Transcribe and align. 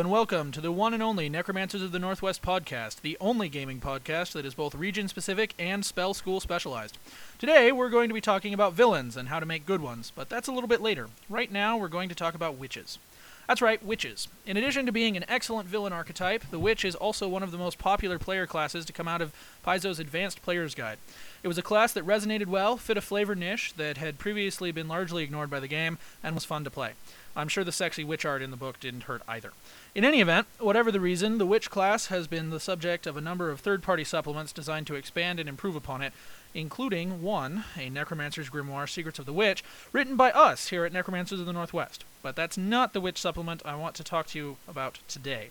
And 0.00 0.10
welcome 0.10 0.50
to 0.52 0.62
the 0.62 0.72
one 0.72 0.94
and 0.94 1.02
only 1.02 1.28
Necromancers 1.28 1.82
of 1.82 1.92
the 1.92 1.98
Northwest 1.98 2.40
podcast, 2.40 3.02
the 3.02 3.18
only 3.20 3.50
gaming 3.50 3.80
podcast 3.80 4.32
that 4.32 4.46
is 4.46 4.54
both 4.54 4.74
region 4.74 5.08
specific 5.08 5.52
and 5.58 5.84
spell 5.84 6.14
school 6.14 6.40
specialized. 6.40 6.96
Today, 7.38 7.70
we're 7.70 7.90
going 7.90 8.08
to 8.08 8.14
be 8.14 8.22
talking 8.22 8.54
about 8.54 8.72
villains 8.72 9.14
and 9.14 9.28
how 9.28 9.40
to 9.40 9.44
make 9.44 9.66
good 9.66 9.82
ones, 9.82 10.10
but 10.16 10.30
that's 10.30 10.48
a 10.48 10.52
little 10.52 10.68
bit 10.68 10.80
later. 10.80 11.08
Right 11.28 11.52
now, 11.52 11.76
we're 11.76 11.88
going 11.88 12.08
to 12.08 12.14
talk 12.14 12.34
about 12.34 12.56
witches. 12.56 12.98
That's 13.46 13.60
right, 13.60 13.84
witches. 13.84 14.28
In 14.46 14.56
addition 14.56 14.86
to 14.86 14.92
being 14.92 15.18
an 15.18 15.24
excellent 15.28 15.68
villain 15.68 15.92
archetype, 15.92 16.44
the 16.50 16.58
witch 16.58 16.82
is 16.82 16.94
also 16.94 17.28
one 17.28 17.42
of 17.42 17.50
the 17.50 17.58
most 17.58 17.76
popular 17.76 18.18
player 18.18 18.46
classes 18.46 18.86
to 18.86 18.94
come 18.94 19.08
out 19.08 19.20
of 19.20 19.34
Paizo's 19.66 19.98
Advanced 19.98 20.40
Player's 20.40 20.74
Guide. 20.74 20.96
It 21.42 21.48
was 21.48 21.58
a 21.58 21.62
class 21.62 21.92
that 21.92 22.06
resonated 22.06 22.46
well, 22.46 22.78
fit 22.78 22.96
a 22.96 23.02
flavor 23.02 23.34
niche 23.34 23.74
that 23.76 23.98
had 23.98 24.18
previously 24.18 24.72
been 24.72 24.88
largely 24.88 25.24
ignored 25.24 25.50
by 25.50 25.60
the 25.60 25.68
game, 25.68 25.98
and 26.22 26.34
was 26.34 26.46
fun 26.46 26.64
to 26.64 26.70
play. 26.70 26.92
I'm 27.36 27.48
sure 27.48 27.64
the 27.64 27.72
sexy 27.72 28.04
witch 28.04 28.24
art 28.24 28.42
in 28.42 28.50
the 28.50 28.56
book 28.56 28.80
didn't 28.80 29.04
hurt 29.04 29.22
either. 29.28 29.52
In 29.94 30.04
any 30.04 30.20
event, 30.20 30.46
whatever 30.58 30.90
the 30.90 31.00
reason, 31.00 31.38
the 31.38 31.46
witch 31.46 31.70
class 31.70 32.06
has 32.06 32.26
been 32.26 32.50
the 32.50 32.60
subject 32.60 33.06
of 33.06 33.16
a 33.16 33.20
number 33.20 33.50
of 33.50 33.60
third 33.60 33.82
party 33.82 34.04
supplements 34.04 34.52
designed 34.52 34.86
to 34.88 34.94
expand 34.94 35.38
and 35.38 35.48
improve 35.48 35.76
upon 35.76 36.02
it, 36.02 36.12
including 36.54 37.22
one, 37.22 37.64
a 37.76 37.88
Necromancer's 37.88 38.50
Grimoire 38.50 38.88
Secrets 38.88 39.18
of 39.18 39.26
the 39.26 39.32
Witch, 39.32 39.62
written 39.92 40.16
by 40.16 40.32
us 40.32 40.68
here 40.68 40.84
at 40.84 40.92
Necromancers 40.92 41.40
of 41.40 41.46
the 41.46 41.52
Northwest. 41.52 42.04
But 42.22 42.36
that's 42.36 42.58
not 42.58 42.92
the 42.92 43.00
witch 43.00 43.18
supplement 43.18 43.62
I 43.64 43.76
want 43.76 43.94
to 43.96 44.04
talk 44.04 44.26
to 44.28 44.38
you 44.38 44.56
about 44.68 44.98
today. 45.06 45.50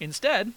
Instead, 0.00 0.52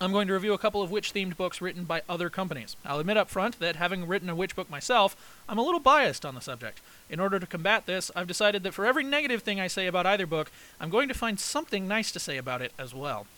I'm 0.00 0.10
going 0.10 0.26
to 0.26 0.34
review 0.34 0.52
a 0.54 0.58
couple 0.58 0.82
of 0.82 0.90
witch 0.90 1.14
themed 1.14 1.36
books 1.36 1.60
written 1.60 1.84
by 1.84 2.02
other 2.08 2.28
companies. 2.28 2.74
I'll 2.84 2.98
admit 2.98 3.16
up 3.16 3.30
front 3.30 3.60
that 3.60 3.76
having 3.76 4.08
written 4.08 4.28
a 4.28 4.34
witch 4.34 4.56
book 4.56 4.68
myself, 4.68 5.16
I'm 5.48 5.56
a 5.56 5.62
little 5.62 5.78
biased 5.78 6.26
on 6.26 6.34
the 6.34 6.40
subject. 6.40 6.80
In 7.08 7.20
order 7.20 7.38
to 7.38 7.46
combat 7.46 7.86
this, 7.86 8.10
I've 8.16 8.26
decided 8.26 8.64
that 8.64 8.74
for 8.74 8.84
every 8.84 9.04
negative 9.04 9.44
thing 9.44 9.60
I 9.60 9.68
say 9.68 9.86
about 9.86 10.04
either 10.04 10.26
book, 10.26 10.50
I'm 10.80 10.90
going 10.90 11.06
to 11.08 11.14
find 11.14 11.38
something 11.38 11.86
nice 11.86 12.10
to 12.10 12.18
say 12.18 12.36
about 12.36 12.60
it 12.60 12.72
as 12.76 12.92
well. 12.92 13.28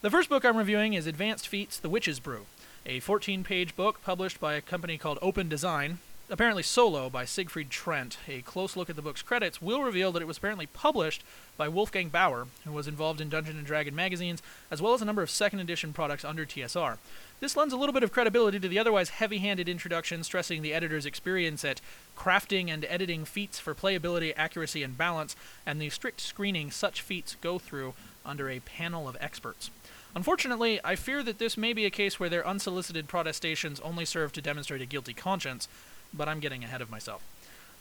The 0.00 0.10
first 0.10 0.28
book 0.28 0.44
I'm 0.44 0.56
reviewing 0.56 0.94
is 0.94 1.06
Advanced 1.06 1.46
Feats 1.46 1.78
The 1.78 1.88
Witch's 1.88 2.18
Brew, 2.18 2.46
a 2.84 2.98
14 2.98 3.44
page 3.44 3.76
book 3.76 4.02
published 4.02 4.40
by 4.40 4.54
a 4.54 4.60
company 4.60 4.98
called 4.98 5.20
Open 5.22 5.48
Design, 5.48 6.00
apparently 6.30 6.62
solo 6.62 7.10
by 7.10 7.24
Sigfried 7.24 7.70
Trent. 7.70 8.18
A 8.28 8.42
close 8.42 8.76
look 8.76 8.88
at 8.88 8.96
the 8.96 9.02
book's 9.02 9.22
credits 9.22 9.60
will 9.60 9.82
reveal 9.82 10.12
that 10.12 10.22
it 10.22 10.26
was 10.26 10.38
apparently 10.38 10.66
published 10.66 11.22
by 11.56 11.68
Wolfgang 11.68 12.08
Bauer, 12.08 12.46
who 12.64 12.72
was 12.72 12.88
involved 12.88 13.20
in 13.20 13.28
Dungeon 13.28 13.56
and 13.56 13.66
Dragon 13.66 13.94
magazines, 13.94 14.42
as 14.70 14.80
well 14.80 14.94
as 14.94 15.02
a 15.02 15.04
number 15.04 15.22
of 15.22 15.30
second 15.30 15.60
edition 15.60 15.92
products 15.92 16.24
under 16.24 16.46
TSR. 16.46 16.98
This 17.40 17.56
lends 17.56 17.74
a 17.74 17.76
little 17.76 17.92
bit 17.92 18.02
of 18.02 18.12
credibility 18.12 18.58
to 18.60 18.68
the 18.68 18.78
otherwise 18.78 19.10
heavy 19.10 19.38
handed 19.38 19.68
introduction, 19.68 20.22
stressing 20.22 20.62
the 20.62 20.72
editor's 20.72 21.06
experience 21.06 21.64
at 21.64 21.80
crafting 22.16 22.68
and 22.68 22.84
editing 22.86 23.24
feats 23.24 23.58
for 23.58 23.74
playability, 23.74 24.32
accuracy, 24.36 24.82
and 24.82 24.96
balance, 24.96 25.34
and 25.66 25.80
the 25.80 25.90
strict 25.90 26.20
screening 26.20 26.70
such 26.70 27.02
feats 27.02 27.36
go 27.40 27.58
through 27.58 27.94
under 28.24 28.48
a 28.48 28.60
panel 28.60 29.08
of 29.08 29.16
experts. 29.20 29.70
Unfortunately, 30.14 30.78
I 30.84 30.94
fear 30.94 31.22
that 31.22 31.38
this 31.38 31.56
may 31.56 31.72
be 31.72 31.86
a 31.86 31.90
case 31.90 32.20
where 32.20 32.28
their 32.28 32.46
unsolicited 32.46 33.08
protestations 33.08 33.80
only 33.80 34.04
serve 34.04 34.32
to 34.32 34.42
demonstrate 34.42 34.82
a 34.82 34.86
guilty 34.86 35.14
conscience, 35.14 35.68
but 36.14 36.28
I'm 36.28 36.40
getting 36.40 36.64
ahead 36.64 36.80
of 36.80 36.90
myself. 36.90 37.22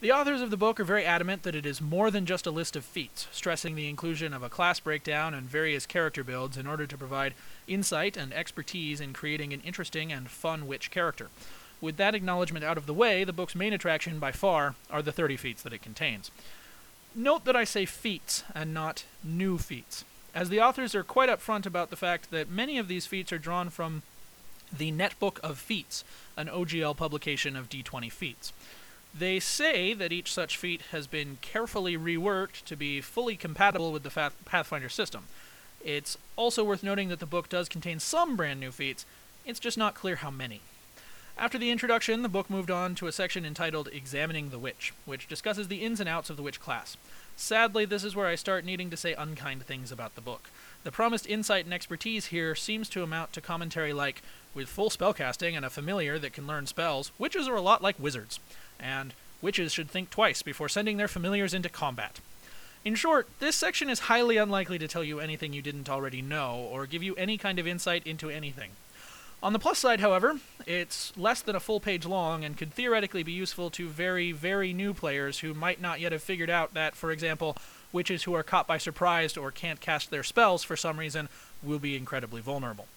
The 0.02 0.12
authors 0.12 0.42
of 0.42 0.50
the 0.50 0.58
book 0.58 0.80
are 0.80 0.84
very 0.84 1.06
adamant 1.06 1.44
that 1.44 1.54
it 1.54 1.64
is 1.64 1.80
more 1.80 2.10
than 2.10 2.26
just 2.26 2.48
a 2.48 2.52
list 2.52 2.76
of 2.76 2.84
feats, 2.84 3.28
stressing 3.32 3.76
the 3.76 3.88
inclusion 3.88 4.34
of 4.34 4.42
a 4.42 4.50
class 4.50 4.80
breakdown 4.80 5.36
and 5.36 5.48
various 5.48 5.86
character 5.86 6.24
builds 6.24 6.58
in 6.58 6.66
order 6.66 6.88
to 6.88 6.98
provide 6.98 7.36
insight 7.68 8.18
and 8.18 8.34
expertise 8.34 9.00
in 9.00 9.14
creating 9.14 9.54
an 9.54 9.62
interesting 9.62 10.12
and 10.12 10.32
fun 10.32 10.66
witch 10.66 10.90
character. 10.90 11.30
With 11.80 11.98
that 11.98 12.16
acknowledgement 12.16 12.66
out 12.66 12.78
of 12.78 12.88
the 12.88 12.96
way, 12.96 13.24
the 13.24 13.32
book's 13.32 13.54
main 13.54 13.74
attraction 13.74 14.18
by 14.18 14.32
far 14.32 14.74
are 14.90 15.04
the 15.04 15.12
30 15.12 15.38
feats 15.38 15.62
that 15.62 15.74
it 15.74 15.84
contains. 15.84 16.32
Note 17.14 17.46
that 17.46 17.56
I 17.56 17.64
say 17.64 17.86
feats 17.86 18.44
and 18.56 18.74
not 18.74 19.06
new 19.24 19.60
feats, 19.60 20.04
as 20.34 20.50
the 20.50 20.62
authors 20.62 20.96
are 20.96 21.04
quite 21.04 21.30
upfront 21.30 21.68
about 21.68 21.92
the 21.92 21.96
fact 21.96 22.32
that 22.32 22.50
many 22.50 22.80
of 22.80 22.88
these 22.88 23.06
feats 23.06 23.32
are 23.32 23.38
drawn 23.38 23.70
from 23.70 24.02
the 24.76 24.92
Netbook 24.92 25.40
of 25.40 25.58
Feats, 25.58 26.04
an 26.38 26.48
OGL 26.48 26.96
publication 26.96 27.56
of 27.56 27.70
D20 27.70 28.12
feats. 28.12 28.54
They 29.18 29.40
say 29.40 29.94
that 29.94 30.14
each 30.14 30.34
such 30.34 30.58
feat 30.58 30.82
has 30.92 31.06
been 31.06 31.38
carefully 31.42 31.98
reworked 31.98 32.64
to 32.66 32.76
be 32.76 33.02
fully 33.02 33.36
compatible 33.36 33.92
with 33.92 34.04
the 34.04 34.32
Pathfinder 34.46 34.90
system. 34.90 35.24
It's 35.84 36.18
also 36.36 36.64
worth 36.64 36.84
noting 36.84 37.10
that 37.10 37.20
the 37.20 37.26
book 37.26 37.50
does 37.50 37.68
contain 37.68 38.00
some 38.00 38.36
brand 38.36 38.60
new 38.60 38.72
feats, 38.72 39.06
it's 39.46 39.60
just 39.60 39.78
not 39.78 39.96
clear 39.96 40.18
how 40.18 40.32
many. 40.32 40.62
After 41.38 41.58
the 41.58 41.72
introduction, 41.72 42.22
the 42.22 42.30
book 42.30 42.50
moved 42.50 42.70
on 42.70 42.94
to 42.96 43.08
a 43.08 43.12
section 43.12 43.46
entitled 43.46 43.90
Examining 43.92 44.50
the 44.50 44.60
Witch, 44.60 44.94
which 45.06 45.28
discusses 45.28 45.68
the 45.68 45.84
ins 45.84 46.00
and 46.00 46.08
outs 46.08 46.30
of 46.30 46.38
the 46.38 46.44
witch 46.44 46.60
class. 46.60 46.98
Sadly, 47.36 47.86
this 47.86 48.04
is 48.04 48.16
where 48.16 48.28
I 48.28 48.36
start 48.36 48.64
needing 48.64 48.90
to 48.92 48.98
say 48.98 49.14
unkind 49.14 49.64
things 49.64 49.92
about 49.92 50.14
the 50.16 50.22
book. 50.22 50.50
The 50.84 50.92
promised 50.92 51.26
insight 51.26 51.66
and 51.66 51.74
expertise 51.74 52.28
here 52.28 52.54
seems 52.54 52.90
to 52.90 53.02
amount 53.02 53.34
to 53.34 53.42
commentary 53.42 53.94
like, 53.94 54.22
with 54.54 54.70
full 54.70 54.90
spellcasting 54.90 55.56
and 55.56 55.66
a 55.66 55.70
familiar 55.70 56.20
that 56.20 56.34
can 56.34 56.48
learn 56.48 56.68
spells, 56.68 57.12
witches 57.18 57.48
are 57.48 57.56
a 57.56 57.62
lot 57.62 57.82
like 57.82 58.00
wizards, 58.00 58.40
and 58.80 59.14
witches 59.42 59.72
should 59.72 59.90
think 59.90 60.10
twice 60.10 60.42
before 60.42 60.70
sending 60.70 60.98
their 60.98 61.08
familiars 61.08 61.54
into 61.54 61.70
combat. 61.70 62.20
In 62.84 62.96
short, 62.96 63.28
this 63.40 63.56
section 63.56 63.90
is 63.90 64.00
highly 64.02 64.38
unlikely 64.38 64.80
to 64.80 64.88
tell 64.88 65.04
you 65.04 65.20
anything 65.20 65.54
you 65.54 65.62
didn't 65.62 65.90
already 65.90 66.22
know, 66.22 66.68
or 66.72 66.86
give 66.86 67.04
you 67.04 67.14
any 67.16 67.38
kind 67.38 67.60
of 67.60 67.68
insight 67.68 68.06
into 68.08 68.30
anything. 68.30 68.72
On 69.44 69.54
the 69.54 69.60
plus 69.60 69.80
side, 69.80 70.02
however, 70.02 70.40
it's 70.68 71.16
less 71.18 71.42
than 71.42 71.56
a 71.56 71.60
full 71.60 71.80
page 71.80 72.06
long 72.06 72.44
and 72.44 72.58
could 72.58 72.74
theoretically 72.74 73.24
be 73.24 73.32
useful 73.32 73.72
to 73.72 73.88
very, 73.88 74.32
very 74.32 74.72
new 74.72 74.94
players 74.94 75.40
who 75.40 75.56
might 75.56 75.82
not 75.82 76.00
yet 76.00 76.12
have 76.12 76.22
figured 76.22 76.50
out 76.50 76.76
that, 76.76 76.96
for 76.96 77.12
example, 77.12 77.58
witches 77.92 78.24
who 78.24 78.36
are 78.36 78.44
caught 78.44 78.68
by 78.68 78.78
surprise 78.78 79.36
or 79.36 79.50
can't 79.50 79.82
cast 79.82 80.12
their 80.12 80.24
spells 80.24 80.64
for 80.64 80.78
some 80.78 81.00
reason 81.00 81.28
will 81.64 81.80
be 81.80 81.96
incredibly 81.96 82.40
vulnerable. 82.40 82.88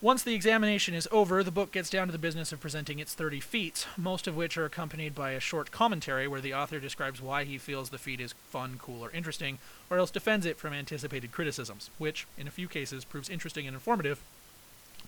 Once 0.00 0.22
the 0.22 0.34
examination 0.34 0.94
is 0.94 1.08
over, 1.10 1.42
the 1.42 1.50
book 1.50 1.72
gets 1.72 1.90
down 1.90 2.06
to 2.06 2.12
the 2.12 2.18
business 2.18 2.52
of 2.52 2.60
presenting 2.60 3.00
its 3.00 3.14
30 3.14 3.40
feats, 3.40 3.84
most 3.96 4.28
of 4.28 4.36
which 4.36 4.56
are 4.56 4.64
accompanied 4.64 5.12
by 5.12 5.32
a 5.32 5.40
short 5.40 5.72
commentary 5.72 6.28
where 6.28 6.40
the 6.40 6.54
author 6.54 6.78
describes 6.78 7.20
why 7.20 7.42
he 7.42 7.58
feels 7.58 7.90
the 7.90 7.98
feat 7.98 8.20
is 8.20 8.32
fun, 8.48 8.78
cool, 8.80 9.04
or 9.04 9.10
interesting, 9.10 9.58
or 9.90 9.98
else 9.98 10.12
defends 10.12 10.46
it 10.46 10.56
from 10.56 10.72
anticipated 10.72 11.32
criticisms, 11.32 11.90
which, 11.98 12.28
in 12.36 12.46
a 12.46 12.52
few 12.52 12.68
cases, 12.68 13.04
proves 13.04 13.28
interesting 13.28 13.66
and 13.66 13.74
informative, 13.74 14.20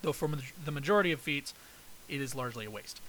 though 0.01 0.11
for 0.11 0.29
the 0.65 0.71
majority 0.73 1.13
of 1.13 1.21
feats, 1.21 1.53
it 2.09 2.19
is 2.19 2.35
largely 2.35 2.65
a 2.65 2.69
waste. 2.69 2.99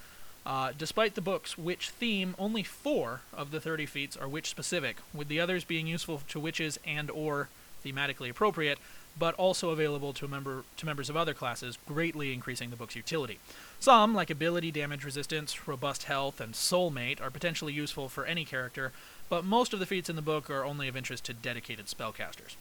Uh, 0.47 0.71
despite 0.79 1.17
the 1.17 1.21
book's 1.21 1.59
witch 1.59 1.91
theme, 1.91 2.37
only 2.39 2.63
four 2.63 3.23
of 3.33 3.51
the 3.51 3.61
30 3.61 3.87
feats 3.87 4.17
are 4.17 4.29
witch 4.29 4.49
specific, 4.49 4.99
with 5.13 5.27
the 5.27 5.41
others 5.41 5.65
being 5.65 5.89
useful 5.89 6.23
to 6.29 6.39
witches 6.39 6.79
and 6.87 7.11
or 7.11 7.49
thematically 7.85 8.31
appropriate, 8.31 8.79
but 9.19 9.35
also 9.35 9.71
available 9.71 10.13
to, 10.15 10.29
member, 10.29 10.65
to 10.77 10.87
members 10.87 11.11
of 11.11 11.17
other 11.17 11.35
classes, 11.35 11.79
greatly 11.87 12.33
increasing 12.33 12.71
the 12.71 12.77
book's 12.77 12.97
utility. 12.97 13.39
Some, 13.81 14.15
like 14.15 14.31
ability 14.31 14.71
damage 14.71 15.05
resistance, 15.05 15.67
robust 15.69 16.05
health, 16.05 16.41
and 16.41 16.55
soulmate, 16.55 17.21
are 17.21 17.31
potentially 17.31 17.73
useful 17.73 18.09
for 18.09 18.25
any 18.25 18.45
character, 18.45 18.93
but 19.29 19.45
most 19.45 19.73
of 19.73 19.81
the 19.81 19.87
feats 19.87 20.09
in 20.09 20.17
the 20.17 20.23
book 20.23 20.51
are 20.51 20.65
only 20.65 20.89
of 20.89 20.97
interest 20.97 21.25
to 21.25 21.35
dedicated 21.35 21.87
spellcasters. 21.87 22.57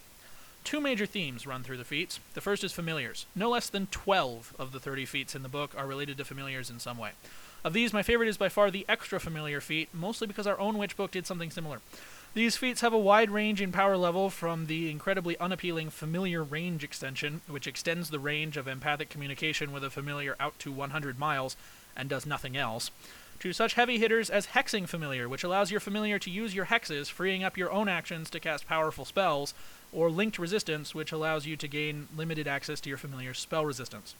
Two 0.64 0.80
major 0.80 1.06
themes 1.06 1.48
run 1.48 1.64
through 1.64 1.78
the 1.78 1.84
feats. 1.84 2.20
The 2.34 2.42
first 2.42 2.64
is 2.64 2.72
familiars. 2.72 3.26
No 3.36 3.50
less 3.50 3.70
than 3.70 3.88
12 3.88 4.56
of 4.60 4.72
the 4.72 4.80
30 4.80 5.06
feats 5.06 5.36
in 5.36 5.44
the 5.44 5.50
book 5.50 5.74
are 5.76 5.88
related 5.88 6.18
to 6.18 6.26
familiars 6.26 6.70
in 6.70 6.80
some 6.80 6.98
way. 6.98 7.12
Of 7.64 7.74
these, 7.74 7.94
my 7.94 8.04
favorite 8.04 8.30
is 8.30 8.38
by 8.38 8.50
far 8.50 8.72
the 8.72 8.86
extra 8.90 9.20
familiar 9.20 9.62
feat, 9.62 9.90
mostly 9.94 10.28
because 10.28 10.48
our 10.48 10.60
own 10.60 10.78
witch 10.78 10.98
book 10.98 11.12
did 11.12 11.28
something 11.28 11.52
similar. 11.52 11.80
These 12.34 12.56
feats 12.56 12.80
have 12.80 12.94
a 12.94 12.98
wide 12.98 13.30
range 13.30 13.60
in 13.62 13.74
power 13.74 13.98
level 13.98 14.30
from 14.30 14.68
the 14.68 14.90
incredibly 14.90 15.38
unappealing 15.40 15.90
familiar 15.90 16.42
range 16.42 16.82
extension, 16.82 17.42
which 17.46 17.68
extends 17.68 18.10
the 18.10 18.20
range 18.20 18.56
of 18.56 18.70
empathic 18.70 19.10
communication 19.10 19.74
with 19.74 19.84
a 19.84 19.90
familiar 19.90 20.38
out 20.40 20.58
to 20.60 20.72
100 20.72 21.20
miles 21.20 21.58
and 21.94 22.08
does 22.08 22.26
nothing 22.26 22.56
else, 22.56 22.90
to 23.40 23.52
such 23.52 23.74
heavy 23.74 24.00
hitters 24.00 24.30
as 24.30 24.48
Hexing 24.48 24.88
Familiar, 24.88 25.28
which 25.28 25.44
allows 25.44 25.72
your 25.72 25.82
familiar 25.82 26.18
to 26.20 26.30
use 26.30 26.56
your 26.56 26.68
hexes, 26.68 27.10
freeing 27.10 27.44
up 27.44 27.58
your 27.58 27.70
own 27.70 27.90
actions 27.90 28.30
to 28.30 28.40
cast 28.40 28.66
powerful 28.66 29.04
spells, 29.04 29.54
or 29.92 30.10
Linked 30.10 30.40
Resistance, 30.40 30.96
which 30.96 31.12
allows 31.12 31.46
you 31.46 31.58
to 31.58 31.68
gain 31.68 32.08
limited 32.16 32.48
access 32.48 32.80
to 32.80 32.88
your 32.88 32.98
familiar's 32.98 33.40
spell 33.40 33.66
resistance. 33.66 34.16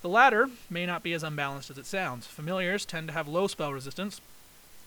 The 0.00 0.08
latter 0.08 0.48
may 0.70 0.86
not 0.86 1.02
be 1.02 1.12
as 1.12 1.22
unbalanced 1.22 1.68
as 1.68 1.76
it 1.76 1.84
sounds. 1.84 2.26
Familiars 2.26 2.86
tend 2.86 3.08
to 3.08 3.12
have 3.12 3.28
low 3.28 3.48
spell 3.48 3.74
resistance, 3.74 4.22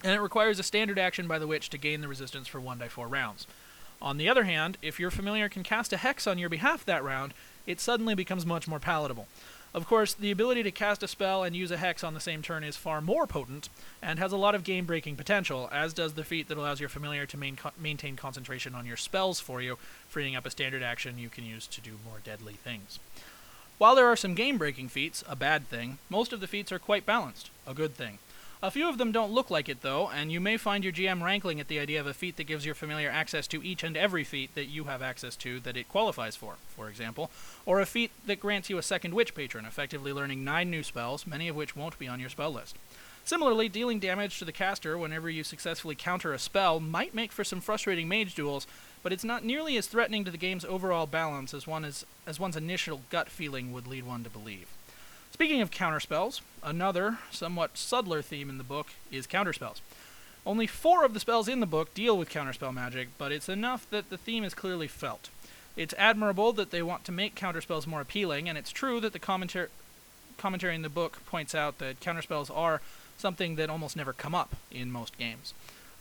and 0.03 0.13
it 0.13 0.21
requires 0.21 0.59
a 0.59 0.63
standard 0.63 0.99
action 0.99 1.27
by 1.27 1.39
the 1.39 1.47
witch 1.47 1.69
to 1.69 1.77
gain 1.77 2.01
the 2.01 2.07
resistance 2.07 2.47
for 2.47 2.59
1 2.59 2.79
die 2.79 2.87
4 2.87 3.07
rounds. 3.07 3.47
On 4.01 4.17
the 4.17 4.27
other 4.27 4.43
hand, 4.43 4.77
if 4.81 4.99
your 4.99 5.09
familiar 5.11 5.47
can 5.47 5.63
cast 5.63 5.93
a 5.93 5.97
hex 5.97 6.27
on 6.27 6.37
your 6.37 6.49
behalf 6.49 6.83
that 6.85 7.03
round, 7.03 7.33
it 7.65 7.79
suddenly 7.79 8.15
becomes 8.15 8.45
much 8.45 8.67
more 8.67 8.79
palatable. 8.79 9.27
Of 9.73 9.87
course, 9.87 10.13
the 10.13 10.29
ability 10.29 10.61
to 10.63 10.71
cast 10.71 11.01
a 11.01 11.07
spell 11.07 11.43
and 11.43 11.55
use 11.55 11.71
a 11.71 11.77
hex 11.77 12.03
on 12.03 12.13
the 12.13 12.19
same 12.19 12.43
turn 12.43 12.63
is 12.63 12.77
far 12.77 13.01
more 13.01 13.25
potent 13.25 13.69
and 14.03 14.19
has 14.19 14.31
a 14.31 14.37
lot 14.37 14.53
of 14.53 14.63
game 14.63 14.85
breaking 14.85 15.15
potential, 15.15 15.67
as 15.71 15.93
does 15.93 16.13
the 16.13 16.23
feat 16.23 16.47
that 16.47 16.59
allows 16.59 16.79
your 16.79 16.89
familiar 16.89 17.25
to 17.25 17.37
main 17.37 17.55
co- 17.55 17.71
maintain 17.79 18.15
concentration 18.15 18.75
on 18.75 18.85
your 18.85 18.97
spells 18.97 19.39
for 19.39 19.61
you, 19.61 19.79
freeing 20.07 20.35
up 20.35 20.45
a 20.45 20.51
standard 20.51 20.83
action 20.83 21.17
you 21.17 21.29
can 21.29 21.43
use 21.43 21.65
to 21.67 21.81
do 21.81 21.97
more 22.05 22.19
deadly 22.23 22.53
things. 22.53 22.99
While 23.79 23.95
there 23.95 24.07
are 24.07 24.15
some 24.15 24.35
game 24.35 24.59
breaking 24.59 24.89
feats, 24.89 25.23
a 25.27 25.35
bad 25.35 25.67
thing, 25.67 25.97
most 26.07 26.33
of 26.33 26.39
the 26.39 26.47
feats 26.47 26.71
are 26.71 26.77
quite 26.77 27.05
balanced, 27.05 27.49
a 27.65 27.73
good 27.73 27.95
thing. 27.95 28.19
A 28.63 28.71
few 28.71 28.87
of 28.87 28.97
them 28.97 29.11
don't 29.11 29.33
look 29.33 29.51
like 29.51 29.67
it, 29.67 29.81
though, 29.81 30.09
and 30.09 30.31
you 30.31 30.39
may 30.39 30.55
find 30.55 30.85
your 30.85 30.93
GM 30.93 31.21
rankling 31.21 31.59
at 31.59 31.67
the 31.67 31.79
idea 31.79 31.99
of 31.99 32.07
a 32.07 32.13
feat 32.13 32.37
that 32.37 32.45
gives 32.45 32.65
your 32.65 32.73
familiar 32.73 33.09
access 33.09 33.45
to 33.47 33.61
each 33.61 33.83
and 33.83 33.97
every 33.97 34.23
feat 34.23 34.55
that 34.55 34.69
you 34.69 34.85
have 34.85 35.01
access 35.01 35.35
to 35.35 35.59
that 35.59 35.75
it 35.75 35.89
qualifies 35.89 36.37
for, 36.37 36.55
for 36.69 36.87
example, 36.87 37.29
or 37.65 37.81
a 37.81 37.85
feat 37.85 38.11
that 38.25 38.39
grants 38.39 38.69
you 38.69 38.77
a 38.77 38.81
second 38.81 39.13
Witch 39.13 39.35
Patron, 39.35 39.65
effectively 39.65 40.13
learning 40.13 40.45
nine 40.45 40.71
new 40.71 40.81
spells, 40.81 41.27
many 41.27 41.49
of 41.49 41.57
which 41.57 41.75
won't 41.75 41.99
be 41.99 42.07
on 42.07 42.21
your 42.21 42.29
spell 42.29 42.53
list. 42.53 42.77
Similarly, 43.25 43.67
dealing 43.67 43.99
damage 43.99 44.39
to 44.39 44.45
the 44.45 44.53
caster 44.53 44.97
whenever 44.97 45.29
you 45.29 45.43
successfully 45.43 45.95
counter 45.95 46.31
a 46.31 46.39
spell 46.39 46.79
might 46.79 47.13
make 47.13 47.33
for 47.33 47.43
some 47.43 47.59
frustrating 47.59 48.07
mage 48.07 48.33
duels, 48.33 48.65
but 49.01 49.11
it's 49.11 49.25
not 49.25 49.43
nearly 49.43 49.75
as 49.75 49.87
threatening 49.87 50.23
to 50.23 50.31
the 50.31 50.37
game's 50.37 50.63
overall 50.63 51.05
balance 51.05 51.53
as 51.53 51.67
one 51.67 51.83
is, 51.83 52.05
as 52.25 52.39
one's 52.39 52.55
initial 52.55 53.01
gut 53.09 53.27
feeling 53.27 53.73
would 53.73 53.87
lead 53.87 54.05
one 54.05 54.23
to 54.23 54.29
believe. 54.29 54.72
Speaking 55.33 55.61
of 55.61 55.71
counterspells, 55.71 56.41
another, 56.61 57.17
somewhat 57.31 57.75
subtler 57.75 58.21
theme 58.21 58.51
in 58.51 58.59
the 58.59 58.63
book 58.63 58.89
is 59.11 59.25
counterspells. 59.25 59.81
Only 60.45 60.67
four 60.67 61.03
of 61.03 61.15
the 61.15 61.19
spells 61.19 61.47
in 61.47 61.59
the 61.59 61.65
book 61.65 61.91
deal 61.95 62.15
with 62.15 62.29
counterspell 62.29 62.71
magic, 62.71 63.07
but 63.17 63.31
it's 63.31 63.49
enough 63.49 63.89
that 63.89 64.11
the 64.11 64.17
theme 64.17 64.43
is 64.43 64.53
clearly 64.53 64.87
felt. 64.87 65.29
It's 65.75 65.95
admirable 65.97 66.53
that 66.53 66.69
they 66.69 66.83
want 66.83 67.03
to 67.05 67.11
make 67.11 67.33
counterspells 67.33 67.87
more 67.87 67.99
appealing, 67.99 68.47
and 68.47 68.59
it's 68.59 68.69
true 68.69 68.99
that 68.99 69.11
the 69.11 69.19
commentar- 69.19 69.69
commentary 70.37 70.75
in 70.75 70.83
the 70.83 70.87
book 70.87 71.25
points 71.25 71.55
out 71.55 71.79
that 71.79 71.99
counterspells 71.99 72.55
are 72.55 72.81
something 73.17 73.55
that 73.55 73.71
almost 73.71 73.97
never 73.97 74.13
come 74.13 74.35
up 74.35 74.55
in 74.71 74.91
most 74.91 75.17
games. 75.17 75.55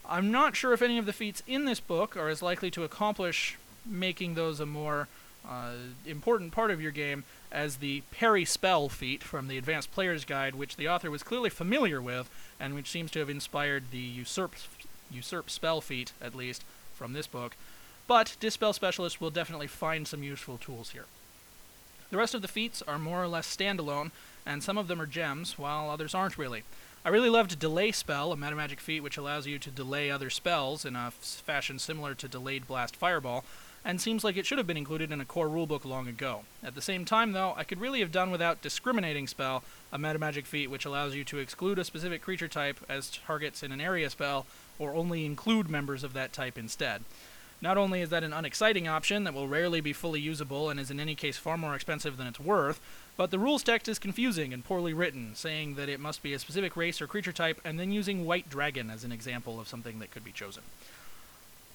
I'm 0.07 0.29
not 0.29 0.55
sure 0.55 0.73
if 0.73 0.81
any 0.83 0.99
of 0.99 1.07
the 1.07 1.13
feats 1.13 1.41
in 1.47 1.65
this 1.65 1.79
book 1.79 2.15
are 2.15 2.29
as 2.29 2.43
likely 2.43 2.69
to 2.69 2.83
accomplish 2.83 3.57
making 3.83 4.35
those 4.35 4.59
a 4.59 4.67
more 4.67 5.07
uh, 5.47 5.73
important 6.05 6.51
part 6.51 6.71
of 6.71 6.81
your 6.81 6.91
game 6.91 7.23
as 7.51 7.77
the 7.77 8.01
parry 8.11 8.45
spell 8.45 8.89
feat 8.89 9.23
from 9.23 9.47
the 9.47 9.57
Advanced 9.57 9.91
Player's 9.91 10.25
Guide, 10.25 10.55
which 10.55 10.77
the 10.77 10.87
author 10.87 11.11
was 11.11 11.23
clearly 11.23 11.49
familiar 11.49 12.01
with, 12.01 12.29
and 12.59 12.73
which 12.73 12.89
seems 12.89 13.11
to 13.11 13.19
have 13.19 13.29
inspired 13.29 13.91
the 13.91 13.97
usurp 13.97 14.55
usurp 15.11 15.49
spell 15.49 15.79
feat, 15.79 16.11
at 16.21 16.35
least, 16.35 16.63
from 16.95 17.13
this 17.13 17.27
book. 17.27 17.55
But 18.07 18.35
Dispel 18.39 18.73
Specialist 18.73 19.21
will 19.21 19.29
definitely 19.29 19.67
find 19.67 20.07
some 20.07 20.23
useful 20.23 20.57
tools 20.57 20.91
here. 20.91 21.05
The 22.09 22.17
rest 22.17 22.33
of 22.33 22.41
the 22.41 22.47
feats 22.47 22.81
are 22.81 22.99
more 22.99 23.23
or 23.23 23.27
less 23.27 23.55
standalone, 23.55 24.11
and 24.45 24.63
some 24.63 24.77
of 24.77 24.87
them 24.87 25.01
are 25.01 25.05
gems, 25.05 25.57
while 25.57 25.89
others 25.89 26.13
aren't 26.13 26.37
really. 26.37 26.63
I 27.05 27.09
really 27.09 27.29
loved 27.29 27.59
Delay 27.59 27.91
Spell, 27.91 28.31
a 28.31 28.37
metamagic 28.37 28.79
feat 28.79 29.01
which 29.01 29.17
allows 29.17 29.45
you 29.45 29.59
to 29.59 29.69
delay 29.69 30.09
other 30.09 30.29
spells 30.29 30.85
in 30.85 30.95
a 30.95 31.07
f- 31.07 31.13
fashion 31.45 31.79
similar 31.79 32.13
to 32.15 32.27
Delayed 32.27 32.67
Blast 32.67 32.95
Fireball, 32.95 33.43
and 33.85 33.99
seems 33.99 34.23
like 34.23 34.37
it 34.37 34.45
should 34.45 34.57
have 34.57 34.67
been 34.67 34.77
included 34.77 35.11
in 35.11 35.19
a 35.19 35.25
core 35.25 35.49
rulebook 35.49 35.85
long 35.85 36.07
ago. 36.07 36.41
At 36.63 36.75
the 36.75 36.81
same 36.81 37.05
time, 37.05 37.33
though, 37.33 37.53
I 37.57 37.63
could 37.63 37.81
really 37.81 37.99
have 37.99 38.11
done 38.11 38.31
without 38.31 38.61
Discriminating 38.61 39.27
Spell, 39.27 39.63
a 39.91 39.97
metamagic 39.97 40.45
feat 40.45 40.69
which 40.69 40.85
allows 40.85 41.15
you 41.15 41.23
to 41.25 41.39
exclude 41.39 41.77
a 41.79 41.83
specific 41.83 42.21
creature 42.21 42.47
type 42.47 42.77
as 42.87 43.09
targets 43.09 43.61
in 43.61 43.71
an 43.71 43.81
area 43.81 44.09
spell, 44.09 44.45
or 44.79 44.93
only 44.93 45.25
include 45.25 45.69
members 45.69 46.03
of 46.03 46.13
that 46.13 46.33
type 46.33 46.57
instead. 46.57 47.03
Not 47.61 47.77
only 47.77 48.01
is 48.01 48.09
that 48.09 48.23
an 48.23 48.33
unexciting 48.33 48.89
option 48.89 49.23
that 49.23 49.33
will 49.33 49.47
rarely 49.47 49.79
be 49.79 49.93
fully 49.93 50.19
usable 50.19 50.69
and 50.69 50.79
is 50.79 50.91
in 50.91 50.99
any 50.99 51.15
case 51.15 51.37
far 51.37 51.57
more 51.57 51.75
expensive 51.75 52.17
than 52.17 52.27
it's 52.27 52.39
worth, 52.39 52.81
but 53.15 53.31
the 53.31 53.39
rules 53.39 53.63
text 53.63 53.87
is 53.87 53.99
confusing 53.99 54.51
and 54.53 54.65
poorly 54.65 54.93
written, 54.93 55.33
saying 55.33 55.75
that 55.75 55.87
it 55.87 56.01
must 56.01 56.21
be 56.21 56.33
a 56.33 56.39
specific 56.39 56.75
race 56.75 57.01
or 57.01 57.07
creature 57.07 57.31
type, 57.31 57.61
and 57.63 57.79
then 57.79 57.91
using 57.91 58.25
White 58.25 58.49
Dragon 58.49 58.89
as 58.89 59.05
an 59.05 59.13
example 59.13 59.61
of 59.61 59.69
something 59.69 59.99
that 59.99 60.11
could 60.11 60.25
be 60.25 60.33
chosen. 60.33 60.63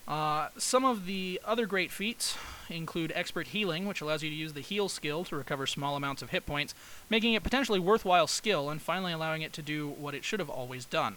Uh, 0.09 0.49
some 0.57 0.87
of 0.87 1.05
the 1.05 1.39
other 1.45 1.67
great 1.67 1.91
feats 1.91 2.35
include 2.71 3.13
Expert 3.15 3.49
Healing, 3.49 3.87
which 3.87 4.01
allows 4.01 4.23
you 4.23 4.31
to 4.31 4.35
use 4.35 4.55
the 4.55 4.63
heal 4.63 4.89
skill 4.89 5.23
to 5.25 5.37
recover 5.37 5.67
small 5.67 5.97
amounts 5.97 6.23
of 6.23 6.31
hit 6.31 6.47
points, 6.47 6.75
making 7.11 7.35
it 7.35 7.43
potentially 7.43 7.79
worthwhile 7.79 8.27
skill 8.27 8.71
and 8.71 8.81
finally 8.81 9.13
allowing 9.13 9.43
it 9.43 9.53
to 9.53 9.63
do 9.63 9.87
what 9.87 10.15
it 10.15 10.25
should 10.25 10.41
have 10.41 10.49
always 10.49 10.87
done. 10.87 11.17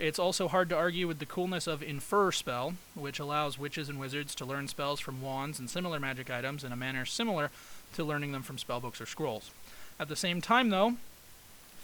It's 0.00 0.18
also 0.18 0.48
hard 0.48 0.68
to 0.70 0.76
argue 0.76 1.06
with 1.06 1.20
the 1.20 1.26
coolness 1.26 1.68
of 1.68 1.80
Infer 1.80 2.32
spell, 2.32 2.74
which 2.96 3.20
allows 3.20 3.56
witches 3.56 3.88
and 3.88 4.00
wizards 4.00 4.34
to 4.34 4.44
learn 4.44 4.66
spells 4.66 4.98
from 4.98 5.22
wands 5.22 5.60
and 5.60 5.70
similar 5.70 6.00
magic 6.00 6.28
items 6.28 6.64
in 6.64 6.72
a 6.72 6.76
manner 6.76 7.04
similar 7.04 7.52
to 7.94 8.02
learning 8.02 8.32
them 8.32 8.42
from 8.42 8.56
spellbooks 8.56 9.00
or 9.00 9.06
scrolls. 9.06 9.52
At 10.00 10.08
the 10.08 10.16
same 10.16 10.40
time, 10.40 10.70
though, 10.70 10.96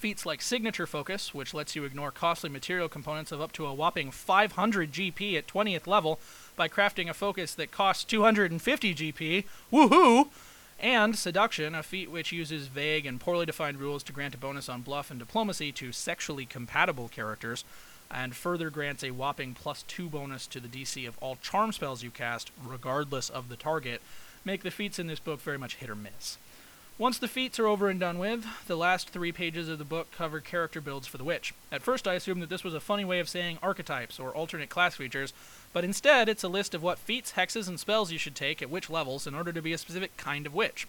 feats 0.00 0.25
like 0.25 0.41
Signature 0.41 0.87
Focus, 0.87 1.35
which 1.35 1.53
lets 1.53 1.76
you 1.76 1.85
ignore 1.85 2.11
costly 2.11 2.49
material 2.49 2.88
components 2.88 3.31
of 3.31 3.41
up 3.41 3.53
to 3.53 3.67
a 3.67 3.75
whopping 3.75 4.11
500 4.11 4.93
GP 4.93 5.37
at 5.37 5.46
20th 5.46 5.87
level 5.87 6.19
by 6.61 6.69
crafting 6.69 7.09
a 7.09 7.15
focus 7.15 7.55
that 7.55 7.71
costs 7.71 8.05
250 8.05 8.95
GP, 8.95 9.45
woohoo! 9.73 10.29
And 10.79 11.17
Seduction, 11.17 11.75
a 11.75 11.83
feat 11.83 12.11
which 12.11 12.33
uses 12.33 12.67
vague 12.67 13.07
and 13.07 13.19
poorly 13.19 13.47
defined 13.47 13.79
rules 13.79 14.03
to 14.03 14.12
grant 14.12 14.35
a 14.35 14.37
bonus 14.37 14.69
on 14.69 14.83
bluff 14.83 15.11
and 15.11 15.19
diplomacy 15.19 15.73
to 15.73 15.91
sexually 15.91 16.45
compatible 16.45 17.09
characters, 17.09 17.65
and 18.11 18.37
further 18.37 18.69
grants 18.69 19.03
a 19.03 19.12
whopping 19.12 19.55
plus 19.55 19.85
2 19.85 20.11
bonus 20.11 20.47
to 20.49 20.61
the 20.61 20.69
DC 20.69 21.09
of 21.09 21.17
all 21.23 21.37
charm 21.37 21.73
spells 21.73 22.03
you 22.03 22.11
cast, 22.11 22.51
regardless 22.63 23.31
of 23.31 23.49
the 23.49 23.56
target, 23.56 24.03
make 24.45 24.63
the 24.63 24.71
feats 24.71 24.99
in 24.99 25.06
this 25.06 25.19
book 25.19 25.41
very 25.41 25.56
much 25.56 25.77
hit 25.77 25.89
or 25.89 25.97
miss. 25.97 26.37
Once 27.01 27.17
the 27.17 27.27
feats 27.27 27.59
are 27.59 27.67
over 27.67 27.89
and 27.89 27.99
done 27.99 28.19
with, 28.19 28.45
the 28.67 28.77
last 28.77 29.09
three 29.09 29.33
pages 29.33 29.71
of 29.71 29.79
the 29.79 29.85
book 29.87 30.13
cover 30.13 30.39
character 30.39 30.83
builds 30.83 31.06
for 31.06 31.17
the 31.17 31.25
witch. 31.25 31.55
At 31.73 31.81
first, 31.81 32.06
I 32.06 32.13
assumed 32.13 32.43
that 32.43 32.51
this 32.51 32.63
was 32.63 32.75
a 32.75 32.81
funny 32.81 33.06
way 33.06 33.21
of 33.21 33.29
saying 33.31 33.56
archetypes 33.63 34.21
or 34.21 34.33
alternate 34.33 34.69
class 34.69 34.97
features, 34.97 35.33
but 35.72 35.84
instead, 35.84 36.28
it's 36.28 36.44
a 36.44 36.49
list 36.49 36.75
of 36.75 36.82
what 36.82 36.99
feats, 36.99 37.32
hexes, 37.32 37.69
and 37.69 37.78
spells 37.78 38.11
you 38.11 38.19
should 38.19 38.34
take 38.34 38.61
at 38.61 38.70
which 38.70 38.90
levels 38.90 39.26
in 39.26 39.34
order 39.34 39.52
to 39.52 39.62
be 39.62 39.72
a 39.72 39.78
specific 39.78 40.17
kind 40.17 40.46
of 40.46 40.55
witch. 40.55 40.87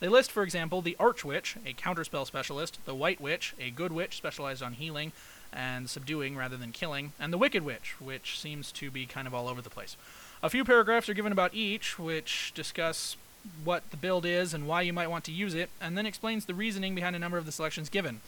They 0.00 0.08
list, 0.08 0.30
for 0.30 0.42
example, 0.42 0.80
the 0.80 0.96
Archwitch, 0.98 1.56
a 1.66 1.74
counterspell 1.74 2.26
specialist, 2.26 2.78
the 2.86 2.94
White 2.94 3.20
Witch, 3.20 3.54
a 3.60 3.70
good 3.70 3.92
witch 3.92 4.16
specialized 4.16 4.62
on 4.62 4.72
healing 4.74 5.12
and 5.52 5.90
subduing 5.90 6.36
rather 6.36 6.56
than 6.56 6.72
killing, 6.72 7.12
and 7.20 7.32
the 7.32 7.38
Wicked 7.38 7.64
Witch, 7.64 7.96
which 8.00 8.38
seems 8.38 8.72
to 8.72 8.90
be 8.90 9.04
kind 9.04 9.26
of 9.26 9.34
all 9.34 9.48
over 9.48 9.60
the 9.60 9.68
place. 9.68 9.96
A 10.42 10.48
few 10.48 10.64
paragraphs 10.64 11.08
are 11.08 11.14
given 11.14 11.32
about 11.32 11.52
each, 11.52 11.98
which 11.98 12.52
discuss 12.54 13.16
what 13.64 13.90
the 13.90 13.96
build 13.96 14.24
is 14.24 14.54
and 14.54 14.66
why 14.66 14.82
you 14.82 14.92
might 14.92 15.10
want 15.10 15.24
to 15.24 15.32
use 15.32 15.54
it, 15.54 15.68
and 15.80 15.98
then 15.98 16.06
explains 16.06 16.46
the 16.46 16.54
reasoning 16.54 16.94
behind 16.94 17.14
a 17.14 17.18
number 17.18 17.36
of 17.36 17.46
the 17.46 17.52
selections 17.52 17.88
given. 17.90 18.20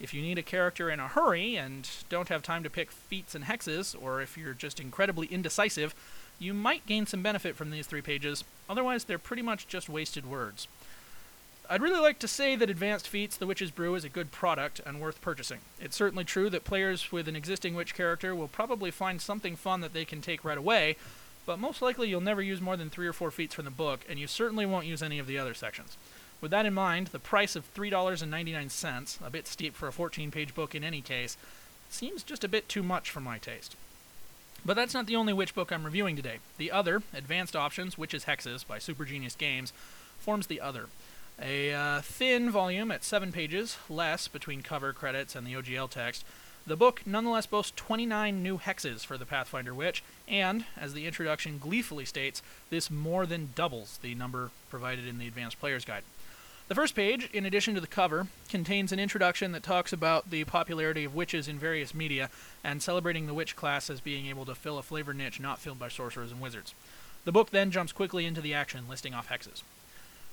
If 0.00 0.12
you 0.12 0.22
need 0.22 0.38
a 0.38 0.42
character 0.42 0.90
in 0.90 1.00
a 1.00 1.08
hurry 1.08 1.56
and 1.56 1.88
don't 2.08 2.28
have 2.28 2.42
time 2.42 2.62
to 2.64 2.70
pick 2.70 2.90
feats 2.90 3.34
and 3.34 3.44
hexes, 3.44 3.94
or 4.00 4.20
if 4.20 4.36
you're 4.36 4.54
just 4.54 4.80
incredibly 4.80 5.26
indecisive, 5.28 5.94
you 6.38 6.52
might 6.52 6.86
gain 6.86 7.06
some 7.06 7.22
benefit 7.22 7.56
from 7.56 7.70
these 7.70 7.86
three 7.86 8.02
pages, 8.02 8.44
otherwise, 8.68 9.04
they're 9.04 9.18
pretty 9.18 9.42
much 9.42 9.68
just 9.68 9.88
wasted 9.88 10.26
words. 10.26 10.66
I'd 11.70 11.80
really 11.80 12.00
like 12.00 12.18
to 12.18 12.28
say 12.28 12.56
that 12.56 12.68
Advanced 12.68 13.08
Feats 13.08 13.38
The 13.38 13.46
Witch's 13.46 13.70
Brew 13.70 13.94
is 13.94 14.04
a 14.04 14.10
good 14.10 14.30
product 14.30 14.80
and 14.84 15.00
worth 15.00 15.22
purchasing. 15.22 15.60
It's 15.80 15.96
certainly 15.96 16.24
true 16.24 16.50
that 16.50 16.64
players 16.64 17.10
with 17.10 17.26
an 17.26 17.36
existing 17.36 17.74
witch 17.74 17.94
character 17.94 18.34
will 18.34 18.48
probably 18.48 18.90
find 18.90 19.20
something 19.20 19.56
fun 19.56 19.80
that 19.80 19.94
they 19.94 20.04
can 20.04 20.20
take 20.20 20.44
right 20.44 20.58
away, 20.58 20.96
but 21.46 21.58
most 21.58 21.80
likely 21.80 22.08
you'll 22.08 22.20
never 22.20 22.42
use 22.42 22.60
more 22.60 22.76
than 22.76 22.90
three 22.90 23.06
or 23.06 23.14
four 23.14 23.30
feats 23.30 23.54
from 23.54 23.64
the 23.64 23.70
book, 23.70 24.04
and 24.08 24.18
you 24.18 24.26
certainly 24.26 24.66
won't 24.66 24.86
use 24.86 25.02
any 25.02 25.18
of 25.18 25.26
the 25.26 25.38
other 25.38 25.54
sections. 25.54 25.96
With 26.40 26.50
that 26.50 26.66
in 26.66 26.74
mind, 26.74 27.08
the 27.08 27.18
price 27.18 27.56
of 27.56 27.72
$3.99, 27.74 29.26
a 29.26 29.30
bit 29.30 29.46
steep 29.46 29.74
for 29.74 29.88
a 29.88 29.92
14 29.92 30.30
page 30.30 30.54
book 30.54 30.74
in 30.74 30.84
any 30.84 31.00
case, 31.00 31.36
seems 31.88 32.22
just 32.22 32.44
a 32.44 32.48
bit 32.48 32.68
too 32.68 32.82
much 32.82 33.10
for 33.10 33.20
my 33.20 33.38
taste. 33.38 33.76
But 34.64 34.74
that's 34.74 34.94
not 34.94 35.06
the 35.06 35.16
only 35.16 35.32
Witch 35.32 35.54
book 35.54 35.70
I'm 35.70 35.84
reviewing 35.84 36.16
today. 36.16 36.38
The 36.58 36.70
other, 36.70 37.02
Advanced 37.12 37.54
Options 37.54 37.98
Witches 37.98 38.24
Hexes 38.24 38.66
by 38.66 38.78
Super 38.78 39.04
Genius 39.04 39.34
Games, 39.34 39.72
forms 40.18 40.46
the 40.46 40.60
other. 40.60 40.86
A 41.40 41.72
uh, 41.72 42.00
thin 42.00 42.50
volume 42.50 42.90
at 42.90 43.04
7 43.04 43.32
pages, 43.32 43.76
less 43.90 44.28
between 44.28 44.62
cover 44.62 44.92
credits 44.92 45.34
and 45.34 45.46
the 45.46 45.54
OGL 45.54 45.90
text, 45.90 46.24
the 46.66 46.76
book 46.76 47.02
nonetheless 47.04 47.44
boasts 47.44 47.74
29 47.76 48.42
new 48.42 48.56
hexes 48.56 49.04
for 49.04 49.18
the 49.18 49.26
Pathfinder 49.26 49.74
Witch, 49.74 50.02
and, 50.26 50.64
as 50.78 50.94
the 50.94 51.06
introduction 51.06 51.58
gleefully 51.58 52.06
states, 52.06 52.40
this 52.70 52.90
more 52.90 53.26
than 53.26 53.50
doubles 53.54 53.98
the 54.00 54.14
number 54.14 54.50
provided 54.70 55.06
in 55.06 55.18
the 55.18 55.28
Advanced 55.28 55.60
Player's 55.60 55.84
Guide. 55.84 56.04
The 56.66 56.74
first 56.74 56.94
page, 56.94 57.28
in 57.34 57.44
addition 57.44 57.74
to 57.74 57.80
the 57.82 57.86
cover, 57.86 58.26
contains 58.48 58.90
an 58.90 58.98
introduction 58.98 59.52
that 59.52 59.62
talks 59.62 59.92
about 59.92 60.30
the 60.30 60.44
popularity 60.44 61.04
of 61.04 61.14
witches 61.14 61.46
in 61.46 61.58
various 61.58 61.92
media 61.92 62.30
and 62.64 62.82
celebrating 62.82 63.26
the 63.26 63.34
witch 63.34 63.54
class 63.54 63.90
as 63.90 64.00
being 64.00 64.26
able 64.26 64.46
to 64.46 64.54
fill 64.54 64.78
a 64.78 64.82
flavor 64.82 65.12
niche 65.12 65.38
not 65.38 65.58
filled 65.58 65.78
by 65.78 65.88
sorcerers 65.88 66.32
and 66.32 66.40
wizards. 66.40 66.74
The 67.26 67.32
book 67.32 67.50
then 67.50 67.70
jumps 67.70 67.92
quickly 67.92 68.24
into 68.24 68.40
the 68.40 68.54
action, 68.54 68.88
listing 68.88 69.12
off 69.12 69.28
hexes. 69.28 69.62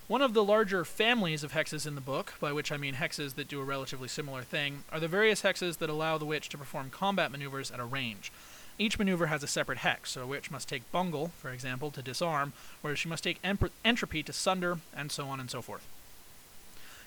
One 0.07 0.21
of 0.21 0.33
the 0.33 0.43
larger 0.43 0.85
families 0.85 1.43
of 1.43 1.51
hexes 1.51 1.85
in 1.85 1.95
the 1.95 2.01
book, 2.01 2.35
by 2.39 2.53
which 2.53 2.71
I 2.71 2.77
mean 2.77 2.95
hexes 2.95 3.35
that 3.35 3.49
do 3.49 3.59
a 3.59 3.65
relatively 3.65 4.07
similar 4.07 4.41
thing, 4.41 4.85
are 4.89 5.01
the 5.01 5.09
various 5.09 5.41
hexes 5.41 5.79
that 5.79 5.89
allow 5.89 6.17
the 6.17 6.25
witch 6.25 6.47
to 6.49 6.57
perform 6.57 6.91
combat 6.91 7.29
maneuvers 7.31 7.71
at 7.71 7.81
a 7.81 7.85
range. 7.85 8.31
Each 8.79 8.97
maneuver 8.97 9.27
has 9.27 9.43
a 9.43 9.47
separate 9.47 9.79
hex, 9.79 10.11
so 10.11 10.21
a 10.21 10.27
witch 10.27 10.49
must 10.49 10.69
take 10.69 10.89
bungle, 10.93 11.31
for 11.37 11.49
example, 11.49 11.91
to 11.91 12.01
disarm, 12.01 12.53
whereas 12.81 12.99
she 12.99 13.09
must 13.09 13.25
take 13.25 13.41
entropy 13.83 14.23
to 14.23 14.31
sunder, 14.31 14.79
and 14.95 15.11
so 15.11 15.27
on 15.27 15.41
and 15.41 15.51
so 15.51 15.61
forth. 15.61 15.85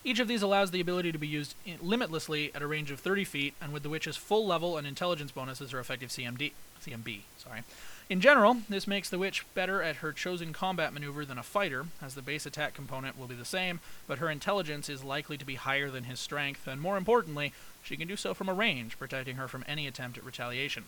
Each 0.06 0.18
of 0.18 0.28
these 0.28 0.42
allows 0.42 0.70
the 0.70 0.82
ability 0.82 1.12
to 1.12 1.18
be 1.18 1.26
used 1.26 1.54
limitlessly 1.80 2.54
at 2.54 2.60
a 2.60 2.66
range 2.66 2.90
of 2.90 3.00
30 3.00 3.24
feet, 3.24 3.54
and 3.58 3.72
with 3.72 3.82
the 3.82 3.88
witch's 3.88 4.18
full 4.18 4.46
level 4.46 4.76
and 4.76 4.86
intelligence 4.86 5.32
bonuses 5.32 5.72
or 5.72 5.80
effective 5.80 6.10
CMD, 6.10 6.52
CMB. 6.84 7.20
Sorry. 7.38 7.62
In 8.10 8.20
general, 8.20 8.58
this 8.68 8.86
makes 8.86 9.08
the 9.08 9.18
witch 9.18 9.46
better 9.54 9.82
at 9.82 9.96
her 9.96 10.12
chosen 10.12 10.52
combat 10.52 10.92
maneuver 10.92 11.24
than 11.24 11.38
a 11.38 11.42
fighter, 11.42 11.86
as 12.02 12.14
the 12.14 12.20
base 12.20 12.44
attack 12.44 12.74
component 12.74 13.18
will 13.18 13.26
be 13.26 13.34
the 13.34 13.46
same, 13.46 13.80
but 14.06 14.18
her 14.18 14.28
intelligence 14.28 14.90
is 14.90 15.02
likely 15.02 15.38
to 15.38 15.44
be 15.46 15.54
higher 15.54 15.90
than 15.90 16.04
his 16.04 16.20
strength, 16.20 16.66
and 16.66 16.82
more 16.82 16.98
importantly, 16.98 17.54
she 17.82 17.96
can 17.96 18.06
do 18.06 18.16
so 18.16 18.34
from 18.34 18.50
a 18.50 18.54
range, 18.54 18.98
protecting 18.98 19.36
her 19.36 19.48
from 19.48 19.64
any 19.66 19.86
attempt 19.86 20.18
at 20.18 20.24
retaliation. 20.24 20.84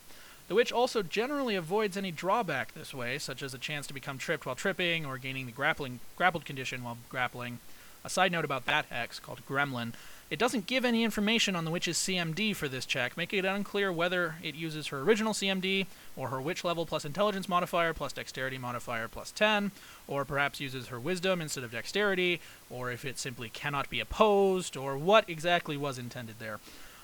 The 0.48 0.54
witch 0.54 0.70
also 0.70 1.02
generally 1.02 1.56
avoids 1.56 1.96
any 1.96 2.10
drawback 2.12 2.74
this 2.74 2.92
way, 2.92 3.18
such 3.18 3.42
as 3.42 3.54
a 3.54 3.58
chance 3.58 3.86
to 3.86 3.94
become 3.94 4.18
tripped 4.18 4.44
while 4.44 4.54
tripping 4.54 5.06
or 5.06 5.16
gaining 5.16 5.46
the 5.46 5.52
grappling 5.52 6.00
grappled 6.16 6.44
condition 6.44 6.84
while 6.84 6.98
grappling. 7.08 7.60
A 8.06 8.08
side 8.08 8.30
note 8.30 8.44
about 8.44 8.66
that 8.66 8.86
hex, 8.86 9.18
called 9.18 9.44
Gremlin, 9.48 9.92
it 10.30 10.38
doesn't 10.38 10.68
give 10.68 10.84
any 10.84 11.02
information 11.02 11.56
on 11.56 11.64
the 11.64 11.72
witch's 11.72 11.98
CMD 11.98 12.54
for 12.54 12.68
this 12.68 12.86
check, 12.86 13.16
making 13.16 13.40
it 13.40 13.44
unclear 13.44 13.92
whether 13.92 14.36
it 14.44 14.54
uses 14.54 14.86
her 14.86 15.00
original 15.00 15.32
CMD, 15.32 15.86
or 16.16 16.28
her 16.28 16.40
witch 16.40 16.62
level 16.62 16.86
plus 16.86 17.04
intelligence 17.04 17.48
modifier 17.48 17.92
plus 17.92 18.12
dexterity 18.12 18.58
modifier 18.58 19.08
plus 19.08 19.32
10, 19.32 19.72
or 20.06 20.24
perhaps 20.24 20.60
uses 20.60 20.86
her 20.86 21.00
wisdom 21.00 21.40
instead 21.40 21.64
of 21.64 21.72
dexterity, 21.72 22.40
or 22.70 22.92
if 22.92 23.04
it 23.04 23.18
simply 23.18 23.48
cannot 23.48 23.90
be 23.90 23.98
opposed, 23.98 24.76
or 24.76 24.96
what 24.96 25.28
exactly 25.28 25.76
was 25.76 25.98
intended 25.98 26.36
there. 26.38 26.60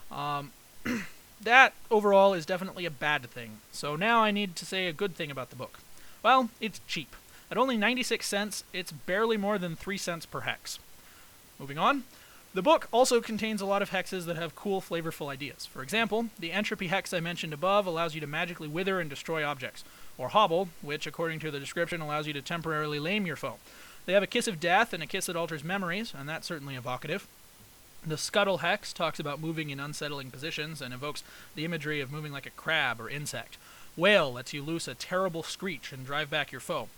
Um, 0.08 0.52
that 1.42 1.72
overall 1.90 2.32
is 2.32 2.46
definitely 2.46 2.86
a 2.86 2.92
bad 2.92 3.28
thing. 3.28 3.58
So 3.72 3.96
now 3.96 4.22
I 4.22 4.30
need 4.30 4.54
to 4.54 4.64
say 4.64 4.86
a 4.86 4.92
good 4.92 5.16
thing 5.16 5.32
about 5.32 5.50
the 5.50 5.56
book. 5.56 5.80
Well, 6.22 6.50
it's 6.60 6.80
cheap. 6.86 7.16
At 7.50 7.58
only 7.58 7.76
96 7.76 8.24
cents, 8.24 8.62
it's 8.72 8.92
barely 8.92 9.36
more 9.36 9.58
than 9.58 9.74
3 9.74 9.98
cents 9.98 10.26
per 10.26 10.42
hex. 10.42 10.78
Moving 11.62 11.78
on. 11.78 12.02
The 12.54 12.60
book 12.60 12.88
also 12.90 13.20
contains 13.20 13.60
a 13.60 13.66
lot 13.66 13.82
of 13.82 13.90
hexes 13.90 14.24
that 14.24 14.34
have 14.34 14.56
cool, 14.56 14.80
flavorful 14.80 15.28
ideas. 15.28 15.64
For 15.64 15.80
example, 15.80 16.26
the 16.36 16.50
entropy 16.50 16.88
hex 16.88 17.14
I 17.14 17.20
mentioned 17.20 17.52
above 17.52 17.86
allows 17.86 18.16
you 18.16 18.20
to 18.20 18.26
magically 18.26 18.66
wither 18.66 18.98
and 18.98 19.08
destroy 19.08 19.46
objects, 19.46 19.84
or 20.18 20.30
hobble, 20.30 20.70
which, 20.82 21.06
according 21.06 21.38
to 21.38 21.52
the 21.52 21.60
description, 21.60 22.00
allows 22.00 22.26
you 22.26 22.32
to 22.32 22.42
temporarily 22.42 22.98
lame 22.98 23.26
your 23.26 23.36
foe. 23.36 23.58
They 24.06 24.12
have 24.12 24.24
a 24.24 24.26
kiss 24.26 24.48
of 24.48 24.58
death 24.58 24.92
and 24.92 25.04
a 25.04 25.06
kiss 25.06 25.26
that 25.26 25.36
alters 25.36 25.62
memories, 25.62 26.12
and 26.18 26.28
that's 26.28 26.48
certainly 26.48 26.74
evocative. 26.74 27.28
The 28.04 28.18
Scuttle 28.18 28.58
Hex 28.58 28.92
talks 28.92 29.20
about 29.20 29.40
moving 29.40 29.70
in 29.70 29.78
unsettling 29.78 30.32
positions 30.32 30.82
and 30.82 30.92
evokes 30.92 31.22
the 31.54 31.64
imagery 31.64 32.00
of 32.00 32.10
moving 32.10 32.32
like 32.32 32.46
a 32.46 32.50
crab 32.50 33.00
or 33.00 33.08
insect. 33.08 33.56
Wail 33.96 34.32
lets 34.32 34.52
you 34.52 34.64
loose 34.64 34.88
a 34.88 34.96
terrible 34.96 35.44
screech 35.44 35.92
and 35.92 36.04
drive 36.04 36.28
back 36.28 36.50
your 36.50 36.60
foe. 36.60 36.88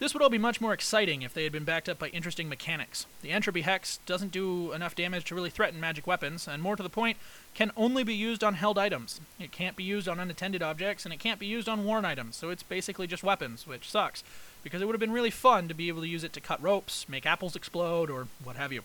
This 0.00 0.12
would 0.12 0.22
all 0.22 0.28
be 0.28 0.38
much 0.38 0.60
more 0.60 0.72
exciting 0.72 1.22
if 1.22 1.32
they 1.32 1.44
had 1.44 1.52
been 1.52 1.64
backed 1.64 1.88
up 1.88 2.00
by 2.00 2.08
interesting 2.08 2.48
mechanics. 2.48 3.06
The 3.22 3.30
Entropy 3.30 3.60
Hex 3.60 4.00
doesn't 4.06 4.32
do 4.32 4.72
enough 4.72 4.96
damage 4.96 5.24
to 5.26 5.36
really 5.36 5.50
threaten 5.50 5.78
magic 5.78 6.04
weapons, 6.04 6.48
and 6.48 6.60
more 6.60 6.74
to 6.74 6.82
the 6.82 6.90
point, 6.90 7.16
can 7.54 7.70
only 7.76 8.02
be 8.02 8.14
used 8.14 8.42
on 8.42 8.54
held 8.54 8.76
items. 8.76 9.20
It 9.38 9.52
can't 9.52 9.76
be 9.76 9.84
used 9.84 10.08
on 10.08 10.18
unattended 10.18 10.64
objects, 10.64 11.04
and 11.04 11.14
it 11.14 11.20
can't 11.20 11.38
be 11.38 11.46
used 11.46 11.68
on 11.68 11.84
worn 11.84 12.04
items, 12.04 12.34
so 12.34 12.50
it's 12.50 12.64
basically 12.64 13.06
just 13.06 13.22
weapons, 13.22 13.68
which 13.68 13.88
sucks, 13.88 14.24
because 14.64 14.82
it 14.82 14.86
would 14.86 14.94
have 14.94 15.00
been 15.00 15.12
really 15.12 15.30
fun 15.30 15.68
to 15.68 15.74
be 15.74 15.86
able 15.86 16.02
to 16.02 16.08
use 16.08 16.24
it 16.24 16.32
to 16.32 16.40
cut 16.40 16.60
ropes, 16.60 17.08
make 17.08 17.24
apples 17.24 17.54
explode, 17.54 18.10
or 18.10 18.26
what 18.42 18.56
have 18.56 18.72
you. 18.72 18.82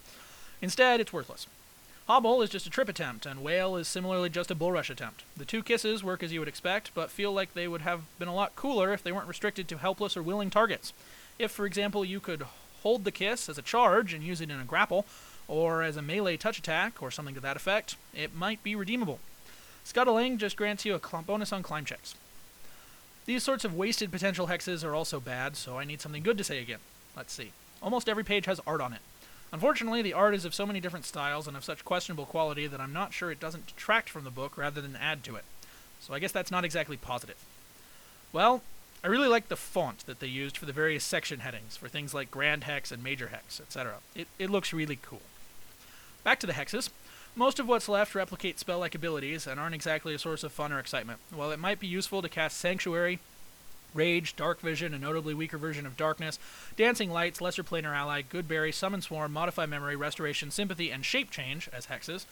Instead, 0.62 1.00
it's 1.00 1.12
worthless. 1.12 1.48
Hobble 2.10 2.42
is 2.42 2.50
just 2.50 2.66
a 2.66 2.72
trip 2.72 2.90
attempt, 2.90 3.28
and 3.28 3.44
Wail 3.44 3.76
is 3.76 3.88
similarly 3.88 4.32
just 4.32 4.50
a 4.50 4.56
bull 4.56 4.72
rush 4.72 4.90
attempt. 4.90 5.22
The 5.38 5.46
two 5.46 5.62
kisses 5.62 6.04
work 6.04 6.24
as 6.24 6.34
you 6.34 6.40
would 6.40 6.48
expect, 6.48 6.90
but 6.96 7.12
feel 7.12 7.32
like 7.32 7.54
they 7.54 7.68
would 7.68 7.82
have 7.82 8.02
been 8.18 8.28
a 8.28 8.34
lot 8.34 8.56
cooler 8.56 8.92
if 8.92 9.04
they 9.04 9.12
weren't 9.12 9.28
restricted 9.28 9.68
to 9.68 9.78
helpless 9.78 10.18
or 10.18 10.24
willing 10.24 10.50
targets. 10.50 10.92
If, 11.38 11.52
for 11.52 11.68
example, 11.68 12.04
you 12.04 12.20
could 12.20 12.48
hold 12.82 13.04
the 13.04 13.12
kiss 13.12 13.48
as 13.48 13.60
a 13.60 13.62
charge 13.62 14.12
and 14.12 14.24
use 14.24 14.42
it 14.42 14.50
in 14.50 14.60
a 14.60 14.64
grapple, 14.64 15.06
or 15.48 15.84
as 15.84 15.98
a 15.98 16.02
melee 16.02 16.36
touch 16.36 16.58
attack, 16.58 17.00
or 17.00 17.12
something 17.12 17.36
to 17.36 17.42
that 17.42 17.56
effect, 17.56 17.96
it 18.12 18.34
might 18.36 18.64
be 18.64 18.76
redeemable. 18.76 19.20
Scuttling 19.84 20.40
just 20.40 20.58
grants 20.58 20.86
you 20.86 20.96
a 20.96 21.22
bonus 21.22 21.54
on 21.54 21.62
climb 21.62 21.86
checks. 21.86 22.16
These 23.28 23.44
sorts 23.44 23.64
of 23.64 23.76
wasted 23.76 24.12
potential 24.12 24.48
hexes 24.48 24.84
are 24.84 24.96
also 24.96 25.20
bad, 25.20 25.56
so 25.56 25.78
I 25.78 25.84
need 25.86 26.02
something 26.02 26.24
good 26.24 26.40
to 26.40 26.44
say 26.44 26.60
again. 26.60 26.80
Let's 27.16 27.34
see. 27.34 27.52
Almost 27.84 28.10
every 28.10 28.24
page 28.24 28.48
has 28.48 28.60
art 28.66 28.82
on 28.82 28.94
it. 28.94 29.02
Unfortunately, 29.52 30.02
the 30.02 30.14
art 30.14 30.36
is 30.36 30.46
of 30.46 30.54
so 30.54 30.66
many 30.66 30.80
different 30.80 31.06
styles 31.06 31.48
and 31.48 31.58
of 31.58 31.66
such 31.66 31.84
questionable 31.84 32.26
quality 32.26 32.68
that 32.68 32.80
I'm 32.80 32.94
not 32.94 33.14
sure 33.14 33.32
it 33.32 33.40
doesn't 33.40 33.68
detract 33.68 34.10
from 34.10 34.24
the 34.24 34.30
book 34.30 34.58
rather 34.58 34.80
than 34.82 34.96
add 34.96 35.24
to 35.24 35.36
it. 35.36 35.46
So 36.00 36.14
I 36.14 36.20
guess 36.20 36.32
that's 36.32 36.52
not 36.52 36.64
exactly 36.64 36.98
positive. 36.98 37.38
Well, 38.32 38.62
I 39.04 39.08
really 39.08 39.28
like 39.28 39.48
the 39.48 39.56
font 39.56 40.06
that 40.06 40.20
they 40.20 40.28
used 40.28 40.58
for 40.58 40.66
the 40.66 40.74
various 40.74 41.04
section 41.04 41.40
headings 41.40 41.78
for 41.78 41.88
things 41.88 42.14
like 42.14 42.30
Grand 42.30 42.66
Hex 42.66 42.92
and 42.92 43.04
Major 43.04 43.30
Hex, 43.30 43.60
etc. 43.60 43.96
It, 44.14 44.28
it 44.38 44.50
looks 44.50 44.74
really 44.74 45.00
cool. 45.02 45.22
Back 46.24 46.40
to 46.42 46.48
the 46.48 46.54
hexes. 46.54 46.90
Most 47.36 47.60
of 47.60 47.68
what's 47.68 47.88
left 47.88 48.16
replicate 48.16 48.60
spell 48.60 48.80
like 48.80 48.96
abilities 48.96 49.48
and 49.48 49.60
aren't 49.60 49.76
exactly 49.76 50.14
a 50.14 50.20
source 50.20 50.44
of 50.44 50.52
fun 50.52 50.74
or 50.74 50.80
excitement. 50.80 51.20
While 51.34 51.52
it 51.52 51.60
might 51.60 51.80
be 51.80 51.88
useful 51.88 52.22
to 52.22 52.30
cast 52.30 52.58
Sanctuary, 52.58 53.20
Rage, 53.94 54.36
Dark 54.36 54.60
Vision, 54.60 54.94
a 54.94 55.00
notably 55.00 55.34
weaker 55.34 55.58
version 55.58 55.86
of 55.86 55.98
Darkness, 55.98 56.40
Dancing 56.76 57.12
Lights, 57.12 57.42
Lesser 57.42 57.64
Planar 57.64 57.96
Ally, 57.96 58.22
Goodberry, 58.22 58.74
Summon 58.74 59.02
Swarm, 59.02 59.34
Modify 59.34 59.66
Memory, 59.66 59.96
Restoration, 59.96 60.52
Sympathy, 60.52 60.92
and 60.92 61.06
Shape 61.06 61.32
Change 61.32 61.70
as 61.74 61.88
hexes, 61.88 62.26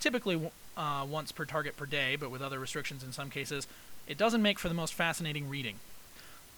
typically 0.00 0.50
uh, 0.76 1.06
once 1.08 1.32
per 1.32 1.44
target 1.44 1.76
per 1.76 1.86
day, 1.86 2.16
but 2.16 2.30
with 2.30 2.42
other 2.42 2.58
restrictions 2.58 3.04
in 3.04 3.12
some 3.12 3.30
cases, 3.30 3.66
it 4.06 4.18
doesn't 4.18 4.42
make 4.42 4.58
for 4.58 4.68
the 4.68 4.74
most 4.74 4.94
fascinating 4.94 5.48
reading. 5.48 5.76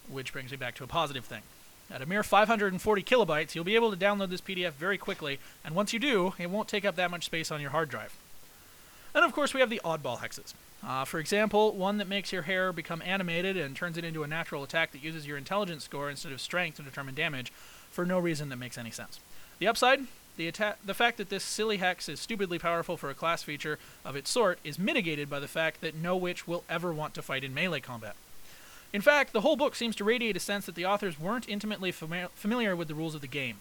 Which 0.09 0.33
brings 0.33 0.51
me 0.51 0.57
back 0.57 0.75
to 0.77 0.85
a 0.85 0.89
positive 0.89 1.25
thing. 1.25 1.43
At 1.91 2.03
a 2.03 2.07
mere 2.07 2.23
540 2.23 3.03
kilobytes, 3.03 3.55
you'll 3.55 3.65
be 3.65 3.75
able 3.75 3.91
to 3.91 3.97
download 3.97 4.31
this 4.31 4.41
PDF 4.41 4.73
very 4.73 4.97
quickly, 4.97 5.39
and 5.65 5.75
once 5.75 5.93
you 5.93 5.99
do, 5.99 6.35
it 6.39 6.51
won't 6.51 6.69
take 6.69 6.85
up 6.85 6.97
that 6.97 7.11
much 7.11 7.25
space 7.25 7.51
on 7.51 7.61
your 7.61 7.71
hard 7.71 7.89
drive. 7.89 8.17
And 9.15 9.25
of 9.25 9.33
course, 9.33 9.55
we 9.55 9.61
have 9.61 9.71
the 9.71 9.81
oddball 9.85 10.19
hexes. 10.19 10.55
Uh, 10.87 11.05
for 11.05 11.19
example, 11.19 11.73
one 11.73 11.97
that 11.99 12.09
makes 12.09 12.31
your 12.33 12.43
hair 12.43 12.73
become 12.73 13.01
animated 13.03 13.57
and 13.57 13.75
turns 13.75 13.97
it 13.97 14.05
into 14.05 14.23
a 14.23 14.27
natural 14.27 14.63
attack 14.63 14.93
that 14.93 15.03
uses 15.03 15.27
your 15.27 15.39
intelligence 15.39 15.85
score 15.85 16.11
instead 16.11 16.33
of 16.33 16.41
strength 16.41 16.77
to 16.77 16.83
determine 16.83 17.15
damage 17.15 17.53
for 17.91 18.05
no 18.05 18.19
reason 18.19 18.51
that 18.51 18.57
makes 18.57 18.77
any 18.77 18.91
sense. 18.91 19.19
The 19.59 19.67
upside? 19.67 20.01
The, 20.37 20.49
atta- 20.49 20.77
the 20.85 20.95
fact 20.95 21.17
that 21.19 21.31
this 21.31 21.45
silly 21.45 21.79
hex 21.79 22.09
is 22.09 22.21
stupidly 22.21 22.59
powerful 22.59 22.97
for 22.97 23.09
a 23.09 23.15
class 23.15 23.43
feature 23.43 23.79
of 24.05 24.17
its 24.17 24.31
sort 24.31 24.59
is 24.65 24.79
mitigated 24.79 25.31
by 25.31 25.39
the 25.41 25.49
fact 25.49 25.81
that 25.81 25.95
no 25.95 26.17
witch 26.17 26.47
will 26.47 26.65
ever 26.69 26.93
want 26.93 27.15
to 27.15 27.23
fight 27.23 27.45
in 27.45 27.55
melee 27.55 27.81
combat. 27.81 28.17
In 28.93 29.01
fact, 29.01 29.33
the 29.33 29.41
whole 29.41 29.57
book 29.57 29.75
seems 29.75 29.97
to 29.97 30.05
radiate 30.05 30.37
a 30.37 30.41
sense 30.41 30.67
that 30.67 30.75
the 30.75 30.87
authors 30.87 31.19
weren't 31.19 31.49
intimately 31.49 31.93
fami- 31.93 32.31
familiar 32.31 32.77
with 32.77 32.89
the 32.89 32.95
rules 32.95 33.15
of 33.15 33.21
the 33.23 33.27
game. 33.27 33.59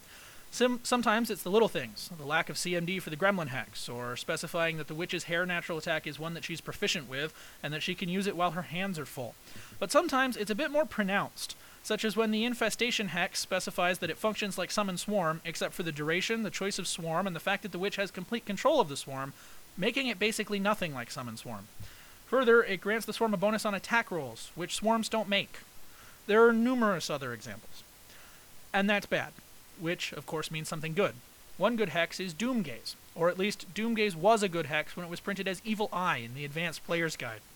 Sim- 0.54 0.82
sometimes 0.84 1.32
it's 1.32 1.42
the 1.42 1.50
little 1.50 1.68
things, 1.68 2.12
the 2.16 2.28
lack 2.28 2.48
of 2.48 2.58
CMD 2.58 3.02
for 3.02 3.10
the 3.10 3.18
gremlin 3.18 3.48
hex, 3.48 3.90
or 3.90 4.16
specifying 4.16 4.78
that 4.78 4.86
the 4.88 4.94
witch's 4.94 5.24
hair 5.24 5.48
natural 5.48 5.80
attack 5.80 6.06
is 6.06 6.20
one 6.20 6.36
that 6.36 6.44
she's 6.44 6.62
proficient 6.62 7.10
with 7.10 7.34
and 7.64 7.74
that 7.74 7.82
she 7.82 7.96
can 7.96 8.08
use 8.08 8.28
it 8.28 8.36
while 8.36 8.52
her 8.52 8.62
hands 8.62 9.00
are 9.00 9.06
full. 9.08 9.34
But 9.80 9.92
sometimes 9.92 10.38
it's 10.38 10.52
a 10.52 10.56
bit 10.56 10.70
more 10.70 10.86
pronounced, 10.86 11.56
such 11.82 12.06
as 12.06 12.16
when 12.16 12.30
the 12.30 12.46
infestation 12.46 13.08
hex 13.08 13.40
specifies 13.40 13.98
that 13.98 14.12
it 14.12 14.18
functions 14.20 14.56
like 14.56 14.70
summon 14.70 14.98
swarm, 15.00 15.42
except 15.44 15.74
for 15.74 15.82
the 15.82 15.92
duration, 15.92 16.44
the 16.44 16.52
choice 16.52 16.78
of 16.78 16.88
swarm, 16.88 17.26
and 17.26 17.36
the 17.36 17.40
fact 17.40 17.64
that 17.64 17.72
the 17.72 17.80
witch 17.80 17.96
has 17.96 18.12
complete 18.12 18.46
control 18.46 18.80
of 18.80 18.90
the 18.90 18.96
swarm, 18.96 19.34
making 19.76 20.06
it 20.06 20.20
basically 20.20 20.60
nothing 20.60 20.94
like 20.94 21.10
summon 21.10 21.36
swarm. 21.36 21.68
Further, 22.28 22.62
it 22.62 22.80
grants 22.80 23.08
the 23.08 23.14
swarm 23.14 23.34
a 23.34 23.38
bonus 23.38 23.66
on 23.66 23.74
attack 23.74 24.12
rolls, 24.12 24.52
which 24.54 24.76
swarms 24.76 25.10
don't 25.10 25.28
make. 25.28 25.62
There 26.28 26.48
are 26.48 26.54
numerous 26.54 27.10
other 27.10 27.34
examples. 27.34 27.82
And 28.72 28.88
that's 28.88 29.08
bad 29.08 29.34
which, 29.84 30.14
of 30.14 30.26
course, 30.26 30.50
means 30.50 30.68
something 30.68 30.94
good. 30.94 31.14
One 31.58 31.76
good 31.76 31.90
hex 31.90 32.20
is 32.20 32.34
Doomgaze, 32.34 32.96
or 33.14 33.30
at 33.30 33.38
least 33.38 33.72
Doomgaze 33.76 34.16
was 34.16 34.42
a 34.42 34.50
good 34.50 34.66
hex 34.66 34.96
when 34.96 35.06
it 35.06 35.10
was 35.10 35.20
printed 35.20 35.48
as 35.48 35.62
Evil 35.64 35.90
Eye 35.94 36.18
in 36.18 36.34
the 36.34 36.46
Advanced 36.46 36.86
Player's 36.86 37.16
Guide. 37.16 37.42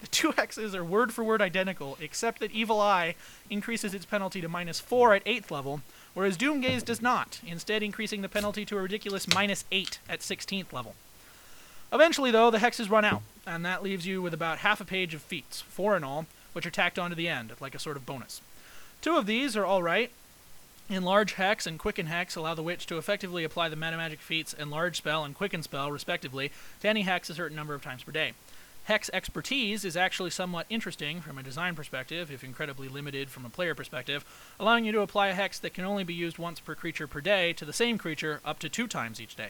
The 0.00 0.08
two 0.08 0.32
hexes 0.32 0.74
are 0.74 0.84
word 0.84 1.14
for 1.14 1.24
word 1.24 1.40
identical, 1.40 1.96
except 2.00 2.40
that 2.40 2.50
Evil 2.50 2.80
Eye 2.80 3.14
increases 3.48 3.94
its 3.94 4.04
penalty 4.04 4.42
to 4.42 4.48
minus 4.48 4.78
4 4.78 5.14
at 5.14 5.24
8th 5.24 5.50
level, 5.50 5.80
whereas 6.12 6.36
Doomgaze 6.36 6.84
does 6.84 7.00
not, 7.00 7.40
instead 7.46 7.82
increasing 7.82 8.20
the 8.20 8.28
penalty 8.28 8.66
to 8.66 8.76
a 8.76 8.82
ridiculous 8.82 9.32
minus 9.32 9.64
8 9.72 9.98
at 10.06 10.20
16th 10.20 10.70
level. 10.72 10.96
Eventually, 11.92 12.30
though, 12.30 12.50
the 12.50 12.58
hexes 12.58 12.90
run 12.90 13.06
out, 13.06 13.22
and 13.46 13.64
that 13.64 13.82
leaves 13.82 14.06
you 14.06 14.20
with 14.20 14.34
about 14.34 14.58
half 14.58 14.82
a 14.82 14.84
page 14.84 15.14
of 15.14 15.22
feats, 15.22 15.62
four 15.62 15.96
in 15.96 16.04
all, 16.04 16.26
which 16.52 16.66
are 16.66 16.70
tacked 16.70 16.98
onto 16.98 17.14
the 17.14 17.28
end, 17.28 17.52
like 17.60 17.74
a 17.74 17.78
sort 17.78 17.96
of 17.96 18.04
bonus. 18.04 18.42
Two 19.00 19.16
of 19.16 19.26
these 19.26 19.56
are 19.56 19.66
alright, 19.66 20.10
Enlarge 20.88 21.32
Hex 21.32 21.66
and 21.66 21.80
Quicken 21.80 22.06
Hex 22.06 22.36
allow 22.36 22.54
the 22.54 22.62
Witch 22.62 22.86
to 22.86 22.96
effectively 22.96 23.42
apply 23.42 23.68
the 23.68 23.74
Meta 23.74 23.96
Magic 23.96 24.20
feats 24.20 24.52
Enlarge 24.52 24.98
Spell 24.98 25.24
and 25.24 25.34
Quicken 25.34 25.64
Spell, 25.64 25.90
respectively, 25.90 26.52
to 26.80 26.88
any 26.88 27.02
hex 27.02 27.28
a 27.28 27.34
certain 27.34 27.56
number 27.56 27.74
of 27.74 27.82
times 27.82 28.04
per 28.04 28.12
day. 28.12 28.34
Hex 28.84 29.10
expertise 29.12 29.84
is 29.84 29.96
actually 29.96 30.30
somewhat 30.30 30.66
interesting 30.70 31.20
from 31.20 31.38
a 31.38 31.42
design 31.42 31.74
perspective, 31.74 32.30
if 32.30 32.44
incredibly 32.44 32.86
limited 32.86 33.30
from 33.30 33.44
a 33.44 33.50
player 33.50 33.74
perspective, 33.74 34.24
allowing 34.60 34.84
you 34.84 34.92
to 34.92 35.00
apply 35.00 35.26
a 35.26 35.34
hex 35.34 35.58
that 35.58 35.74
can 35.74 35.84
only 35.84 36.04
be 36.04 36.14
used 36.14 36.38
once 36.38 36.60
per 36.60 36.76
creature 36.76 37.08
per 37.08 37.20
day 37.20 37.52
to 37.54 37.64
the 37.64 37.72
same 37.72 37.98
creature 37.98 38.40
up 38.44 38.60
to 38.60 38.68
two 38.68 38.86
times 38.86 39.20
each 39.20 39.34
day. 39.34 39.48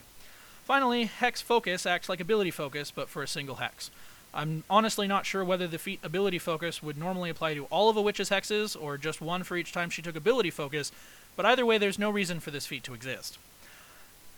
Finally, 0.64 1.05
Hex 1.05 1.43
Focus 1.43 1.85
acts 1.85 2.09
like 2.09 2.19
Ability 2.19 2.50
Focus, 2.50 2.90
but 2.90 3.11
for 3.11 3.23
a 3.23 3.28
single 3.28 3.57
hex. 3.57 3.90
I'm 4.33 4.64
honestly 4.69 5.07
not 5.07 5.26
sure 5.26 5.45
whether 5.45 5.66
the 5.66 5.78
feat 5.78 6.00
Ability 6.02 6.38
Focus 6.38 6.83
would 6.83 6.99
normally 6.99 7.31
apply 7.31 7.55
to 7.55 7.64
all 7.66 7.88
of 7.88 7.97
a 7.97 8.02
witch's 8.02 8.31
hexes, 8.31 8.75
or 8.81 8.99
just 8.99 9.21
one 9.21 9.43
for 9.45 9.57
each 9.57 9.73
time 9.73 9.90
she 9.90 10.02
took 10.02 10.16
Ability 10.16 10.50
Focus, 10.50 10.93
but 11.37 11.47
either 11.47 11.66
way, 11.66 11.78
there's 11.78 11.99
no 11.99 12.11
reason 12.11 12.40
for 12.40 12.50
this 12.50 12.66
feat 12.66 12.83
to 12.85 12.95
exist. 12.95 13.38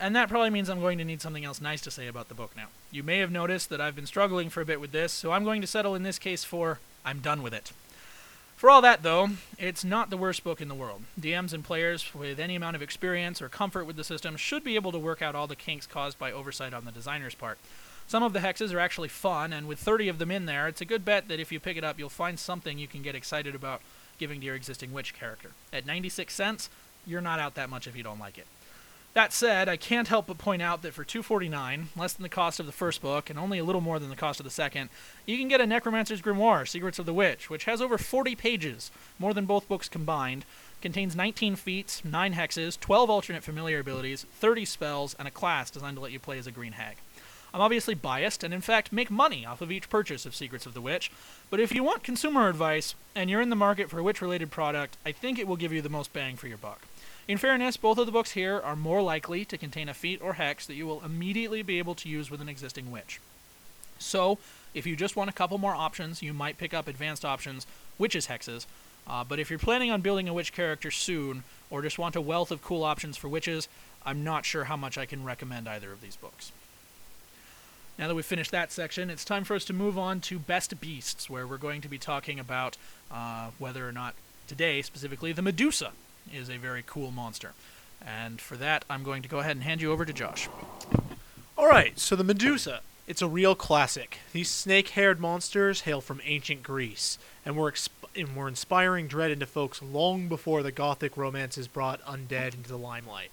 And 0.01 0.15
that 0.15 0.29
probably 0.29 0.51
means 0.51 0.69
I'm 0.69 0.81
going 0.81 0.99
to 0.99 1.05
need 1.05 1.21
something 1.21 1.45
else 1.45 1.61
nice 1.61 1.81
to 1.83 1.91
say 1.91 2.07
about 2.07 2.29
the 2.29 2.35
book 2.35 2.53
now. 2.57 2.67
You 2.93 3.03
may 3.03 3.19
have 3.19 3.33
noticed 3.33 3.69
that 3.71 3.81
I've 3.81 3.97
been 3.97 4.07
struggling 4.07 4.49
for 4.49 4.61
a 4.61 4.67
bit 4.67 4.81
with 4.81 4.93
this, 4.93 5.13
so 5.13 5.33
I'm 5.33 5.45
going 5.45 5.61
to 5.61 5.67
settle 5.67 5.95
in 5.95 6.05
this 6.05 6.19
case 6.19 6.45
for 6.45 6.79
I'm 7.05 7.19
done 7.19 7.43
with 7.43 7.53
it. 7.53 7.73
For 8.57 8.71
all 8.71 8.83
that, 8.83 9.05
though, 9.05 9.31
it's 9.57 9.85
not 9.85 10.11
the 10.11 10.17
worst 10.17 10.43
book 10.43 10.61
in 10.61 10.67
the 10.67 10.75
world. 10.75 11.03
DMs 11.21 11.53
and 11.53 11.65
players 11.65 12.13
with 12.13 12.41
any 12.41 12.57
amount 12.57 12.75
of 12.75 12.83
experience 12.83 13.41
or 13.41 13.49
comfort 13.49 13.85
with 13.85 13.95
the 13.95 14.03
system 14.03 14.37
should 14.37 14.65
be 14.65 14.75
able 14.75 14.91
to 14.93 14.99
work 14.99 15.23
out 15.23 15.37
all 15.37 15.47
the 15.47 15.55
kinks 15.55 15.87
caused 15.87 16.19
by 16.19 16.33
oversight 16.33 16.75
on 16.75 16.85
the 16.85 16.91
designer's 16.91 17.37
part. 17.37 17.59
Some 18.09 18.23
of 18.23 18.33
the 18.33 18.41
hexes 18.41 18.73
are 18.73 18.81
actually 18.81 19.11
fun, 19.11 19.53
and 19.53 19.69
with 19.69 19.79
30 19.79 20.09
of 20.09 20.19
them 20.19 20.31
in 20.31 20.47
there, 20.47 20.67
it's 20.67 20.81
a 20.81 20.87
good 20.87 21.05
bet 21.05 21.29
that 21.29 21.39
if 21.39 21.53
you 21.53 21.61
pick 21.61 21.77
it 21.77 21.85
up, 21.85 21.99
you'll 21.99 22.09
find 22.09 22.39
something 22.39 22.79
you 22.79 22.89
can 22.89 23.03
get 23.03 23.15
excited 23.15 23.55
about 23.55 23.81
giving 24.19 24.41
to 24.41 24.47
your 24.47 24.57
existing 24.57 24.93
witch 24.93 25.15
character. 25.15 25.51
At 25.73 25.87
96 25.87 26.35
cents, 26.35 26.71
you're 27.09 27.21
not 27.21 27.41
out 27.41 27.55
that 27.55 27.71
much 27.71 27.87
if 27.87 27.97
you 27.97 28.03
don't 28.03 28.21
like 28.21 28.39
it. 28.39 28.47
That 29.15 29.33
said, 29.33 29.69
I 29.69 29.77
can't 29.77 30.07
help 30.07 30.29
but 30.29 30.39
point 30.39 30.63
out 30.63 30.83
that 30.83 30.93
for 30.93 31.03
249, 31.03 31.89
less 31.97 32.13
than 32.13 32.23
the 32.23 32.29
cost 32.29 32.61
of 32.61 32.67
the 32.67 32.73
first 32.73 33.03
book 33.03 33.31
and 33.31 33.39
only 33.39 33.59
a 33.59 33.65
little 33.65 33.81
more 33.81 33.99
than 33.99 34.11
the 34.11 34.17
cost 34.17 34.39
of 34.39 34.45
the 34.45 34.51
second, 34.51 34.91
you 35.27 35.37
can 35.39 35.49
get 35.49 35.61
a 35.61 35.67
Necromancer's 35.67 36.23
Grimoire, 36.23 36.69
Secrets 36.69 37.01
of 37.01 37.07
the 37.07 37.13
Witch, 37.13 37.51
which 37.51 37.65
has 37.65 37.83
over 37.83 37.99
40 37.99 38.37
pages, 38.37 38.93
more 39.19 39.35
than 39.35 39.47
both 39.47 39.67
books 39.67 39.89
combined, 39.89 40.45
contains 40.81 41.17
19 41.17 41.57
feats, 41.57 42.05
9 42.05 42.35
hexes, 42.35 42.79
12 42.79 43.11
alternate 43.11 43.43
familiar 43.43 43.81
abilities, 43.81 44.25
30 44.35 44.65
spells, 44.65 45.17
and 45.19 45.27
a 45.27 45.33
class 45.33 45.71
designed 45.71 45.97
to 45.97 46.03
let 46.03 46.13
you 46.13 46.21
play 46.21 46.39
as 46.39 46.47
a 46.47 46.53
green 46.53 46.73
hag. 46.73 46.99
I'm 47.53 47.61
obviously 47.61 47.95
biased 47.95 48.45
and 48.45 48.53
in 48.53 48.61
fact 48.61 48.93
make 48.93 49.11
money 49.11 49.45
off 49.47 49.63
of 49.63 49.73
each 49.73 49.89
purchase 49.89 50.27
of 50.27 50.37
Secrets 50.37 50.67
of 50.67 50.75
the 50.75 50.81
Witch, 50.81 51.11
but 51.51 51.61
if 51.61 51.75
you 51.75 51.83
want 51.83 52.03
consumer 52.05 52.49
advice 52.49 52.95
and 53.17 53.31
you're 53.31 53.41
in 53.41 53.51
the 53.51 53.57
market 53.57 53.91
for 53.91 53.99
a 53.99 54.03
witch 54.03 54.21
related 54.23 54.51
product, 54.51 54.97
I 55.05 55.13
think 55.13 55.39
it 55.39 55.49
will 55.49 55.57
give 55.57 55.73
you 55.73 55.83
the 55.83 55.89
most 55.89 56.13
bang 56.13 56.37
for 56.37 56.47
your 56.47 56.59
buck. 56.59 56.83
In 57.29 57.37
fairness, 57.37 57.77
both 57.77 57.99
of 57.99 58.07
the 58.07 58.13
books 58.13 58.31
here 58.31 58.59
are 58.59 58.75
more 58.75 59.03
likely 59.03 59.45
to 59.45 59.59
contain 59.59 59.91
a 59.91 59.95
feat 59.95 60.23
or 60.23 60.33
hex 60.33 60.67
that 60.67 60.77
you 60.77 60.87
will 60.87 61.05
immediately 61.05 61.61
be 61.61 61.79
able 61.79 61.95
to 61.97 62.09
use 62.09 62.31
with 62.31 62.41
an 62.41 62.49
existing 62.49 62.91
witch. 62.91 63.21
So, 63.99 64.39
if 64.73 64.87
you 64.87 64.97
just 64.97 65.15
want 65.15 65.29
a 65.29 65.35
couple 65.35 65.59
more 65.59 65.75
options, 65.75 66.23
you 66.23 66.33
might 66.33 66.57
pick 66.57 66.73
up 66.73 66.89
advanced 66.89 67.27
options, 67.27 67.67
witches 67.99 68.29
hexes. 68.29 68.65
Uh, 69.07 69.25
but 69.25 69.39
if 69.39 69.51
you're 69.51 69.59
planning 69.59 69.91
on 69.91 70.01
building 70.01 70.27
a 70.27 70.33
witch 70.33 70.55
character 70.55 70.91
soon, 70.91 71.45
or 71.69 71.83
just 71.83 71.99
want 71.99 72.17
a 72.17 72.21
wealth 72.21 72.51
of 72.51 72.63
cool 72.63 72.83
options 72.83 73.19
for 73.19 73.29
witches, 73.29 73.69
I'm 74.07 74.25
not 74.25 74.47
sure 74.47 74.65
how 74.65 74.77
much 74.79 74.97
I 74.97 75.05
can 75.05 75.23
recommend 75.23 75.69
either 75.69 75.93
of 75.93 76.01
these 76.01 76.17
books. 76.17 76.51
Now 77.99 78.09
that 78.09 78.15
we've 78.15 78.25
finished 78.25 78.53
that 78.53 78.73
section, 78.73 79.11
it's 79.11 79.25
time 79.25 79.45
for 79.45 79.55
us 79.55 79.67
to 79.67 79.75
move 79.75 79.99
on 79.99 80.21
to 80.23 80.39
Best 80.39 80.81
Beasts, 80.81 81.29
where 81.29 81.47
we're 81.47 81.59
going 81.59 81.83
to 81.83 81.89
be 81.89 81.99
talking 81.99 82.41
about 82.41 82.79
uh, 83.11 83.51
whether 83.59 83.87
or 83.87 83.93
not 83.93 84.15
today, 84.47 84.81
specifically, 84.81 85.33
the 85.33 85.43
Medusa 85.43 85.93
is 86.35 86.49
a 86.49 86.57
very 86.57 86.83
cool 86.87 87.11
monster. 87.11 87.53
And 88.05 88.41
for 88.41 88.57
that, 88.57 88.85
I'm 88.89 89.03
going 89.03 89.23
to 89.23 89.29
go 89.29 89.39
ahead 89.39 89.57
and 89.57 89.63
hand 89.63 89.81
you 89.81 89.93
over 89.93 90.05
to 90.05 90.13
Josh. 90.13 90.49
All 91.57 91.69
right, 91.69 91.99
so 91.99 92.17
the 92.17 92.25
Medusa. 92.25 92.81
It's 93.07 93.23
a 93.23 93.29
real 93.29 93.55
classic. 93.55 94.19
These 94.33 94.51
snake 94.51 94.91
haired 94.91 95.19
monsters 95.19 95.81
hail 95.83 96.03
from 96.03 96.21
ancient 96.25 96.63
Greece 96.63 97.19
and 97.45 97.57
were, 97.57 97.73
exp- 97.73 97.89
and 98.15 98.37
were 98.37 98.49
inspiring 98.49 99.09
dread 99.09 99.31
into 99.31 99.47
folks 99.47 99.81
long 99.81 100.29
before 100.29 100.63
the 100.63 100.71
Gothic 100.71 101.17
romances 101.17 101.67
brought 101.67 102.05
undead 102.05 102.55
into 102.55 102.69
the 102.69 102.77
limelight. 102.77 103.31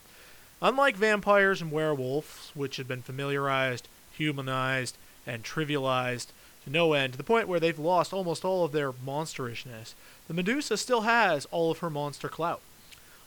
Unlike 0.62 0.96
vampires 0.96 1.62
and 1.62 1.72
werewolves, 1.72 2.52
which 2.54 2.78
had 2.78 2.88
been 2.88 3.02
familiarized, 3.02 3.90
humanized, 4.18 4.98
and 5.28 5.44
trivialized 5.44 6.28
to 6.64 6.70
no 6.70 6.94
end, 6.94 7.14
to 7.14 7.18
the 7.18 7.24
point 7.24 7.48
where 7.48 7.60
they've 7.60 7.78
lost 7.78 8.14
almost 8.14 8.46
all 8.46 8.64
of 8.64 8.72
their 8.72 8.92
monsterishness, 8.92 9.94
the 10.28 10.34
Medusa 10.34 10.78
still 10.78 11.02
has 11.02 11.46
all 11.52 11.70
of 11.70 11.80
her 11.80 11.90
monster 11.90 12.30
clout. 12.30 12.62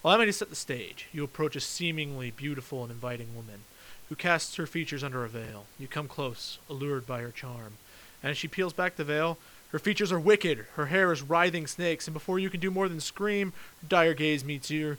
Allow 0.04 0.18
me 0.18 0.26
to 0.26 0.32
set 0.32 0.50
the 0.50 0.56
stage. 0.56 1.08
You 1.12 1.24
approach 1.24 1.56
a 1.56 1.60
seemingly 1.60 2.30
beautiful 2.30 2.82
and 2.82 2.92
inviting 2.92 3.34
woman, 3.34 3.60
who 4.08 4.14
casts 4.14 4.54
her 4.56 4.66
features 4.66 5.02
under 5.02 5.24
a 5.24 5.28
veil. 5.28 5.66
You 5.78 5.88
come 5.88 6.08
close, 6.08 6.58
allured 6.70 7.06
by 7.06 7.20
her 7.20 7.30
charm. 7.30 7.74
And 8.22 8.30
as 8.30 8.38
she 8.38 8.48
peels 8.48 8.72
back 8.72 8.96
the 8.96 9.04
veil, 9.04 9.38
her 9.70 9.78
features 9.78 10.12
are 10.12 10.20
wicked, 10.20 10.66
her 10.76 10.86
hair 10.86 11.12
is 11.12 11.20
writhing 11.20 11.66
snakes, 11.66 12.06
and 12.06 12.14
before 12.14 12.38
you 12.38 12.48
can 12.48 12.60
do 12.60 12.70
more 12.70 12.88
than 12.88 13.00
scream, 13.00 13.52
her 13.82 13.88
dire 13.88 14.14
gaze 14.14 14.44
meets 14.44 14.70
you, 14.70 14.96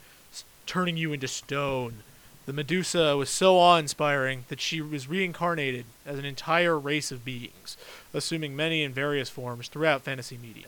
turning 0.67 0.95
you 0.95 1.11
into 1.11 1.27
stone. 1.27 2.03
The 2.45 2.53
Medusa 2.53 3.17
was 3.17 3.29
so 3.29 3.57
awe 3.57 3.77
inspiring 3.77 4.45
that 4.49 4.61
she 4.61 4.81
was 4.81 5.07
reincarnated 5.07 5.85
as 6.05 6.19
an 6.19 6.25
entire 6.25 6.77
race 6.77 7.11
of 7.11 7.25
beings, 7.25 7.77
assuming 8.13 8.55
many 8.55 8.83
and 8.83 8.93
various 8.93 9.29
forms 9.29 9.67
throughout 9.67 10.03
fantasy 10.03 10.37
media. 10.37 10.67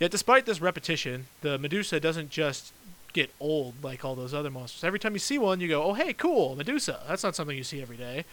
Yet, 0.00 0.10
despite 0.10 0.46
this 0.46 0.60
repetition, 0.60 1.26
the 1.42 1.58
Medusa 1.58 2.00
doesn't 2.00 2.30
just 2.30 2.72
get 3.12 3.30
old 3.40 3.82
like 3.82 4.04
all 4.04 4.14
those 4.14 4.34
other 4.34 4.50
monsters. 4.50 4.84
Every 4.84 4.98
time 4.98 5.14
you 5.14 5.18
see 5.18 5.38
one, 5.38 5.60
you 5.60 5.68
go, 5.68 5.82
"Oh, 5.82 5.94
hey, 5.94 6.12
cool, 6.12 6.56
Medusa." 6.56 7.00
That's 7.08 7.22
not 7.22 7.34
something 7.34 7.56
you 7.56 7.64
see 7.64 7.82
every 7.82 7.96
day. 7.96 8.24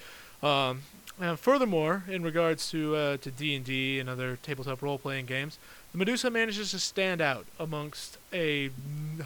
Um, 0.43 0.83
and 1.19 1.39
furthermore, 1.39 2.03
in 2.07 2.23
regards 2.23 2.69
to 2.71 2.95
uh, 2.95 3.17
to 3.17 3.31
D 3.31 3.55
and 3.55 3.65
D 3.65 3.99
and 3.99 4.09
other 4.09 4.37
tabletop 4.43 4.81
role 4.81 4.97
playing 4.99 5.25
games, 5.25 5.57
the 5.91 5.97
Medusa 5.97 6.29
manages 6.29 6.71
to 6.71 6.79
stand 6.79 7.21
out 7.21 7.45
amongst 7.59 8.17
a 8.31 8.69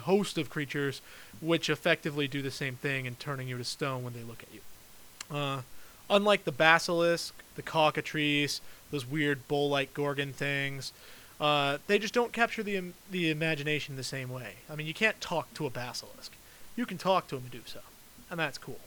host 0.02 0.38
of 0.38 0.48
creatures, 0.48 1.02
which 1.40 1.68
effectively 1.68 2.26
do 2.26 2.40
the 2.40 2.50
same 2.50 2.76
thing 2.76 3.04
in 3.04 3.16
turning 3.16 3.48
you 3.48 3.58
to 3.58 3.64
stone 3.64 4.02
when 4.02 4.14
they 4.14 4.22
look 4.22 4.42
at 4.42 4.48
you. 4.54 4.60
Uh, 5.36 5.62
unlike 6.08 6.44
the 6.44 6.52
basilisk, 6.52 7.34
the 7.56 7.62
cockatrice, 7.62 8.60
those 8.90 9.06
weird 9.06 9.46
bull-like 9.48 9.92
gorgon 9.92 10.32
things, 10.32 10.92
uh, 11.42 11.78
they 11.88 11.98
just 11.98 12.14
don't 12.14 12.32
capture 12.32 12.62
the 12.62 12.80
the 13.10 13.28
imagination 13.28 13.96
the 13.96 14.04
same 14.04 14.30
way. 14.30 14.54
I 14.70 14.76
mean, 14.76 14.86
you 14.86 14.94
can't 14.94 15.20
talk 15.20 15.52
to 15.54 15.66
a 15.66 15.70
basilisk. 15.70 16.32
You 16.76 16.86
can 16.86 16.98
talk 16.98 17.26
to 17.28 17.36
a 17.36 17.40
Medusa, 17.40 17.80
and 18.30 18.38
that's 18.38 18.58
cool. 18.58 18.78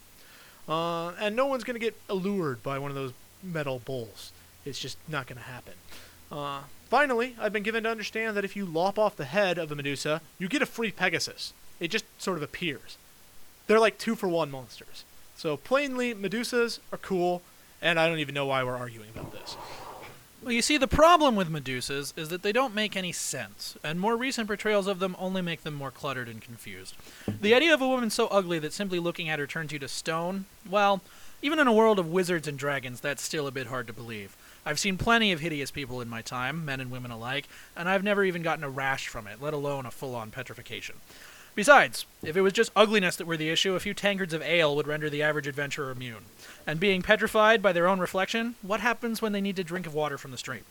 Uh, 0.67 1.09
and 1.19 1.35
no 1.35 1.47
one's 1.47 1.65
gonna 1.65 1.79
get 1.79 1.97
allured 2.07 2.63
by 2.63 2.79
one 2.79 2.89
of 2.89 2.95
those 2.95 3.11
metal 3.43 3.79
bulls. 3.83 4.31
It's 4.63 4.79
just 4.79 4.97
not 5.09 5.27
gonna 5.27 5.41
happen. 5.41 5.73
Uh, 6.31 6.61
finally, 6.89 7.35
I've 7.39 7.51
been 7.51 7.61
given 7.61 7.83
to 7.83 7.89
understand 7.89 8.37
that 8.37 8.45
if 8.45 8.55
you 8.55 8.65
lop 8.65 8.97
off 8.97 9.17
the 9.17 9.25
head 9.25 9.57
of 9.57 9.69
a 9.69 9.75
Medusa, 9.75 10.21
you 10.39 10.47
get 10.47 10.61
a 10.61 10.65
free 10.65 10.91
Pegasus. 10.91 11.51
It 11.81 11.89
just 11.89 12.05
sort 12.21 12.37
of 12.37 12.43
appears. 12.43 12.97
They're 13.67 13.81
like 13.81 13.97
two 13.97 14.15
for 14.15 14.29
one 14.29 14.49
monsters. 14.49 15.03
So 15.35 15.57
plainly, 15.57 16.15
Medusas 16.15 16.79
are 16.93 16.97
cool, 16.97 17.41
and 17.81 17.99
I 17.99 18.07
don't 18.07 18.19
even 18.19 18.33
know 18.33 18.45
why 18.45 18.63
we're 18.63 18.77
arguing 18.77 19.09
about 19.13 19.33
this. 19.33 19.57
Well, 20.45 20.53
you 20.53 20.61
see, 20.61 20.77
the 20.77 20.87
problem 20.87 21.35
with 21.35 21.49
Medusas 21.49 22.15
is 22.15 22.29
that 22.29 22.43
they 22.43 22.51
don't 22.51 22.75
make 22.75 22.95
any 22.95 23.11
sense, 23.11 23.75
and 23.83 23.99
more 23.99 24.15
recent 24.15 24.45
portrayals 24.45 24.85
of 24.85 24.99
them 24.99 25.15
only 25.17 25.41
make 25.41 25.63
them 25.63 25.73
more 25.73 25.89
cluttered 25.89 26.29
and 26.29 26.39
confused. 26.39 26.95
The 27.41 27.55
idea 27.55 27.73
of 27.73 27.81
a 27.81 27.87
woman 27.87 28.11
so 28.11 28.27
ugly 28.27 28.59
that 28.59 28.71
simply 28.71 28.99
looking 28.99 29.27
at 29.27 29.39
her 29.39 29.47
turns 29.47 29.71
you 29.71 29.79
to 29.79 29.87
stone, 29.87 30.45
well, 30.69 31.01
even 31.41 31.57
in 31.57 31.65
a 31.65 31.73
world 31.73 31.97
of 31.97 32.11
wizards 32.11 32.47
and 32.47 32.59
dragons, 32.59 33.01
that's 33.01 33.23
still 33.23 33.47
a 33.47 33.51
bit 33.51 33.65
hard 33.65 33.87
to 33.87 33.93
believe. 33.93 34.37
I've 34.67 34.77
seen 34.77 34.99
plenty 34.99 35.31
of 35.31 35.39
hideous 35.39 35.71
people 35.71 35.99
in 35.99 36.09
my 36.09 36.21
time, 36.21 36.63
men 36.63 36.79
and 36.79 36.91
women 36.91 37.09
alike, 37.09 37.47
and 37.75 37.89
I've 37.89 38.03
never 38.03 38.23
even 38.23 38.43
gotten 38.43 38.63
a 38.63 38.69
rash 38.69 39.07
from 39.07 39.25
it, 39.25 39.41
let 39.41 39.55
alone 39.55 39.87
a 39.87 39.91
full 39.91 40.13
on 40.13 40.29
petrification. 40.29 40.97
Besides, 41.55 42.05
if 42.21 42.35
it 42.35 42.41
was 42.41 42.51
just 42.51 42.71
ugliness 42.75 43.15
that 43.15 43.27
were 43.27 43.37
the 43.37 43.49
issue, 43.49 43.75
a 43.75 43.79
few 43.79 43.93
tankards 43.93 44.33
of 44.33 44.41
ale 44.41 44.75
would 44.75 44.87
render 44.87 45.09
the 45.09 45.23
average 45.23 45.47
adventurer 45.47 45.89
immune. 45.89 46.25
And 46.67 46.79
being 46.81 47.01
petrified 47.01 47.61
by 47.61 47.71
their 47.71 47.87
own 47.87 47.99
reflection, 47.99 48.55
what 48.61 48.81
happens 48.81 49.21
when 49.21 49.31
they 49.31 49.39
need 49.39 49.55
to 49.55 49.63
drink 49.63 49.87
of 49.87 49.93
water 49.93 50.17
from 50.17 50.31
the 50.31 50.37
stream? 50.37 50.65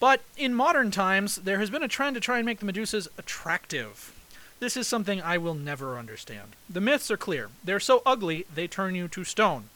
But 0.00 0.22
in 0.36 0.54
modern 0.54 0.90
times, 0.90 1.36
there 1.36 1.60
has 1.60 1.70
been 1.70 1.84
a 1.84 1.88
trend 1.88 2.14
to 2.14 2.20
try 2.20 2.38
and 2.38 2.46
make 2.46 2.58
the 2.58 2.66
Medusas 2.66 3.06
attractive. 3.16 4.12
This 4.58 4.76
is 4.76 4.88
something 4.88 5.22
I 5.22 5.38
will 5.38 5.54
never 5.54 5.96
understand. 5.96 6.56
The 6.68 6.80
myths 6.80 7.10
are 7.10 7.16
clear. 7.16 7.50
They're 7.62 7.78
so 7.78 8.02
ugly, 8.04 8.44
they 8.52 8.66
turn 8.66 8.96
you 8.96 9.06
to 9.06 9.22
stone. 9.22 9.68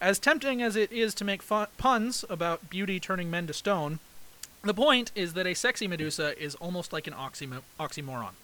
As 0.00 0.20
tempting 0.20 0.62
as 0.62 0.76
it 0.76 0.92
is 0.92 1.14
to 1.14 1.24
make 1.24 1.42
fun- 1.42 1.66
puns 1.78 2.24
about 2.30 2.70
beauty 2.70 3.00
turning 3.00 3.30
men 3.30 3.48
to 3.48 3.52
stone, 3.52 3.98
the 4.62 4.74
point 4.74 5.10
is 5.16 5.34
that 5.34 5.46
a 5.46 5.54
sexy 5.54 5.88
Medusa 5.88 6.40
is 6.40 6.54
almost 6.56 6.92
like 6.92 7.08
an 7.08 7.14
oxymo- 7.14 7.62
oxymoron. 7.80 8.34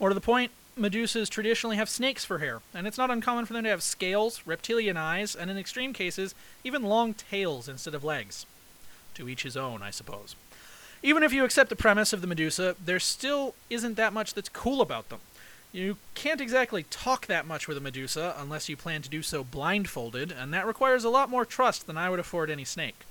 Or 0.00 0.08
to 0.08 0.14
the 0.14 0.20
point, 0.20 0.50
Medusas 0.76 1.28
traditionally 1.28 1.76
have 1.76 1.88
snakes 1.88 2.24
for 2.24 2.38
hair, 2.38 2.60
and 2.74 2.86
it's 2.86 2.98
not 2.98 3.10
uncommon 3.10 3.46
for 3.46 3.52
them 3.52 3.62
to 3.62 3.70
have 3.70 3.82
scales, 3.82 4.42
reptilian 4.44 4.96
eyes, 4.96 5.36
and 5.36 5.48
in 5.50 5.56
extreme 5.56 5.92
cases, 5.92 6.34
even 6.64 6.82
long 6.82 7.14
tails 7.14 7.68
instead 7.68 7.94
of 7.94 8.02
legs. 8.02 8.44
To 9.14 9.28
each 9.28 9.44
his 9.44 9.56
own, 9.56 9.82
I 9.82 9.90
suppose. 9.90 10.34
Even 11.00 11.22
if 11.22 11.32
you 11.32 11.44
accept 11.44 11.70
the 11.70 11.76
premise 11.76 12.12
of 12.12 12.22
the 12.22 12.26
Medusa, 12.26 12.74
there 12.84 12.98
still 12.98 13.54
isn't 13.70 13.94
that 13.96 14.12
much 14.12 14.34
that's 14.34 14.48
cool 14.48 14.80
about 14.80 15.10
them. 15.10 15.20
You 15.70 15.98
can't 16.14 16.40
exactly 16.40 16.84
talk 16.84 17.26
that 17.26 17.46
much 17.46 17.68
with 17.68 17.76
a 17.76 17.80
Medusa 17.80 18.34
unless 18.38 18.68
you 18.68 18.76
plan 18.76 19.02
to 19.02 19.08
do 19.08 19.22
so 19.22 19.44
blindfolded, 19.44 20.32
and 20.32 20.52
that 20.54 20.66
requires 20.66 21.04
a 21.04 21.10
lot 21.10 21.30
more 21.30 21.44
trust 21.44 21.86
than 21.86 21.96
I 21.96 22.10
would 22.10 22.20
afford 22.20 22.50
any 22.50 22.64
snake. 22.64 23.04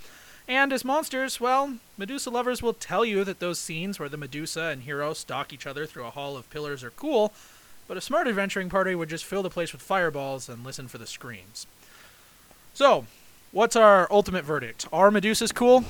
And 0.48 0.74
as 0.74 0.84
monsters, 0.84 1.40
well, 1.40 1.76
Medusa 1.98 2.30
lovers 2.30 2.62
will 2.62 2.74
tell 2.74 3.06
you 3.06 3.24
that 3.24 3.40
those 3.40 3.60
scenes 3.60 4.00
where 4.00 4.10
the 4.10 4.18
Medusa 4.18 4.64
and 4.64 4.84
hero 4.84 5.14
stalk 5.14 5.54
each 5.54 5.66
other 5.66 5.86
through 5.86 6.06
a 6.06 6.12
hall 6.12 6.36
of 6.36 6.50
pillars 6.50 6.84
are 6.84 6.92
cool, 6.92 7.32
but 7.88 7.98
a 7.98 8.02
smart 8.02 8.28
adventuring 8.28 8.70
party 8.70 8.96
would 8.96 9.10
just 9.10 9.26
fill 9.26 9.44
the 9.44 9.50
place 9.50 9.72
with 9.72 9.82
fireballs 9.82 10.50
and 10.50 10.64
listen 10.64 10.88
for 10.88 10.98
the 10.98 11.08
screams. 11.08 11.68
So, 12.74 13.06
what's 13.52 13.76
our 13.76 14.08
ultimate 14.12 14.46
verdict? 14.46 14.88
Are 14.92 15.12
Medusas 15.12 15.54
cool? 15.54 15.86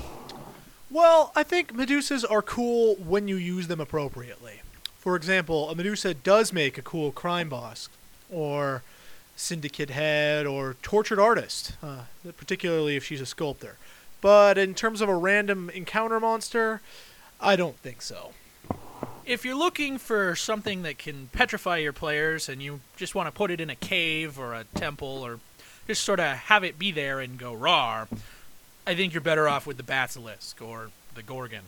Well, 0.90 1.32
I 1.36 1.44
think 1.44 1.74
Medusas 1.74 2.24
are 2.30 2.42
cool 2.42 2.96
when 2.96 3.28
you 3.28 3.36
use 3.36 3.68
them 3.68 3.80
appropriately. 3.80 4.62
For 4.98 5.16
example, 5.16 5.70
a 5.70 5.76
Medusa 5.76 6.14
does 6.14 6.54
make 6.54 6.78
a 6.78 6.82
cool 6.82 7.12
crime 7.12 7.50
boss, 7.50 7.90
or 8.32 8.84
syndicate 9.36 9.90
head, 9.90 10.46
or 10.46 10.76
tortured 10.82 11.20
artist, 11.20 11.74
uh, 11.82 12.04
particularly 12.38 12.96
if 12.96 13.04
she's 13.04 13.22
a 13.22 13.26
sculptor. 13.26 13.78
But 14.22 14.58
in 14.58 14.74
terms 14.74 15.02
of 15.02 15.10
a 15.10 15.16
random 15.16 15.70
encounter 15.72 16.20
monster, 16.20 16.82
I 17.42 17.56
don't 17.56 17.78
think 17.80 18.02
so. 18.02 18.32
If 19.26 19.46
you're 19.46 19.56
looking 19.56 19.98
for 19.98 20.36
something 20.36 20.84
that 20.84 20.98
can 20.98 21.30
petrify 21.32 21.78
your 21.78 21.94
players 21.94 22.50
and 22.50 22.62
you 22.62 22.82
just 22.98 23.16
want 23.16 23.28
to 23.28 23.32
put 23.32 23.52
it 23.52 23.62
in 23.62 23.70
a 23.70 23.76
cave 23.76 24.38
or 24.38 24.54
a 24.54 24.66
temple 24.76 25.08
or 25.08 25.40
just 25.88 26.04
sort 26.04 26.20
of 26.20 26.36
have 26.36 26.64
it 26.64 26.78
be 26.78 26.92
there 26.92 27.20
and 27.20 27.38
go 27.38 27.54
rar, 27.54 28.08
I 28.86 28.96
think 28.96 29.14
you're 29.14 29.22
better 29.22 29.48
off 29.48 29.66
with 29.66 29.78
the 29.78 29.84
basilisk 29.84 30.62
or 30.62 30.92
the 31.16 31.24
gorgon. 31.24 31.64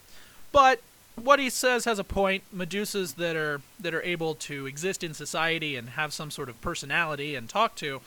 But 0.51 0.81
what 1.15 1.39
he 1.39 1.49
says 1.49 1.85
has 1.85 1.99
a 1.99 2.03
point. 2.03 2.43
Medusas 2.55 3.15
that 3.15 3.35
are 3.35 3.61
that 3.79 3.93
are 3.93 4.01
able 4.01 4.35
to 4.35 4.65
exist 4.65 5.03
in 5.03 5.13
society 5.13 5.75
and 5.75 5.91
have 5.91 6.13
some 6.13 6.29
sort 6.29 6.49
of 6.49 6.59
personality 6.61 7.35
and 7.35 7.49
talk 7.49 7.75
to, 7.75 8.01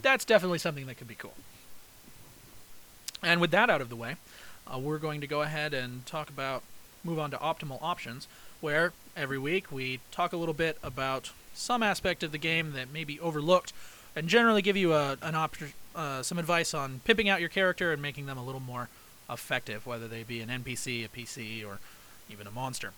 that's 0.00 0.24
definitely 0.24 0.58
something 0.58 0.86
that 0.86 0.96
could 0.96 1.08
be 1.08 1.14
cool. 1.14 1.34
And 3.22 3.40
with 3.40 3.50
that 3.50 3.70
out 3.70 3.80
of 3.80 3.88
the 3.88 3.96
way, 3.96 4.16
uh, 4.72 4.78
we're 4.78 4.98
going 4.98 5.20
to 5.20 5.26
go 5.26 5.42
ahead 5.42 5.74
and 5.74 6.06
talk 6.06 6.28
about 6.28 6.62
move 7.06 7.18
on 7.18 7.30
to 7.30 7.36
optimal 7.38 7.78
options, 7.80 8.28
where 8.60 8.92
every 9.16 9.38
week 9.38 9.72
we 9.72 10.00
talk 10.10 10.32
a 10.32 10.36
little 10.36 10.54
bit 10.54 10.76
about 10.82 11.30
some 11.54 11.82
aspect 11.82 12.22
of 12.22 12.32
the 12.32 12.38
game 12.38 12.72
that 12.72 12.92
may 12.92 13.04
be 13.04 13.18
overlooked, 13.20 13.72
and 14.14 14.28
generally 14.28 14.62
give 14.62 14.76
you 14.76 14.92
a, 14.92 15.16
an 15.22 15.34
op- 15.34 15.56
uh, 15.94 16.22
some 16.22 16.38
advice 16.38 16.74
on 16.74 17.00
pimping 17.04 17.28
out 17.28 17.40
your 17.40 17.48
character 17.48 17.92
and 17.92 18.02
making 18.02 18.26
them 18.26 18.36
a 18.36 18.44
little 18.44 18.60
more 18.60 18.88
effective, 19.30 19.86
whether 19.86 20.06
they 20.06 20.22
be 20.22 20.40
an 20.40 20.48
NPC, 20.48 21.04
a 21.04 21.08
PC, 21.08 21.66
or 21.66 21.78
even 22.30 22.46
a 22.46 22.50
monster. 22.50 22.92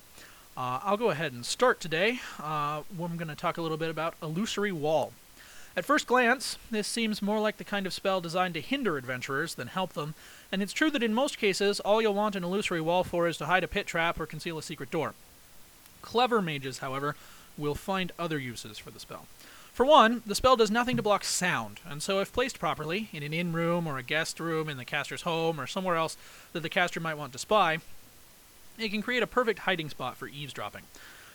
Uh, 0.57 0.81
I'll 0.83 0.97
go 0.97 1.11
ahead 1.11 1.33
and 1.33 1.47
start 1.47 1.79
today. 1.79 2.21
Uh, 2.43 2.83
I'm 2.91 3.17
going 3.17 3.29
to 3.29 3.37
talk 3.37 3.59
a 3.59 3.63
little 3.63 3.77
bit 3.77 3.91
about 3.91 4.15
Illusory 4.21 4.73
Wall. 4.73 5.13
At 5.79 5.85
first 5.85 6.09
glance, 6.09 6.59
this 6.73 6.89
seems 6.89 7.23
more 7.23 7.39
like 7.39 7.59
the 7.59 7.63
kind 7.63 7.87
of 7.87 7.93
spell 7.93 8.21
designed 8.21 8.55
to 8.55 8.61
hinder 8.61 8.97
adventurers 8.97 9.55
than 9.55 9.69
help 9.69 9.93
them, 9.93 10.17
and 10.51 10.61
it's 10.61 10.73
true 10.73 10.91
that 10.91 11.05
in 11.05 11.15
most 11.15 11.39
cases, 11.39 11.79
all 11.79 12.03
you'll 12.03 12.15
want 12.15 12.35
an 12.35 12.43
illusory 12.43 12.81
wall 12.81 13.05
for 13.05 13.29
is 13.29 13.37
to 13.37 13.47
hide 13.47 13.63
a 13.63 13.69
pit 13.69 13.87
trap 13.87 14.19
or 14.19 14.27
conceal 14.27 14.59
a 14.59 14.63
secret 14.65 14.91
door. 14.91 15.15
Clever 16.03 16.43
mages, 16.43 16.79
however, 16.79 17.15
will 17.57 17.77
find 17.77 18.11
other 18.19 18.41
uses 18.41 18.77
for 18.77 18.91
the 18.91 18.99
spell. 18.99 19.27
For 19.73 19.87
one, 19.87 20.25
the 20.27 20.35
spell 20.35 20.57
does 20.57 20.69
nothing 20.69 20.97
to 20.97 21.03
block 21.03 21.23
sound, 21.23 21.79
and 21.89 22.03
so 22.03 22.19
if 22.19 22.33
placed 22.33 22.59
properly, 22.59 23.09
in 23.13 23.23
an 23.23 23.33
inn 23.33 23.53
room 23.53 23.87
or 23.87 23.99
a 23.99 24.03
guest 24.03 24.41
room 24.41 24.69
in 24.69 24.79
the 24.79 24.85
caster's 24.85 25.23
home 25.23 25.61
or 25.61 25.69
somewhere 25.69 25.95
else 25.95 26.17
that 26.55 26.65
the 26.65 26.69
caster 26.69 26.99
might 26.99 27.17
want 27.17 27.33
to 27.35 27.39
spy, 27.39 27.79
it 28.79 28.89
can 28.89 29.01
create 29.01 29.23
a 29.23 29.29
perfect 29.29 29.61
hiding 29.61 29.91
spot 29.91 30.17
for 30.17 30.27
eavesdropping. 30.27 30.83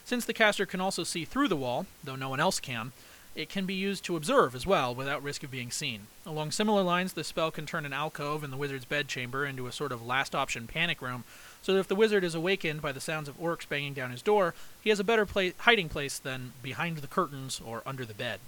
Since 0.03 0.25
the 0.25 0.33
caster 0.33 0.65
can 0.65 0.81
also 0.81 1.05
see 1.05 1.23
through 1.23 1.47
the 1.47 1.55
wall, 1.55 1.85
though 2.03 2.17
no 2.17 2.27
one 2.27 2.41
else 2.41 2.59
can, 2.59 2.91
it 3.35 3.49
can 3.49 3.65
be 3.65 3.73
used 3.73 4.03
to 4.05 4.15
observe 4.15 4.53
as 4.53 4.67
well 4.67 4.93
without 4.93 5.23
risk 5.23 5.43
of 5.43 5.51
being 5.51 5.71
seen. 5.71 6.01
Along 6.25 6.51
similar 6.51 6.83
lines, 6.83 7.13
the 7.13 7.23
spell 7.23 7.49
can 7.49 7.65
turn 7.65 7.85
an 7.85 7.93
alcove 7.93 8.43
in 8.43 8.51
the 8.51 8.57
wizard's 8.57 8.85
bedchamber 8.85 9.45
into 9.45 9.65
a 9.65 9.71
sort 9.71 9.91
of 9.91 10.05
last 10.05 10.35
option 10.35 10.67
panic 10.67 11.01
room, 11.01 11.23
so 11.61 11.73
that 11.73 11.79
if 11.79 11.87
the 11.87 11.95
wizard 11.95 12.23
is 12.23 12.35
awakened 12.35 12.81
by 12.81 12.91
the 12.91 12.99
sounds 12.99 13.27
of 13.27 13.39
orcs 13.39 13.67
banging 13.67 13.93
down 13.93 14.11
his 14.11 14.21
door, 14.21 14.53
he 14.81 14.89
has 14.89 14.99
a 14.99 15.03
better 15.03 15.27
hiding 15.59 15.89
place 15.89 16.19
than 16.19 16.53
behind 16.61 16.97
the 16.97 17.07
curtains 17.07 17.59
or 17.65 17.81
under 17.85 18.05
the 18.05 18.13
bed. 18.13 18.39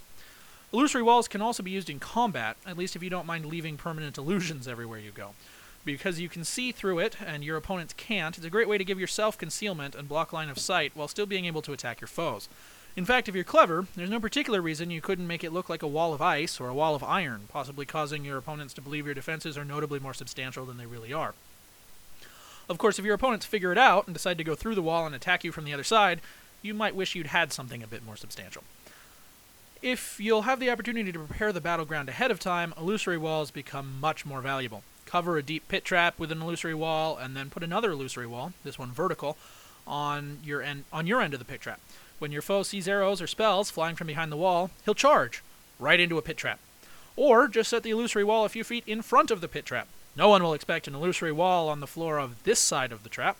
Illusory 0.71 1.03
walls 1.03 1.27
can 1.27 1.41
also 1.41 1.63
be 1.63 1.71
used 1.71 1.89
in 1.89 1.99
combat, 1.99 2.57
at 2.65 2.77
least 2.77 2.95
if 2.95 3.01
you 3.01 3.09
don't 3.09 3.25
mind 3.25 3.45
leaving 3.45 3.77
permanent 3.77 4.17
illusions 4.17 4.67
everywhere 4.67 4.99
you 4.99 5.11
go. 5.11 5.31
Because 5.85 6.19
you 6.19 6.29
can 6.29 6.43
see 6.43 6.71
through 6.71 6.99
it 6.99 7.15
and 7.25 7.43
your 7.43 7.57
opponents 7.57 7.93
can't, 7.93 8.35
it's 8.37 8.45
a 8.45 8.49
great 8.49 8.67
way 8.67 8.77
to 8.77 8.83
give 8.83 8.99
yourself 8.99 9.37
concealment 9.37 9.95
and 9.95 10.09
block 10.09 10.33
line 10.33 10.49
of 10.49 10.59
sight 10.59 10.91
while 10.95 11.07
still 11.07 11.27
being 11.27 11.45
able 11.45 11.61
to 11.61 11.73
attack 11.73 12.01
your 12.01 12.07
foes. 12.07 12.49
In 12.95 13.03
fact, 13.03 13.27
if 13.27 13.35
you're 13.35 13.43
clever, 13.43 13.87
there's 13.95 14.09
no 14.09 14.21
particular 14.21 14.61
reason 14.61 14.89
you 14.89 15.01
couldn't 15.01 15.27
make 15.27 15.43
it 15.43 15.51
look 15.51 15.69
like 15.69 15.83
a 15.83 15.87
wall 15.87 16.13
of 16.13 16.21
ice 16.21 16.61
or 16.61 16.69
a 16.69 16.73
wall 16.73 16.95
of 16.95 17.03
iron, 17.03 17.41
possibly 17.49 17.85
causing 17.85 18.23
your 18.23 18.37
opponents 18.37 18.73
to 18.75 18.81
believe 18.81 19.05
your 19.05 19.13
defenses 19.13 19.57
are 19.57 19.65
notably 19.65 19.99
more 19.99 20.13
substantial 20.13 20.65
than 20.65 20.77
they 20.77 20.85
really 20.85 21.11
are. 21.11 21.33
Of 22.69 22.77
course, 22.77 22.97
if 22.97 23.03
your 23.03 23.15
opponents 23.15 23.45
figure 23.45 23.73
it 23.73 23.77
out 23.77 24.07
and 24.07 24.13
decide 24.13 24.37
to 24.37 24.45
go 24.45 24.55
through 24.55 24.75
the 24.75 24.81
wall 24.81 25.05
and 25.05 25.13
attack 25.13 25.43
you 25.43 25.51
from 25.51 25.65
the 25.65 25.73
other 25.73 25.83
side, 25.83 26.21
you 26.61 26.73
might 26.73 26.95
wish 26.95 27.15
you'd 27.15 27.27
had 27.27 27.51
something 27.51 27.83
a 27.83 27.87
bit 27.87 28.05
more 28.05 28.15
substantial. 28.15 28.63
If 29.81 30.17
you'll 30.19 30.43
have 30.43 30.61
the 30.61 30.69
opportunity 30.69 31.11
to 31.11 31.19
prepare 31.19 31.51
the 31.51 31.61
battleground 31.61 32.07
ahead 32.07 32.31
of 32.31 32.39
time, 32.39 32.73
illusory 32.77 33.17
walls 33.17 33.51
become 33.51 33.99
much 33.99 34.25
more 34.25 34.41
valuable. 34.41 34.83
Cover 35.05 35.37
a 35.37 35.43
deep 35.43 35.67
pit 35.67 35.83
trap 35.83 36.17
with 36.17 36.31
an 36.31 36.41
illusory 36.41 36.73
wall, 36.73 37.17
and 37.17 37.35
then 37.35 37.49
put 37.49 37.61
another 37.61 37.91
illusory 37.91 38.25
wall, 38.25 38.53
this 38.63 38.79
one 38.79 38.91
vertical, 38.91 39.37
on 39.85 40.39
your 40.43 40.63
end 40.63 40.85
on 40.91 41.05
your 41.05 41.21
end 41.21 41.33
of 41.33 41.39
the 41.39 41.45
pit 41.45 41.61
trap. 41.61 41.79
When 42.19 42.31
your 42.31 42.41
foe 42.41 42.63
sees 42.63 42.87
arrows 42.87 43.21
or 43.21 43.27
spells 43.27 43.69
flying 43.69 43.95
from 43.95 44.07
behind 44.07 44.31
the 44.31 44.37
wall, 44.37 44.71
he'll 44.85 44.93
charge 44.93 45.43
right 45.79 45.99
into 45.99 46.17
a 46.17 46.21
pit 46.21 46.37
trap. 46.37 46.59
Or 47.15 47.47
just 47.47 47.69
set 47.69 47.83
the 47.83 47.91
illusory 47.91 48.23
wall 48.23 48.45
a 48.45 48.49
few 48.49 48.63
feet 48.63 48.83
in 48.87 49.01
front 49.01 49.31
of 49.31 49.41
the 49.41 49.47
pit 49.47 49.65
trap. 49.65 49.87
No 50.15 50.29
one 50.29 50.41
will 50.41 50.53
expect 50.53 50.87
an 50.87 50.95
illusory 50.95 51.31
wall 51.31 51.69
on 51.69 51.79
the 51.79 51.87
floor 51.87 52.17
of 52.19 52.43
this 52.43 52.59
side 52.59 52.91
of 52.91 53.03
the 53.03 53.09
trap. 53.09 53.37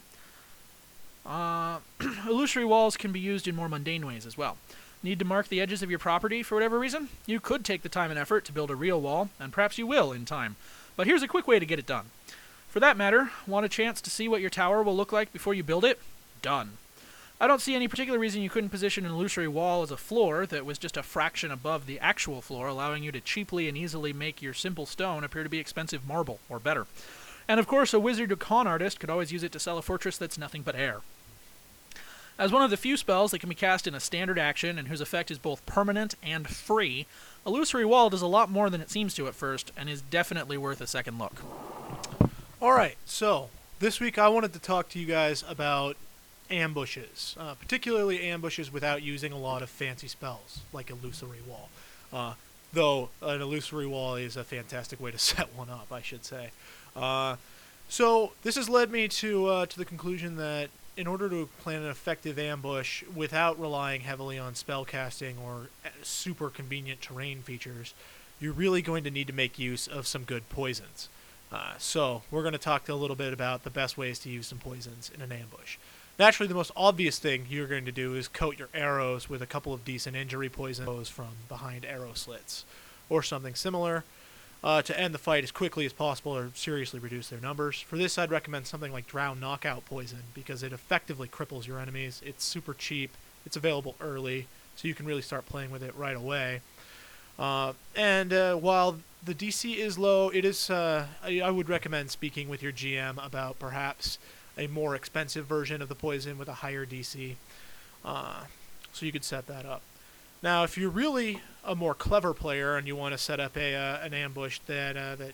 Uh, 1.26 1.80
illusory 2.28 2.66
walls 2.66 2.98
can 2.98 3.12
be 3.12 3.20
used 3.20 3.48
in 3.48 3.56
more 3.56 3.70
mundane 3.70 4.06
ways 4.06 4.26
as 4.26 4.38
well. 4.38 4.58
Need 5.02 5.20
to 5.20 5.26
mark 5.26 5.48
the 5.48 5.62
edges 5.62 5.84
of 5.84 5.90
your 5.90 6.00
property 6.00 6.44
for 6.44 6.56
whatever 6.56 6.80
reason? 6.80 7.10
You 7.26 7.40
could 7.40 7.64
take 7.64 7.82
the 7.82 7.90
time 7.90 8.10
and 8.10 8.20
effort 8.20 8.44
to 8.46 8.52
build 8.52 8.72
a 8.72 8.76
real 8.76 9.00
wall, 9.00 9.30
and 9.40 9.54
perhaps 9.54 9.78
you 9.78 9.88
will 9.88 10.12
in 10.12 10.26
time. 10.26 10.56
But 10.96 11.08
here's 11.08 11.24
a 11.24 11.28
quick 11.28 11.48
way 11.48 11.60
to 11.60 11.66
get 11.66 11.80
it 11.80 11.86
done. 11.86 12.06
For 12.70 12.80
that 12.80 12.98
matter, 12.98 13.32
want 13.48 13.66
a 13.66 13.70
chance 13.70 14.02
to 14.02 14.10
see 14.10 14.28
what 14.28 14.42
your 14.42 14.50
tower 14.50 14.84
will 14.84 14.96
look 14.96 15.12
like 15.12 15.32
before 15.32 15.54
you 15.54 15.64
build 15.64 15.86
it? 15.86 16.00
Done. 16.42 16.78
I 17.40 17.48
don't 17.48 17.60
see 17.60 17.76
any 17.76 17.90
particular 17.90 18.18
reason 18.18 18.42
you 18.42 18.50
couldn't 18.50 18.70
position 18.70 19.06
an 19.06 19.12
illusory 19.12 19.48
wall 19.48 19.82
as 19.84 19.92
a 19.92 19.98
floor 19.98 20.46
that 20.46 20.66
was 20.66 20.78
just 20.78 20.96
a 20.96 21.04
fraction 21.04 21.52
above 21.52 21.86
the 21.86 22.00
actual 22.00 22.42
floor, 22.42 22.68
allowing 22.68 23.04
you 23.04 23.12
to 23.12 23.20
cheaply 23.20 23.68
and 23.68 23.78
easily 23.78 24.14
make 24.14 24.42
your 24.42 24.54
simple 24.54 24.86
stone 24.86 25.24
appear 25.24 25.44
to 25.44 25.50
be 25.50 25.60
expensive 25.60 26.08
marble, 26.08 26.40
or 26.48 26.60
better. 26.60 26.88
And 27.48 27.60
of 27.60 27.68
course, 27.68 27.94
a 27.94 28.00
wizard 28.00 28.32
or 28.32 28.38
con 28.38 28.68
artist 28.68 29.02
could 29.02 29.10
always 29.10 29.34
use 29.34 29.44
it 29.44 29.52
to 29.52 29.60
sell 29.60 29.78
a 29.78 29.82
fortress 29.82 30.18
that's 30.18 30.38
nothing 30.38 30.62
but 30.62 30.76
air. 30.76 31.02
As 32.38 32.52
one 32.52 32.64
of 32.64 32.70
the 32.70 32.78
few 32.78 32.96
spells 32.96 33.32
that 33.32 33.40
can 33.40 33.50
be 33.50 33.56
cast 33.56 33.86
in 33.86 33.96
a 33.96 34.00
standard 34.00 34.40
action 34.40 34.78
and 34.78 34.88
whose 34.88 35.02
effect 35.02 35.30
is 35.30 35.38
both 35.38 35.66
permanent 35.66 36.16
and 36.24 36.48
free, 36.48 37.06
Illusory 37.46 37.86
Wall 37.86 38.10
does 38.10 38.22
a 38.22 38.28
lot 38.28 38.50
more 38.50 38.70
than 38.70 38.82
it 38.82 38.90
seems 38.90 39.14
to 39.16 39.28
at 39.28 39.36
first, 39.36 39.74
and 39.76 39.90
is 39.90 40.02
definitely 40.02 40.58
worth 40.58 40.80
a 40.80 40.88
second 40.88 41.20
look. 41.20 41.42
All 42.62 42.72
right, 42.72 42.96
so 43.06 43.50
this 43.80 44.00
week 44.00 44.18
I 44.18 44.30
wanted 44.30 44.54
to 44.54 44.60
talk 44.60 44.88
to 44.90 45.00
you 45.00 45.06
guys 45.06 45.44
about 45.48 45.98
ambushes, 46.50 47.36
uh, 47.40 47.56
particularly 47.56 48.22
ambushes 48.24 48.72
without 48.72 49.02
using 49.02 49.32
a 49.32 49.38
lot 49.38 49.62
of 49.62 49.70
fancy 49.70 50.08
spells 50.08 50.62
like 50.74 50.90
illusory 50.90 51.42
wall. 51.48 51.70
Uh, 52.14 52.34
though 52.74 53.10
an 53.22 53.42
illusory 53.42 53.88
wall 53.88 54.16
is 54.16 54.38
a 54.38 54.44
fantastic 54.44 55.00
way 55.00 55.12
to 55.12 55.18
set 55.20 55.54
one 55.56 55.70
up, 55.70 55.88
I 55.92 56.02
should 56.02 56.26
say. 56.26 56.52
Uh, 56.96 57.36
so 57.90 58.32
this 58.44 58.56
has 58.56 58.70
led 58.70 58.92
me 58.92 59.08
to 59.08 59.48
uh, 59.48 59.66
to 59.68 59.78
the 59.78 59.86
conclusion 59.86 60.38
that 60.38 60.70
in 60.98 61.08
order 61.08 61.30
to 61.30 61.50
plan 61.60 61.82
an 61.84 61.90
effective 61.90 62.40
ambush 62.40 63.04
without 63.14 63.60
relying 63.60 64.02
heavily 64.02 64.40
on 64.40 64.56
spell 64.56 64.86
casting 64.86 65.38
or 65.38 65.70
uh, 65.86 65.90
super 66.02 66.50
convenient 66.50 67.02
terrain 67.02 67.42
features, 67.42 67.94
you're 68.40 68.54
really 68.54 68.82
going 68.82 69.04
to 69.04 69.12
need 69.12 69.28
to 69.28 69.34
make 69.34 69.60
use 69.60 69.88
of 69.88 70.08
some 70.08 70.24
good 70.24 70.48
poisons. 70.50 71.10
Uh, 71.52 71.74
so 71.78 72.24
we're 72.32 72.42
going 72.42 72.54
to 72.54 72.58
talk 72.58 72.90
a 72.90 72.94
little 72.96 73.16
bit 73.16 73.34
about 73.34 73.64
the 73.64 73.70
best 73.70 73.98
ways 73.98 74.20
to 74.20 74.30
use 74.30 74.48
some 74.48 74.58
poisons 74.58 75.12
in 75.14 75.22
an 75.22 75.32
ambush. 75.32 75.78
Naturally, 76.18 76.48
the 76.48 76.56
most 76.56 76.72
obvious 76.78 77.20
thing 77.20 77.46
you're 77.50 77.68
going 77.68 77.86
to 77.86 77.92
do 77.92 78.16
is 78.16 78.30
coat 78.30 78.58
your 78.58 78.70
arrows 78.74 79.30
with 79.30 79.42
a 79.42 79.46
couple 79.46 79.74
of 79.74 79.84
decent 79.84 80.16
injury 80.16 80.48
poisons 80.48 81.10
from 81.10 81.32
behind 81.50 81.84
arrow 81.84 82.14
slits, 82.14 82.64
or 83.10 83.22
something 83.22 83.54
similar, 83.54 84.06
uh, 84.64 84.82
to 84.82 84.98
end 84.98 85.14
the 85.14 85.20
fight 85.20 85.44
as 85.44 85.52
quickly 85.52 85.86
as 85.86 85.92
possible 85.92 86.36
or 86.36 86.52
seriously 86.56 87.02
reduce 87.02 87.28
their 87.28 87.42
numbers. 87.42 87.82
For 87.82 87.98
this, 87.98 88.18
I'd 88.18 88.32
recommend 88.32 88.66
something 88.66 88.94
like 88.94 89.08
Drow 89.08 89.34
Knockout 89.34 89.86
Poison 89.86 90.24
because 90.34 90.64
it 90.64 90.72
effectively 90.72 91.28
cripples 91.28 91.68
your 91.68 91.80
enemies. 91.80 92.22
It's 92.26 92.46
super 92.46 92.74
cheap, 92.74 93.12
it's 93.46 93.58
available 93.58 93.96
early, 94.00 94.48
so 94.78 94.88
you 94.88 94.96
can 94.96 95.06
really 95.06 95.22
start 95.22 95.46
playing 95.46 95.70
with 95.70 95.84
it 95.84 95.94
right 95.98 96.16
away. 96.16 96.62
Uh, 97.38 97.74
and 97.94 98.32
uh, 98.32 98.56
while 98.56 99.00
the 99.26 99.36
DC 99.36 99.76
is 99.76 99.98
low, 99.98 100.30
it 100.30 100.46
is. 100.46 100.70
Uh, 100.70 101.08
I, 101.22 101.42
I 101.42 101.52
would 101.52 101.68
recommend 101.68 102.10
speaking 102.10 102.48
with 102.48 102.64
your 102.64 102.72
GM 102.72 103.24
about 103.24 103.60
perhaps 103.60 104.18
a 104.58 104.68
more 104.68 104.96
expensive 104.96 105.46
version 105.46 105.82
of 105.82 105.90
the 105.90 105.96
poison 105.96 106.38
with 106.38 106.48
a 106.48 106.56
higher 106.56 106.86
DC. 106.86 107.36
Uh, 108.04 108.44
so 108.94 109.06
you 109.06 109.12
could 109.12 109.24
set 109.24 109.48
that 109.48 109.66
up. 109.66 109.82
Now, 110.42 110.64
if 110.64 110.78
you're 110.78 110.90
really 110.90 111.42
a 111.64 111.76
more 111.76 111.94
clever 111.94 112.34
player 112.34 112.78
and 112.78 112.88
you 112.88 112.96
want 112.96 113.14
to 113.14 113.18
set 113.18 113.40
up 113.40 113.58
a 113.58 113.74
uh, 113.74 114.06
an 114.06 114.14
ambush 114.14 114.60
that 114.68 114.96
uh, 114.96 115.16
that 115.16 115.34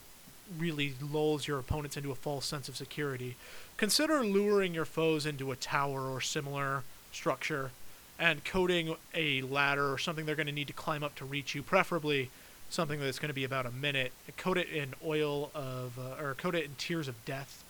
really 0.58 0.94
lulls 1.02 1.48
your 1.48 1.60
opponents 1.60 1.98
into 1.98 2.12
a 2.12 2.16
false 2.16 2.46
sense 2.46 2.70
of 2.70 2.76
security, 2.76 3.36
consider 3.78 4.24
luring 4.24 4.74
your 4.74 4.86
foes 4.86 5.26
into 5.26 5.52
a 5.52 5.56
tower 5.56 6.10
or 6.10 6.22
similar 6.22 6.84
structure 7.12 7.72
and 8.20 8.46
coating 8.46 8.96
a 9.16 9.42
ladder 9.42 9.92
or 9.92 9.98
something 9.98 10.26
they're 10.26 10.36
going 10.36 10.48
to 10.48 10.54
need 10.54 10.68
to 10.68 10.74
climb 10.74 11.04
up 11.04 11.16
to 11.16 11.26
reach 11.26 11.56
you, 11.56 11.64
preferably 11.64 12.30
something 12.70 13.00
that's 13.00 13.20
going 13.20 13.30
to 13.30 13.34
be 13.34 13.44
about 13.44 13.66
a 13.66 13.72
minute. 13.72 14.12
Coat 14.38 14.58
it 14.58 14.70
in 14.70 14.94
oil 15.06 15.50
of, 15.56 15.98
uh, 15.98 16.24
or 16.24 16.36
coat 16.36 16.54
it 16.54 16.64
in 16.66 16.76
tears 16.78 17.08
of 17.08 17.26
death 17.26 17.64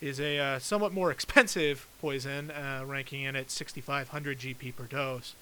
is 0.00 0.20
a 0.20 0.38
uh, 0.38 0.58
somewhat 0.58 0.92
more 0.92 1.10
expensive 1.10 1.86
poison, 2.00 2.50
uh, 2.50 2.84
ranking 2.86 3.22
in 3.22 3.36
at 3.36 3.50
6,500 3.50 4.38
GP 4.38 4.76
per 4.76 4.84
dose. 4.84 5.34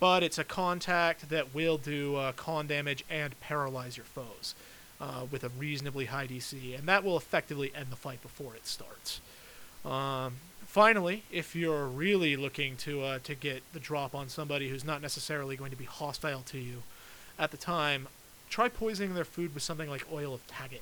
But 0.00 0.22
it's 0.22 0.38
a 0.38 0.44
contact 0.44 1.28
that 1.30 1.54
will 1.54 1.78
do 1.78 2.16
uh, 2.16 2.32
con 2.32 2.66
damage 2.66 3.04
and 3.08 3.38
paralyze 3.40 3.96
your 3.96 4.04
foes 4.04 4.54
uh, 5.00 5.26
with 5.30 5.44
a 5.44 5.48
reasonably 5.48 6.06
high 6.06 6.26
DC, 6.26 6.76
and 6.76 6.86
that 6.88 7.04
will 7.04 7.16
effectively 7.16 7.72
end 7.74 7.86
the 7.90 7.96
fight 7.96 8.20
before 8.20 8.54
it 8.54 8.66
starts. 8.66 9.20
Um, 9.84 10.34
Finally, 10.74 11.22
if 11.30 11.54
you're 11.54 11.86
really 11.86 12.34
looking 12.34 12.76
to 12.76 13.00
uh, 13.00 13.18
to 13.22 13.32
get 13.36 13.62
the 13.72 13.78
drop 13.78 14.12
on 14.12 14.28
somebody 14.28 14.68
who's 14.68 14.84
not 14.84 15.00
necessarily 15.00 15.54
going 15.54 15.70
to 15.70 15.76
be 15.76 15.84
hostile 15.84 16.40
to 16.40 16.58
you 16.58 16.82
at 17.38 17.52
the 17.52 17.56
time, 17.56 18.08
try 18.50 18.68
poisoning 18.68 19.14
their 19.14 19.24
food 19.24 19.54
with 19.54 19.62
something 19.62 19.88
like 19.88 20.04
oil 20.12 20.34
of 20.34 20.44
taggit. 20.48 20.80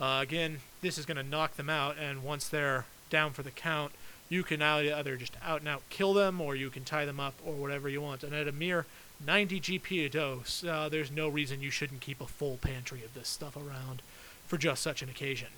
Uh, 0.00 0.20
again, 0.22 0.60
this 0.80 0.98
is 0.98 1.06
going 1.06 1.16
to 1.16 1.22
knock 1.22 1.56
them 1.56 1.68
out, 1.68 1.96
and 1.98 2.22
once 2.22 2.48
they're 2.48 2.86
down 3.10 3.32
for 3.32 3.42
the 3.42 3.50
count, 3.50 3.92
you 4.28 4.42
can 4.42 4.62
either 4.62 5.16
just 5.16 5.36
out 5.44 5.60
and 5.60 5.68
out 5.68 5.82
kill 5.88 6.12
them, 6.12 6.40
or 6.40 6.54
you 6.54 6.70
can 6.70 6.84
tie 6.84 7.04
them 7.04 7.18
up, 7.18 7.34
or 7.44 7.54
whatever 7.54 7.88
you 7.88 8.00
want. 8.00 8.22
And 8.22 8.34
at 8.34 8.46
a 8.46 8.52
mere 8.52 8.86
90 9.24 9.60
GP 9.60 10.06
a 10.06 10.08
dose, 10.08 10.62
uh, 10.62 10.88
there's 10.88 11.10
no 11.10 11.28
reason 11.28 11.60
you 11.60 11.70
shouldn't 11.70 12.00
keep 12.00 12.20
a 12.20 12.26
full 12.26 12.58
pantry 12.58 13.02
of 13.04 13.14
this 13.14 13.28
stuff 13.28 13.56
around 13.56 14.02
for 14.46 14.56
just 14.56 14.82
such 14.82 15.02
an 15.02 15.08
occasion. 15.08 15.48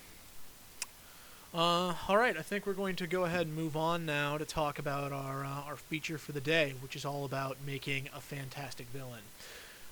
Uh, 1.53 1.95
all 2.09 2.17
right, 2.17 2.37
I 2.37 2.43
think 2.43 2.65
we're 2.65 2.75
going 2.75 2.95
to 2.97 3.09
go 3.09 3.25
ahead 3.25 3.47
and 3.49 3.57
move 3.57 3.77
on 3.77 4.07
now 4.07 4.39
to 4.39 4.45
talk 4.45 4.79
about 4.79 5.11
our 5.13 5.45
uh, 5.45 5.63
our 5.67 5.77
feature 5.77 6.17
for 6.17 6.31
the 6.31 6.41
day, 6.41 6.75
which 6.81 6.95
is 6.95 7.05
all 7.05 7.25
about 7.25 7.57
making 7.67 8.09
a 8.15 8.21
fantastic 8.21 8.87
villain. 8.89 9.23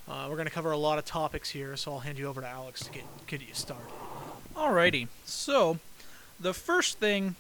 Uh, 0.09 0.27
we're 0.31 0.37
going 0.37 0.47
to 0.47 0.55
cover 0.55 0.71
a 0.71 0.77
lot 0.77 0.99
of 0.99 1.05
topics 1.05 1.51
here, 1.51 1.77
so 1.77 1.93
I'll 1.93 1.99
hand 1.99 2.17
you 2.17 2.29
over 2.29 2.41
to 2.41 2.47
Alex 2.47 2.85
to 2.85 2.93
get 2.93 3.03
get 3.27 3.41
you 3.41 3.55
started. 3.55 3.91
Alrighty. 4.55 5.09
So, 5.25 5.79
the 6.41 6.55
first 6.55 6.99
thing 6.99 7.37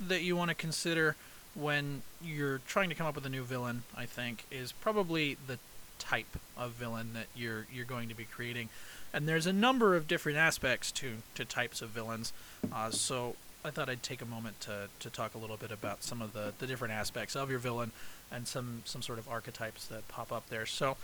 that 0.00 0.22
you 0.22 0.36
want 0.36 0.50
to 0.50 0.54
consider 0.54 1.16
when 1.54 2.02
you're 2.22 2.58
trying 2.66 2.88
to 2.88 2.94
come 2.94 3.06
up 3.06 3.14
with 3.14 3.26
a 3.26 3.28
new 3.28 3.42
villain, 3.42 3.84
I 3.96 4.06
think, 4.06 4.44
is 4.50 4.72
probably 4.72 5.36
the 5.46 5.58
type 5.98 6.36
of 6.56 6.72
villain 6.72 7.12
that 7.14 7.26
you're 7.34 7.66
you're 7.72 7.84
going 7.84 8.08
to 8.08 8.14
be 8.14 8.24
creating. 8.24 8.68
And 9.12 9.28
there's 9.28 9.46
a 9.46 9.52
number 9.52 9.94
of 9.94 10.08
different 10.08 10.38
aspects 10.38 10.90
to, 10.92 11.18
to 11.36 11.44
types 11.44 11.80
of 11.80 11.90
villains. 11.90 12.32
Uh, 12.72 12.90
so 12.90 13.36
I 13.64 13.70
thought 13.70 13.88
I'd 13.88 14.02
take 14.02 14.20
a 14.20 14.26
moment 14.26 14.60
to, 14.62 14.88
to 14.98 15.08
talk 15.08 15.34
a 15.34 15.38
little 15.38 15.56
bit 15.56 15.70
about 15.70 16.02
some 16.02 16.20
of 16.20 16.32
the, 16.32 16.52
the 16.58 16.66
different 16.66 16.94
aspects 16.94 17.36
of 17.36 17.48
your 17.48 17.60
villain 17.60 17.92
and 18.32 18.48
some, 18.48 18.82
some 18.84 19.02
sort 19.02 19.20
of 19.20 19.28
archetypes 19.28 19.86
that 19.86 20.08
pop 20.08 20.32
up 20.32 20.48
there. 20.48 20.66
So 20.66 20.96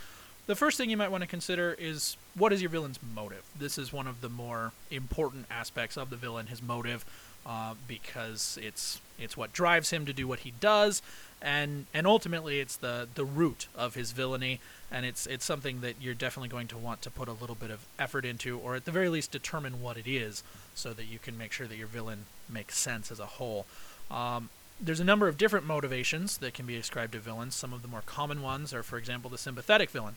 the 0.47 0.55
first 0.57 0.77
thing 0.77 0.91
you 0.91 0.97
might 0.97 1.11
want 1.11 1.23
to 1.23 1.29
consider 1.29 1.77
is 1.79 2.17
what 2.35 2.53
is 2.53 2.61
your 2.61 2.71
villain's 2.71 2.99
motive? 3.15 3.45
This 3.59 3.79
is 3.79 3.93
one 3.93 4.07
of 4.07 4.21
the 4.21 4.29
more 4.29 4.73
important 4.91 5.47
aspects 5.51 5.97
of 5.97 6.11
the 6.11 6.17
villain, 6.17 6.47
his 6.47 6.63
motive, 6.63 7.05
uh, 7.47 7.75
because 7.87 8.59
it's 8.63 9.01
it's 9.19 9.37
what 9.37 9.53
drives 9.53 9.91
him 9.91 10.07
to 10.07 10.13
do 10.13 10.27
what 10.27 10.41
he 10.41 10.53
does, 10.61 11.03
and 11.41 11.87
and 11.95 12.07
ultimately 12.07 12.61
it's 12.61 12.77
the 12.77 13.09
the 13.15 13.25
root 13.25 13.69
of 13.77 13.95
his 13.95 14.13
villainy, 14.13 14.61
and 14.91 15.07
it's 15.07 15.27
it's 15.27 15.45
something 15.45 15.81
that 15.81 15.97
you're 16.01 16.15
definitely 16.15 16.49
going 16.49 16.69
to 16.69 16.77
want 16.77 17.03
to 17.03 17.11
put 17.11 17.29
a 17.29 17.33
little 17.33 17.55
bit 17.55 17.71
of 17.71 17.87
effort 17.99 18.25
into, 18.25 18.59
or 18.59 18.75
at 18.77 18.85
the 18.85 18.91
very 18.91 19.09
least 19.09 19.31
determine 19.31 19.81
what 19.81 19.97
it 19.97 20.07
is, 20.07 20.43
so 20.75 20.93
that 20.93 21.05
you 21.07 21.19
can 21.19 21.39
make 21.39 21.53
sure 21.53 21.67
that 21.67 21.77
your 21.77 21.87
villain 21.87 22.25
makes 22.49 22.77
sense 22.77 23.11
as 23.11 23.21
a 23.21 23.27
whole. 23.27 23.67
Um, 24.11 24.51
there's 24.81 25.01
a 25.01 25.05
number 25.05 25.29
of 25.29 25.37
different 25.37 25.67
motivations 25.67 26.39
that 26.39 26.55
can 26.55 26.67
be 26.67 26.77
ascribed 26.77 27.13
to 27.13 27.19
villains. 27.19 27.55
Some 27.55 27.73
of 27.73 27.83
the 27.83 27.89
more 27.89 28.03
common 28.05 28.43
ones 28.43 28.73
are, 28.73 28.83
for 28.83 28.97
example, 28.97 29.31
the 29.31 29.39
sympathetic 29.39 29.91
villain. 29.91 30.17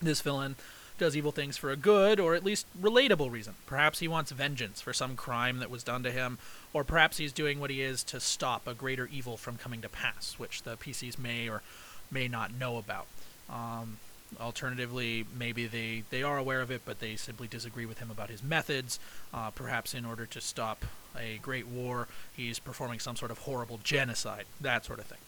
This 0.00 0.20
villain 0.20 0.56
does 0.98 1.16
evil 1.16 1.32
things 1.32 1.56
for 1.56 1.70
a 1.70 1.76
good 1.76 2.20
or 2.20 2.34
at 2.34 2.44
least 2.44 2.66
relatable 2.80 3.30
reason. 3.30 3.54
Perhaps 3.66 3.98
he 3.98 4.08
wants 4.08 4.30
vengeance 4.30 4.80
for 4.80 4.92
some 4.92 5.16
crime 5.16 5.58
that 5.58 5.70
was 5.70 5.82
done 5.82 6.02
to 6.04 6.12
him, 6.12 6.38
or 6.72 6.84
perhaps 6.84 7.16
he's 7.16 7.32
doing 7.32 7.58
what 7.58 7.70
he 7.70 7.82
is 7.82 8.04
to 8.04 8.20
stop 8.20 8.66
a 8.66 8.74
greater 8.74 9.08
evil 9.12 9.36
from 9.36 9.56
coming 9.56 9.80
to 9.80 9.88
pass, 9.88 10.34
which 10.38 10.62
the 10.62 10.76
PCs 10.76 11.18
may 11.18 11.48
or 11.48 11.62
may 12.10 12.28
not 12.28 12.54
know 12.54 12.76
about. 12.76 13.06
Um, 13.50 13.98
alternatively, 14.40 15.26
maybe 15.36 15.66
they, 15.66 16.04
they 16.10 16.22
are 16.22 16.38
aware 16.38 16.60
of 16.60 16.70
it, 16.70 16.82
but 16.84 17.00
they 17.00 17.16
simply 17.16 17.48
disagree 17.48 17.86
with 17.86 17.98
him 17.98 18.10
about 18.10 18.30
his 18.30 18.42
methods. 18.42 19.00
Uh, 19.32 19.50
perhaps 19.50 19.94
in 19.94 20.04
order 20.04 20.26
to 20.26 20.40
stop 20.40 20.84
a 21.18 21.38
great 21.38 21.66
war, 21.66 22.08
he's 22.36 22.58
performing 22.58 23.00
some 23.00 23.16
sort 23.16 23.30
of 23.30 23.38
horrible 23.38 23.80
genocide, 23.82 24.44
that 24.60 24.84
sort 24.84 24.98
of 25.00 25.06
thing. 25.06 25.18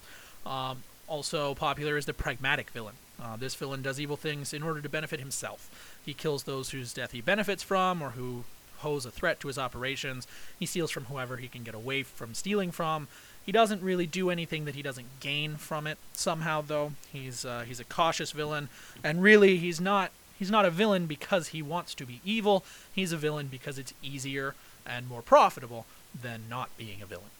Um, 0.44 0.83
also 1.09 1.55
popular 1.55 1.96
is 1.96 2.07
the 2.07 2.14
pragmatic 2.14 2.70
villain. 2.70 2.94
Uh, 3.22 3.37
this 3.37 3.55
villain 3.55 3.83
does 3.83 3.98
evil 3.98 4.16
things 4.16 4.52
in 4.52 4.62
order 4.62 4.81
to 4.81 4.88
benefit 4.88 5.20
himself. 5.20 5.70
He 6.05 6.14
kills 6.14 6.44
those 6.44 6.70
whose 6.70 6.92
death 6.92 7.12
he 7.12 7.20
benefits 7.20 7.62
from 7.62 8.02
or 8.02 8.11
who 8.11 8.44
pose 8.79 9.07
a 9.07 9.11
threat 9.11 9.40
to 9.40 9.48
his 9.48 9.59
operations. 9.59 10.26
He 10.59 10.66
steals 10.66 10.90
from 10.90 11.07
whoever 11.07 11.38
he 11.38 11.48
can 11.48 11.62
get 11.62 11.74
away 11.74 12.02
from 12.02 12.35
stealing 12.35 12.70
from. 12.70 13.09
He 13.44 13.52
doesn't 13.52 13.83
really 13.83 14.07
do 14.07 14.29
anything 14.29 14.64
that 14.64 14.74
he 14.74 14.83
doesn't 14.83 15.20
gain 15.20 15.57
from 15.57 15.87
it. 15.87 15.98
Somehow, 16.12 16.62
though, 16.66 16.92
he's 17.12 17.44
uh, 17.44 17.64
he's 17.66 17.81
a 17.81 17.85
cautious 17.85 18.33
villain, 18.33 18.68
and 19.05 19.22
really, 19.22 19.57
he's 19.57 19.81
not 19.81 20.11
he's 20.38 20.50
not 20.50 20.64
a 20.64 20.70
villain 20.70 21.07
because 21.07 21.48
he 21.48 21.62
wants 21.62 21.94
to 21.94 22.07
be 22.07 22.20
evil. 22.24 22.64
He's 22.92 23.12
a 23.12 23.16
villain 23.16 23.46
because 23.46 23.79
it's 23.79 23.94
easier 24.02 24.55
and 24.85 25.09
more 25.09 25.22
profitable 25.22 25.87
than 26.20 26.42
not 26.48 26.76
being 26.76 27.00
a 27.02 27.07
villain. 27.07 27.31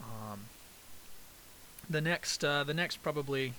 Um, 0.00 0.40
the 1.88 2.00
next, 2.00 2.44
uh, 2.44 2.64
the 2.64 2.74
next 2.74 3.02
probably 3.02 3.54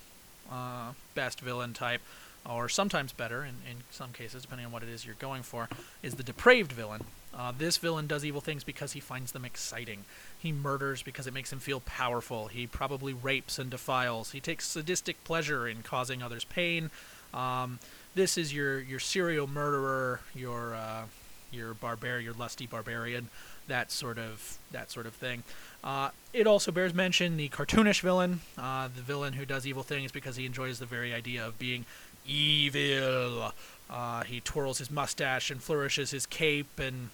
uh, 0.52 0.94
best 1.16 1.40
villain 1.42 1.74
type, 1.74 2.02
or 2.50 2.68
sometimes 2.68 3.14
better 3.14 3.44
in, 3.44 3.56
in 3.70 3.78
some 3.90 4.12
cases, 4.12 4.44
depending 4.44 4.66
on 4.66 4.72
what 4.72 4.84
it 4.84 4.90
is 4.90 5.06
you're 5.06 5.16
going 5.16 5.44
for, 5.44 5.70
is 6.02 6.16
the 6.16 6.24
depraved 6.24 6.72
villain. 6.72 7.06
Uh, 7.36 7.52
this 7.58 7.78
villain 7.78 8.06
does 8.06 8.24
evil 8.24 8.42
things 8.42 8.64
because 8.64 8.92
he 8.92 9.00
finds 9.00 9.32
them 9.32 9.44
exciting. 9.44 10.06
He 10.38 10.52
murders 10.52 11.02
because 11.02 11.26
it 11.26 11.34
makes 11.34 11.52
him 11.52 11.60
feel 11.60 11.80
powerful. 11.80 12.48
He 12.48 12.68
probably 12.68 13.14
rapes 13.14 13.58
and 13.58 13.70
defiles. 13.70 14.32
He 14.32 14.40
takes 14.40 14.68
sadistic 14.68 15.24
pleasure 15.24 15.68
in 15.68 15.82
causing 15.82 16.22
others 16.22 16.44
pain. 16.44 16.92
Um, 17.34 17.80
this 18.14 18.38
is 18.38 18.54
your 18.54 18.80
your 18.80 19.00
serial 19.00 19.48
murderer, 19.48 20.20
your 20.36 20.76
uh, 20.76 21.04
your 21.52 21.74
barbarian, 21.74 22.24
your 22.24 22.36
lusty 22.36 22.68
barbarian, 22.68 23.30
that 23.68 23.92
sort 23.92 24.18
of 24.18 24.58
that 24.72 24.92
sort 24.92 25.06
of 25.06 25.14
thing. 25.14 25.44
Uh, 25.84 26.10
it 26.34 26.48
also 26.48 26.72
bears 26.72 26.94
mention 26.94 27.38
the 27.38 27.50
cartoonish 27.50 28.02
villain, 28.02 28.42
uh, 28.58 28.88
the 28.94 29.02
villain 29.02 29.34
who 29.34 29.46
does 29.46 29.68
evil 29.68 29.84
things 29.84 30.12
because 30.12 30.36
he 30.36 30.46
enjoys 30.46 30.80
the 30.80 30.86
very 30.86 31.14
idea 31.14 31.46
of 31.46 31.58
being 31.60 31.86
evil. 32.26 33.54
Uh, 33.90 34.24
he 34.24 34.40
twirls 34.40 34.78
his 34.78 34.90
mustache 34.90 35.52
and 35.52 35.62
flourishes 35.62 36.12
his 36.12 36.26
cape 36.26 36.80
and 36.80 37.10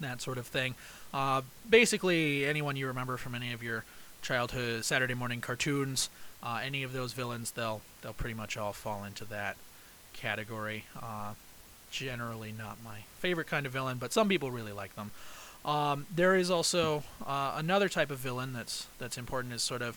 that 0.00 0.20
sort 0.20 0.38
of 0.38 0.46
thing. 0.46 0.74
Uh, 1.12 1.42
basically, 1.68 2.44
anyone 2.44 2.76
you 2.76 2.86
remember 2.86 3.16
from 3.16 3.34
any 3.34 3.52
of 3.52 3.62
your 3.62 3.84
childhood 4.20 4.84
Saturday 4.84 5.14
morning 5.14 5.40
cartoons, 5.40 6.10
uh, 6.42 6.60
any 6.62 6.82
of 6.82 6.92
those 6.92 7.12
villains, 7.12 7.52
they'll 7.52 7.80
they'll 8.02 8.12
pretty 8.12 8.34
much 8.34 8.56
all 8.56 8.72
fall 8.72 9.04
into 9.04 9.24
that 9.24 9.56
category. 10.12 10.84
Generally, 11.94 12.54
not 12.58 12.78
my 12.82 13.04
favorite 13.20 13.46
kind 13.46 13.66
of 13.66 13.72
villain, 13.72 13.98
but 13.98 14.12
some 14.12 14.28
people 14.28 14.50
really 14.50 14.72
like 14.72 14.96
them. 14.96 15.12
Um, 15.64 16.06
there 16.12 16.34
is 16.34 16.50
also 16.50 17.04
uh, 17.24 17.54
another 17.56 17.88
type 17.88 18.10
of 18.10 18.18
villain 18.18 18.52
that's 18.52 18.88
that's 18.98 19.16
important. 19.16 19.54
Is 19.54 19.62
sort 19.62 19.80
of 19.80 19.96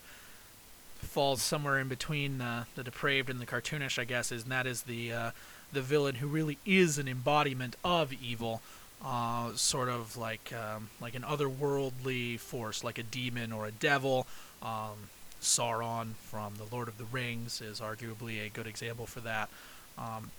falls 0.99 1.41
somewhere 1.41 1.79
in 1.79 1.87
between 1.87 2.37
the, 2.37 2.67
the 2.75 2.83
depraved 2.83 3.31
and 3.31 3.39
the 3.39 3.47
cartoonish, 3.47 3.97
I 3.97 4.03
guess, 4.03 4.31
is 4.31 4.43
and 4.43 4.51
that 4.51 4.67
is 4.67 4.83
the 4.83 5.11
uh, 5.11 5.31
the 5.73 5.81
villain 5.81 6.15
who 6.15 6.27
really 6.27 6.59
is 6.67 6.99
an 6.99 7.07
embodiment 7.07 7.75
of 7.83 8.13
evil, 8.13 8.61
uh, 9.03 9.53
sort 9.55 9.89
of 9.89 10.17
like 10.17 10.53
um, 10.53 10.89
like 11.01 11.15
an 11.15 11.23
otherworldly 11.23 12.39
force, 12.39 12.83
like 12.83 12.99
a 12.99 13.03
demon 13.03 13.51
or 13.51 13.65
a 13.65 13.71
devil. 13.71 14.27
Um, 14.61 15.09
Sauron 15.41 16.13
from 16.29 16.53
the 16.57 16.75
Lord 16.75 16.87
of 16.87 16.99
the 16.99 17.05
Rings 17.05 17.59
is 17.59 17.79
arguably 17.79 18.45
a 18.45 18.49
good 18.49 18.67
example 18.67 19.07
for 19.07 19.21
that. 19.21 19.49
Um, 19.97 20.29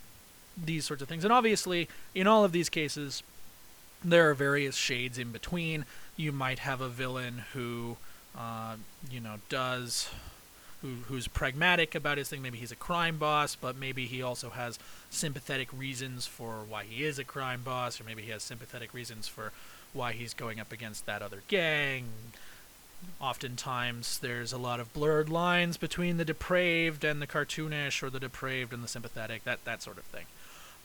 these 0.57 0.85
sorts 0.85 1.01
of 1.01 1.07
things, 1.07 1.23
and 1.23 1.33
obviously, 1.33 1.87
in 2.13 2.27
all 2.27 2.43
of 2.43 2.51
these 2.51 2.69
cases, 2.69 3.23
there 4.03 4.29
are 4.29 4.33
various 4.33 4.75
shades 4.75 5.17
in 5.17 5.31
between. 5.31 5.85
You 6.15 6.31
might 6.31 6.59
have 6.59 6.81
a 6.81 6.89
villain 6.89 7.43
who, 7.53 7.97
uh, 8.37 8.75
you 9.09 9.19
know, 9.19 9.35
does 9.49 10.09
who, 10.81 10.95
who's 11.07 11.27
pragmatic 11.27 11.95
about 11.95 12.17
his 12.17 12.29
thing. 12.29 12.41
Maybe 12.41 12.57
he's 12.57 12.71
a 12.71 12.77
crime 12.77 13.17
boss, 13.17 13.55
but 13.55 13.75
maybe 13.75 14.05
he 14.05 14.21
also 14.21 14.49
has 14.49 14.79
sympathetic 15.09 15.67
reasons 15.77 16.25
for 16.25 16.63
why 16.67 16.83
he 16.83 17.03
is 17.03 17.19
a 17.19 17.23
crime 17.23 17.61
boss, 17.63 17.99
or 17.99 18.05
maybe 18.05 18.21
he 18.21 18.31
has 18.31 18.43
sympathetic 18.43 18.93
reasons 18.93 19.27
for 19.27 19.51
why 19.91 20.13
he's 20.13 20.33
going 20.33 20.59
up 20.59 20.71
against 20.71 21.05
that 21.05 21.21
other 21.21 21.41
gang. 21.47 22.05
Oftentimes, 23.19 24.19
there's 24.19 24.53
a 24.53 24.57
lot 24.57 24.79
of 24.79 24.93
blurred 24.93 25.29
lines 25.29 25.77
between 25.77 26.17
the 26.17 26.25
depraved 26.25 27.03
and 27.03 27.21
the 27.21 27.27
cartoonish, 27.27 28.03
or 28.03 28.09
the 28.09 28.19
depraved 28.19 28.73
and 28.73 28.83
the 28.83 28.87
sympathetic, 28.87 29.43
that 29.45 29.63
that 29.65 29.81
sort 29.81 29.97
of 29.97 30.03
thing. 30.05 30.25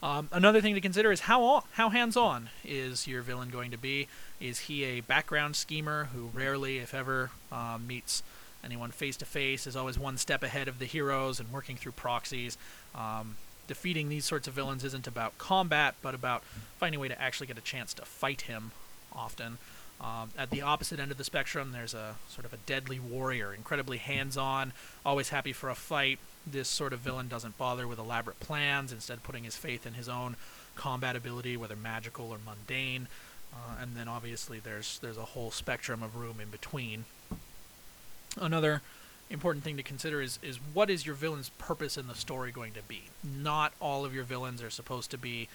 Um, 0.03 0.29
another 0.33 0.61
thing 0.61 0.75
to 0.75 0.81
consider 0.81 1.11
is 1.13 1.21
how 1.21 1.65
how 1.73 1.89
hands-on 1.89 2.51
is 2.65 3.07
your 3.07 3.23
villain 3.23 3.49
going 3.49 3.71
to 3.71 3.79
be? 3.79 4.07
Is 4.41 4.61
he 4.61 4.85
a 4.85 5.01
background 5.01 5.57
schemer 5.57 6.11
who 6.13 6.31
rarely, 6.35 6.79
if 6.79 6.93
ever, 6.93 7.31
uh, 7.51 7.79
meets 7.85 8.23
anyone 8.63 8.91
face 8.91 9.17
to 9.19 9.25
face? 9.25 9.67
Is 9.67 9.77
always 9.77 9.99
one 9.99 10.19
step 10.19 10.43
ahead 10.43 10.69
of 10.69 10.79
the 10.79 10.85
heroes 10.85 11.41
and 11.41 11.51
working 11.51 11.77
through 11.77 11.93
proxies. 11.93 12.59
Um, 12.95 13.37
defeating 13.67 14.11
these 14.11 14.27
sorts 14.27 14.47
of 14.47 14.53
villains 14.53 14.85
isn't 14.85 15.07
about 15.07 15.39
combat, 15.39 15.95
but 16.03 16.15
about 16.15 16.43
finding 16.79 16.99
a 16.99 17.01
way 17.01 17.09
to 17.09 17.21
actually 17.21 17.47
get 17.47 17.57
a 17.57 17.63
chance 17.63 17.95
to 17.95 18.05
fight 18.05 18.43
him. 18.43 18.73
Often, 19.17 19.59
um, 20.01 20.31
at 20.37 20.51
the 20.51 20.63
opposite 20.63 21.01
end 21.01 21.11
of 21.11 21.19
the 21.19 21.25
spectrum, 21.25 21.73
there's 21.73 21.95
a 21.95 22.17
sort 22.29 22.45
of 22.45 22.53
a 22.53 22.59
deadly 22.59 22.99
warrior, 22.99 23.55
incredibly 23.55 23.99
hands-on, 23.99 24.73
always 25.05 25.31
happy 25.31 25.53
for 25.53 25.71
a 25.71 25.75
fight, 25.75 26.19
this 26.47 26.69
sort 26.69 26.93
of 26.93 27.01
villain 27.01 27.29
doesn't 27.29 27.57
bother 27.57 27.89
with 27.89 27.99
elaborate 27.99 28.39
plans, 28.41 28.93
instead 28.93 29.23
putting 29.23 29.45
his 29.45 29.57
faith 29.57 29.87
in 29.87 29.95
his 29.95 30.09
own 30.09 30.37
combat 30.75 31.17
ability, 31.17 31.57
whether 31.57 31.77
magical 31.77 32.31
or 32.31 32.39
mundane. 32.45 33.09
Uh, 33.53 33.81
and 33.81 33.97
then 33.97 34.09
obviously 34.09 34.59
there's 34.59 34.99
there's 34.99 35.17
a 35.17 35.25
whole 35.25 35.51
spectrum 35.51 36.03
of 36.03 36.17
room 36.17 36.41
in 36.41 36.49
between. 36.51 37.05
Another 38.41 38.83
important 39.31 39.65
thing 39.65 39.77
to 39.77 39.83
consider 39.83 40.21
is 40.21 40.39
is 40.43 40.59
what 40.73 40.91
is 40.91 41.07
your 41.07 41.15
villain's 41.15 41.51
purpose 41.51 41.97
in 41.97 42.09
the 42.09 42.15
story 42.15 42.51
going 42.51 42.73
to 42.73 42.83
be? 42.83 43.05
Not 43.23 43.73
all 43.81 44.05
of 44.05 44.15
your 44.15 44.25
villains 44.25 44.63
are 44.63 44.71
supposed 44.71 45.11
to 45.13 45.19
be 45.19 45.49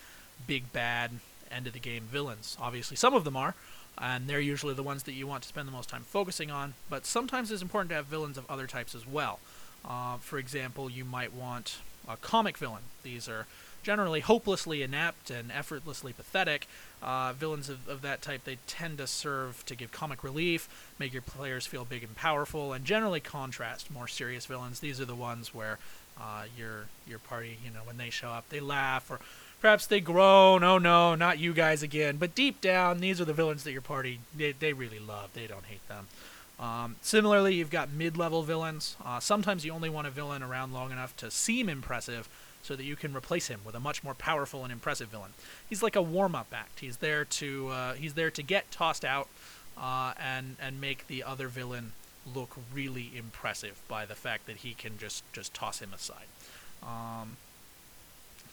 big 0.47 0.71
bad 0.71 1.11
end 1.51 1.67
of 1.67 1.73
the 1.73 1.79
game 1.79 2.03
villains. 2.03 2.57
Obviously, 2.61 2.95
some 2.95 3.13
of 3.13 3.23
them 3.25 3.35
are, 3.35 3.53
and 4.01 4.27
they're 4.27 4.39
usually 4.39 4.73
the 4.73 4.83
ones 4.83 5.03
that 5.03 5.13
you 5.13 5.27
want 5.27 5.43
to 5.43 5.49
spend 5.49 5.67
the 5.67 5.71
most 5.71 5.89
time 5.89 6.03
focusing 6.03 6.49
on. 6.49 6.73
But 6.89 7.05
sometimes 7.05 7.51
it's 7.51 7.61
important 7.61 7.89
to 7.89 7.95
have 7.95 8.05
villains 8.05 8.37
of 8.37 8.49
other 8.49 8.67
types 8.67 8.95
as 8.95 9.07
well. 9.07 9.39
Uh, 9.87 10.17
for 10.17 10.37
example, 10.37 10.89
you 10.89 11.05
might 11.05 11.33
want 11.33 11.77
a 12.07 12.17
comic 12.17 12.57
villain. 12.57 12.83
These 13.03 13.29
are 13.29 13.45
generally 13.83 14.19
hopelessly 14.19 14.83
inept 14.83 15.29
and 15.29 15.51
effortlessly 15.51 16.13
pathetic. 16.13 16.67
Uh, 17.01 17.33
villains 17.33 17.69
of, 17.69 17.87
of 17.87 18.01
that 18.01 18.21
type, 18.21 18.43
they 18.43 18.57
tend 18.67 18.97
to 18.97 19.07
serve 19.07 19.65
to 19.65 19.75
give 19.75 19.91
comic 19.91 20.23
relief, 20.23 20.93
make 20.99 21.13
your 21.13 21.21
players 21.21 21.65
feel 21.65 21.85
big 21.85 22.03
and 22.03 22.15
powerful, 22.15 22.73
and 22.73 22.83
generally 22.85 23.21
contrast 23.21 23.89
more 23.91 24.07
serious 24.07 24.45
villains. 24.45 24.79
These 24.79 24.99
are 24.99 25.05
the 25.05 25.15
ones 25.15 25.53
where 25.53 25.79
uh, 26.19 26.43
your 26.57 26.87
your 27.07 27.19
party, 27.19 27.57
you 27.63 27.71
know, 27.71 27.81
when 27.85 27.97
they 27.97 28.09
show 28.09 28.29
up, 28.29 28.49
they 28.49 28.59
laugh 28.59 29.09
or 29.09 29.19
perhaps 29.59 29.85
they 29.85 29.99
groan. 29.99 30.63
Oh 30.63 30.77
no, 30.77 31.15
not 31.15 31.39
you 31.39 31.53
guys 31.53 31.83
again! 31.83 32.17
But 32.17 32.35
deep 32.35 32.61
down, 32.61 32.99
these 32.99 33.19
are 33.21 33.25
the 33.25 33.33
villains 33.33 33.63
that 33.63 33.71
your 33.71 33.81
party 33.81 34.19
they, 34.35 34.51
they 34.53 34.73
really 34.73 34.99
love. 34.99 35.33
They 35.33 35.47
don't 35.47 35.65
hate 35.65 35.87
them. 35.87 36.07
Um, 36.59 36.97
similarly, 37.01 37.55
you've 37.55 37.69
got 37.69 37.89
mid-level 37.89 38.43
villains. 38.43 38.97
Uh, 39.03 39.21
sometimes 39.21 39.63
you 39.65 39.71
only 39.71 39.89
want 39.89 40.07
a 40.07 40.11
villain 40.11 40.43
around 40.43 40.73
long 40.73 40.91
enough 40.91 41.15
to 41.17 41.31
seem 41.31 41.69
impressive, 41.69 42.27
so 42.61 42.75
that 42.75 42.83
you 42.83 42.97
can 42.97 43.15
replace 43.15 43.47
him 43.47 43.61
with 43.65 43.75
a 43.75 43.79
much 43.79 44.03
more 44.03 44.13
powerful 44.13 44.63
and 44.63 44.71
impressive 44.71 45.07
villain. 45.07 45.31
He's 45.69 45.81
like 45.81 45.95
a 45.95 46.01
warm-up 46.01 46.47
act. 46.53 46.81
He's 46.81 46.97
there 46.97 47.23
to 47.25 47.69
uh, 47.69 47.93
he's 47.93 48.15
there 48.15 48.31
to 48.31 48.43
get 48.43 48.71
tossed 48.71 49.05
out 49.05 49.27
uh, 49.77 50.13
and 50.19 50.57
and 50.61 50.81
make 50.81 51.07
the 51.07 51.23
other 51.23 51.47
villain 51.47 51.93
look 52.35 52.57
really 52.73 53.11
impressive 53.15 53.79
by 53.87 54.05
the 54.05 54.15
fact 54.15 54.45
that 54.45 54.57
he 54.57 54.73
can 54.73 54.97
just 54.97 55.23
just 55.31 55.53
toss 55.53 55.79
him 55.79 55.93
aside. 55.93 56.27
Um, 56.83 57.37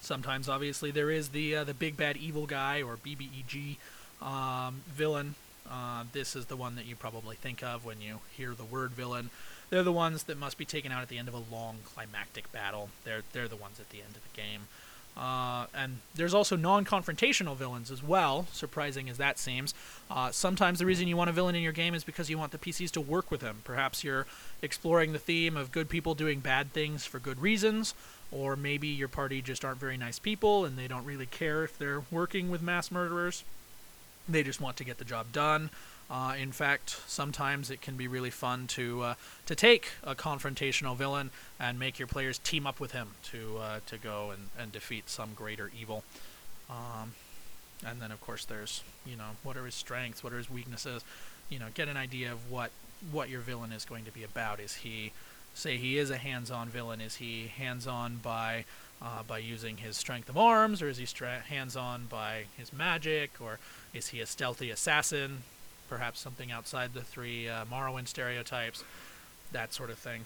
sometimes, 0.01 0.49
obviously, 0.49 0.91
there 0.91 1.11
is 1.11 1.31
the 1.31 1.57
uh, 1.57 1.65
the 1.65 1.75
big 1.75 1.97
bad 1.97 2.17
evil 2.17 2.47
guy 2.47 2.83
or 2.83 2.97
BBEG 2.97 3.77
um, 4.23 4.83
villain. 4.89 5.35
Uh, 5.71 6.05
this 6.13 6.37
is 6.37 6.47
the 6.47 6.57
one 6.57 6.77
that 6.77 6.87
you 6.87 6.95
probably 6.95 7.37
think 7.37 7.63
of 7.63 7.85
when 7.85 8.01
you 8.01 8.21
hear 8.37 8.55
the 8.55 8.65
word 8.65 8.93
villain. 8.93 9.31
They're 9.69 9.83
the 9.83 9.93
ones 9.93 10.25
that 10.25 10.39
must 10.39 10.59
be 10.59 10.65
taken 10.65 10.93
out 10.93 11.03
at 11.03 11.09
the 11.09 11.19
end 11.19 11.27
of 11.27 11.35
a 11.35 11.43
long 11.53 11.79
climactic 11.85 12.51
battle. 12.53 12.91
They're 13.05 13.23
they're 13.33 13.49
the 13.49 13.57
ones 13.57 13.81
at 13.81 13.91
the 13.91 13.99
end 13.99 14.15
of 14.17 14.23
the 14.23 14.41
game. 14.41 14.63
Uh, 15.17 15.67
and 15.75 15.99
there's 16.15 16.35
also 16.35 16.57
non-confrontational 16.57 17.57
villains 17.57 17.91
as 17.91 18.03
well, 18.03 18.47
surprising 18.53 19.09
as 19.09 19.17
that 19.17 19.39
seems. 19.39 19.73
Uh, 20.11 20.31
sometimes 20.31 20.79
the 20.79 20.85
reason 20.85 21.09
you 21.09 21.17
want 21.17 21.31
a 21.31 21.33
villain 21.33 21.55
in 21.55 21.63
your 21.63 21.73
game 21.73 21.95
is 21.95 22.05
because 22.05 22.29
you 22.29 22.37
want 22.37 22.53
the 22.53 22.59
PCs 22.59 22.91
to 22.91 23.01
work 23.01 23.31
with 23.31 23.41
him. 23.41 23.63
Perhaps 23.65 24.05
you're 24.05 24.27
exploring 24.61 25.13
the 25.13 25.19
theme 25.19 25.57
of 25.57 25.73
good 25.73 25.89
people 25.89 26.15
doing 26.15 26.41
bad 26.41 26.71
things 26.73 27.07
for 27.07 27.19
good 27.19 27.41
reasons, 27.41 27.95
or 28.33 28.57
maybe 28.57 28.89
your 28.89 29.09
party 29.09 29.41
just 29.41 29.65
aren't 29.65 29.79
very 29.79 29.97
nice 29.97 30.19
people 30.19 30.65
and 30.65 30.77
they 30.77 30.89
don't 30.89 31.05
really 31.05 31.27
care 31.27 31.65
if 31.65 31.79
they're 31.79 32.03
working 32.11 32.51
with 32.51 32.62
mass 32.62 32.91
murderers. 32.91 33.45
They 34.29 34.43
just 34.43 34.61
want 34.61 34.77
to 34.79 34.85
get 34.85 34.99
the 34.99 35.05
job 35.05 35.27
done. 35.33 35.71
Uh, 36.09 36.35
in 36.39 36.53
fact, 36.53 37.01
sometimes 37.07 37.71
it 37.71 37.81
can 37.81 37.97
be 37.97 38.07
really 38.07 38.31
fun 38.31 38.67
to 38.69 39.03
uh, 39.03 39.15
to 39.47 39.57
take 39.57 39.89
a 40.05 40.15
confrontational 40.15 40.97
villain 40.97 41.31
and 41.59 41.79
make 41.79 41.99
your 41.99 42.07
players 42.07 42.39
team 42.39 42.67
up 42.67 42.79
with 42.79 42.93
him 42.93 43.09
to 43.25 43.59
uh, 43.61 43.81
to 43.87 43.99
go 43.99 44.31
and, 44.31 44.49
and 44.59 44.71
defeat 44.71 45.09
some 45.11 45.31
greater 45.35 45.71
evil. 45.79 46.05
Um, 46.71 47.12
and 47.85 48.01
then, 48.01 48.12
of 48.12 48.21
course, 48.21 48.45
there's 48.45 48.85
you 49.05 49.17
know 49.17 49.31
what 49.43 49.57
are 49.57 49.65
his 49.65 49.75
strengths, 49.75 50.23
what 50.23 50.33
are 50.33 50.39
his 50.39 50.49
weaknesses. 50.49 51.03
You 51.49 51.59
know, 51.59 51.67
get 51.75 51.89
an 51.89 51.97
idea 51.97 52.31
of 52.31 52.51
what 52.51 52.71
what 53.11 53.29
your 53.29 53.41
villain 53.41 53.73
is 53.73 53.85
going 53.85 54.05
to 54.05 54.12
be 54.12 54.23
about. 54.23 54.61
Is 54.61 54.77
he 54.77 55.11
say 55.57 55.77
he 55.77 55.99
is 55.99 56.11
a 56.11 56.16
hands-on 56.16 56.69
villain? 56.69 57.01
Is 57.01 57.16
he 57.16 57.49
hands-on 57.57 58.16
by 58.23 58.64
uh, 59.03 59.23
by 59.27 59.38
using 59.38 59.79
his 59.79 59.97
strength 59.97 60.29
of 60.29 60.38
arms, 60.38 60.81
or 60.81 60.88
is 60.88 60.97
he 60.97 61.05
stra- 61.05 61.42
hands-on 61.49 62.07
by 62.07 62.45
his 62.57 62.73
magic, 62.73 63.33
or 63.40 63.59
is 63.92 64.09
he 64.09 64.21
a 64.21 64.27
stealthy 64.27 64.71
assassin? 64.71 65.42
perhaps 65.88 66.21
something 66.21 66.51
outside 66.51 66.95
the 66.95 67.03
three 67.03 67.49
uh, 67.49 67.64
Morrowind 67.66 68.09
stereotypes, 68.09 68.85
that 69.53 69.73
sort 69.73 69.90
of 69.90 69.99
thing. 69.99 70.25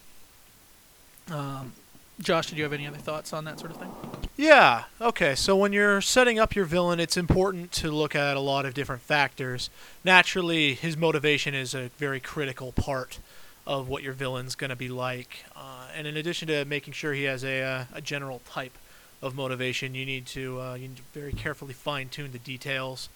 Um, 1.31 1.73
Josh, 2.21 2.49
did 2.49 2.59
you 2.59 2.65
have 2.65 2.73
any 2.73 2.87
other 2.87 2.99
thoughts 2.99 3.33
on 3.33 3.45
that 3.45 3.59
sort 3.59 3.71
of 3.71 3.79
thing? 3.79 3.91
Yeah. 4.37 4.85
Okay. 5.01 5.35
So 5.35 5.57
when 5.57 5.73
you're 5.73 6.01
setting 6.01 6.39
up 6.39 6.55
your 6.55 6.65
villain, 6.65 7.01
it's 7.01 7.17
important 7.17 7.73
to 7.73 7.91
look 7.91 8.15
at 8.15 8.37
a 8.37 8.41
lot 8.41 8.67
of 8.67 8.75
different 8.75 9.03
factors. 9.03 9.71
Naturally, 10.05 10.75
his 10.75 10.97
motivation 10.97 11.55
is 11.55 11.75
a 11.75 11.91
very 11.99 12.21
critical 12.21 12.73
part 12.73 13.19
of 13.67 13.89
what 13.89 14.03
your 14.03 14.13
villain's 14.13 14.55
going 14.55 14.71
to 14.71 14.77
be 14.77 14.89
like. 14.89 15.45
Uh, 15.55 15.89
and 15.95 16.07
in 16.07 16.17
addition 16.17 16.49
to 16.49 16.65
making 16.65 16.93
sure 16.93 17.13
he 17.13 17.25
has 17.25 17.45
a, 17.45 17.63
uh, 17.63 17.85
a 17.95 18.01
general 18.01 18.41
type 18.47 18.77
of 19.23 19.35
motivation, 19.35 19.95
you 19.95 20.07
need 20.07 20.27
to 20.27 20.61
uh, 20.61 20.75
you 20.75 20.89
need 20.89 20.97
to 20.97 21.03
very 21.13 21.33
carefully 21.33 21.75
fine 21.75 22.09
tune 22.09 22.33
the 22.33 22.39
details 22.39 23.09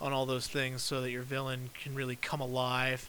on 0.00 0.12
all 0.12 0.26
those 0.26 0.48
things 0.48 0.82
so 0.82 1.00
that 1.00 1.10
your 1.10 1.22
villain 1.22 1.70
can 1.80 1.94
really 1.94 2.16
come 2.16 2.40
alive. 2.40 3.08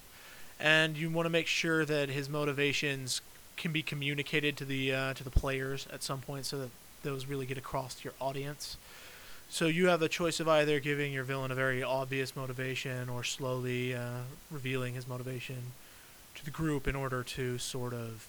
And 0.59 0.95
you 0.95 1.09
want 1.09 1.25
to 1.25 1.31
make 1.31 1.47
sure 1.47 1.83
that 1.83 2.09
his 2.09 2.29
motivations 2.29 3.21
can 3.57 3.71
be 3.71 3.81
communicated 3.81 4.55
to 4.57 4.65
the 4.65 4.93
uh, 4.93 5.13
to 5.15 5.23
the 5.23 5.31
players 5.31 5.87
at 5.91 6.03
some 6.03 6.21
point 6.21 6.45
so 6.45 6.59
that 6.59 6.69
those 7.01 7.25
really 7.25 7.45
get 7.45 7.57
across 7.57 7.95
to 7.95 8.03
your 8.05 8.13
audience. 8.21 8.77
So 9.49 9.67
you 9.67 9.87
have 9.87 9.99
the 9.99 10.09
choice 10.09 10.39
of 10.39 10.47
either 10.47 10.79
giving 10.79 11.13
your 11.13 11.23
villain 11.23 11.51
a 11.51 11.55
very 11.55 11.83
obvious 11.83 12.35
motivation 12.35 13.09
or 13.09 13.23
slowly 13.23 13.93
uh, 13.93 14.21
revealing 14.49 14.95
his 14.95 15.07
motivation 15.07 15.73
to 16.35 16.45
the 16.45 16.51
group 16.51 16.87
in 16.87 16.95
order 16.95 17.23
to 17.23 17.57
sort 17.57 17.93
of 17.93 18.27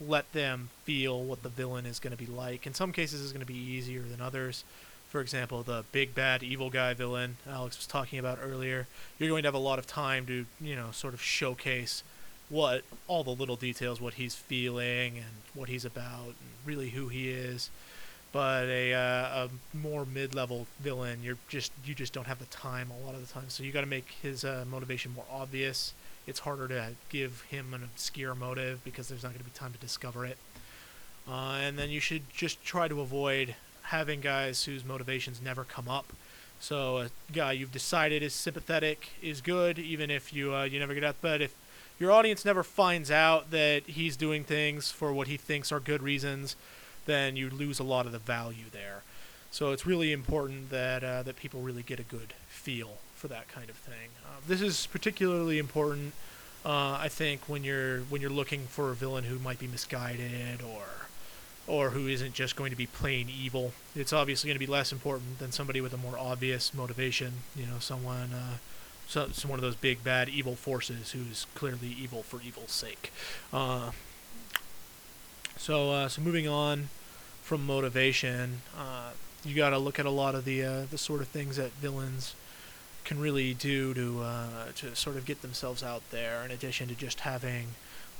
let 0.00 0.30
them 0.32 0.68
feel 0.84 1.22
what 1.22 1.42
the 1.42 1.48
villain 1.48 1.86
is 1.86 1.98
going 1.98 2.14
to 2.14 2.22
be 2.22 2.30
like. 2.30 2.66
In 2.66 2.74
some 2.74 2.92
cases, 2.92 3.22
it's 3.22 3.32
going 3.32 3.40
to 3.40 3.46
be 3.46 3.58
easier 3.58 4.02
than 4.02 4.20
others 4.20 4.64
for 5.08 5.20
example, 5.20 5.62
the 5.62 5.84
big 5.92 6.14
bad 6.14 6.42
evil 6.42 6.68
guy 6.68 6.92
villain 6.92 7.36
Alex 7.48 7.78
was 7.78 7.86
talking 7.86 8.18
about 8.18 8.38
earlier, 8.42 8.86
you're 9.18 9.28
going 9.28 9.44
to 9.44 9.46
have 9.46 9.54
a 9.54 9.58
lot 9.58 9.78
of 9.78 9.86
time 9.86 10.26
to, 10.26 10.46
you 10.60 10.76
know, 10.76 10.90
sort 10.90 11.14
of 11.14 11.22
showcase 11.22 12.02
what 12.48 12.82
all 13.06 13.24
the 13.24 13.30
little 13.30 13.56
details, 13.56 14.00
what 14.00 14.14
he's 14.14 14.34
feeling 14.34 15.16
and 15.16 15.26
what 15.54 15.68
he's 15.68 15.84
about, 15.84 16.26
and 16.26 16.66
really 16.66 16.90
who 16.90 17.08
he 17.08 17.30
is. 17.30 17.70
But 18.32 18.66
a, 18.66 18.92
uh, 18.92 19.46
a 19.46 19.76
more 19.76 20.04
mid-level 20.04 20.66
villain, 20.80 21.20
you're 21.22 21.38
just 21.48 21.72
you 21.84 21.94
just 21.94 22.12
don't 22.12 22.26
have 22.26 22.38
the 22.38 22.44
time 22.46 22.90
a 22.90 23.06
lot 23.06 23.14
of 23.14 23.26
the 23.26 23.32
time. 23.32 23.48
So 23.48 23.62
you 23.62 23.72
got 23.72 23.80
to 23.80 23.86
make 23.86 24.10
his 24.20 24.44
uh, 24.44 24.64
motivation 24.68 25.14
more 25.14 25.24
obvious. 25.32 25.94
It's 26.26 26.40
harder 26.40 26.66
to 26.68 26.88
give 27.08 27.42
him 27.42 27.72
an 27.72 27.82
obscure 27.82 28.34
motive 28.34 28.82
because 28.84 29.08
there's 29.08 29.22
not 29.22 29.30
going 29.30 29.40
to 29.40 29.44
be 29.44 29.50
time 29.50 29.72
to 29.72 29.78
discover 29.78 30.26
it. 30.26 30.38
Uh, 31.28 31.58
and 31.60 31.78
then 31.78 31.90
you 31.90 32.00
should 32.00 32.22
just 32.30 32.64
try 32.64 32.88
to 32.88 33.00
avoid 33.00 33.54
having 33.82 34.20
guys 34.20 34.64
whose 34.64 34.84
motivations 34.84 35.40
never 35.40 35.64
come 35.64 35.88
up. 35.88 36.12
So 36.58 36.98
a 36.98 37.10
guy 37.32 37.52
you've 37.52 37.72
decided 37.72 38.22
is 38.22 38.32
sympathetic 38.32 39.10
is 39.22 39.40
good, 39.40 39.78
even 39.78 40.10
if 40.10 40.32
you 40.32 40.54
uh, 40.54 40.64
you 40.64 40.78
never 40.78 40.94
get 40.94 41.04
out. 41.04 41.16
But 41.20 41.42
if 41.42 41.54
your 41.98 42.10
audience 42.10 42.44
never 42.44 42.62
finds 42.62 43.10
out 43.10 43.50
that 43.50 43.84
he's 43.86 44.16
doing 44.16 44.44
things 44.44 44.90
for 44.90 45.12
what 45.12 45.28
he 45.28 45.36
thinks 45.36 45.70
are 45.70 45.80
good 45.80 46.02
reasons, 46.02 46.56
then 47.06 47.36
you 47.36 47.50
lose 47.50 47.78
a 47.78 47.84
lot 47.84 48.06
of 48.06 48.12
the 48.12 48.18
value 48.18 48.66
there. 48.72 49.02
So 49.50 49.72
it's 49.72 49.86
really 49.86 50.12
important 50.12 50.70
that 50.70 51.04
uh, 51.04 51.22
that 51.22 51.36
people 51.36 51.60
really 51.60 51.82
get 51.82 52.00
a 52.00 52.04
good 52.04 52.34
feel 52.48 52.98
for 53.16 53.28
that 53.28 53.48
kind 53.48 53.68
of 53.68 53.76
thing. 53.76 54.10
Uh, 54.24 54.36
this 54.46 54.60
is 54.60 54.86
particularly 54.86 55.58
important, 55.58 56.12
uh, 56.64 56.98
I 57.00 57.08
think, 57.08 57.48
when 57.48 57.64
you're 57.64 58.00
when 58.02 58.20
you're 58.20 58.30
looking 58.30 58.66
for 58.66 58.90
a 58.90 58.94
villain 58.94 59.24
who 59.24 59.38
might 59.38 59.58
be 59.58 59.66
misguided 59.66 60.62
or 60.62 61.06
or 61.66 61.90
who 61.90 62.06
isn't 62.06 62.32
just 62.32 62.54
going 62.54 62.70
to 62.70 62.76
be 62.76 62.86
plain 62.86 63.28
evil. 63.28 63.72
It's 63.96 64.12
obviously 64.12 64.48
going 64.48 64.54
to 64.54 64.64
be 64.64 64.70
less 64.70 64.92
important 64.92 65.38
than 65.38 65.50
somebody 65.50 65.80
with 65.80 65.92
a 65.92 65.96
more 65.96 66.16
obvious 66.16 66.72
motivation. 66.72 67.32
You 67.56 67.66
know, 67.66 67.78
someone, 67.80 68.32
uh, 68.32 68.58
so, 69.08 69.26
one 69.46 69.58
of 69.58 69.62
those 69.62 69.74
big 69.74 70.04
bad 70.04 70.28
evil 70.28 70.54
forces 70.54 71.12
who's 71.12 71.46
clearly 71.54 71.88
evil 71.88 72.22
for 72.22 72.40
evil's 72.40 72.70
sake. 72.70 73.12
Uh, 73.52 73.90
so, 75.56 75.90
uh, 75.90 76.08
so 76.08 76.22
moving 76.22 76.46
on 76.46 76.88
from 77.42 77.66
motivation, 77.66 78.62
uh, 78.76 79.10
you 79.44 79.54
got 79.56 79.70
to 79.70 79.78
look 79.78 79.98
at 79.98 80.06
a 80.06 80.10
lot 80.10 80.34
of 80.34 80.44
the 80.44 80.62
uh, 80.62 80.82
the 80.90 80.98
sort 80.98 81.20
of 81.20 81.28
things 81.28 81.56
that 81.56 81.72
villains 81.72 82.34
can 83.06 83.18
really 83.18 83.54
do 83.54 83.94
to 83.94 84.20
uh, 84.22 84.72
to 84.76 84.94
sort 84.94 85.16
of 85.16 85.24
get 85.24 85.40
themselves 85.40 85.82
out 85.82 86.02
there. 86.10 86.44
In 86.44 86.50
addition 86.50 86.88
to 86.88 86.94
just 86.94 87.20
having 87.20 87.68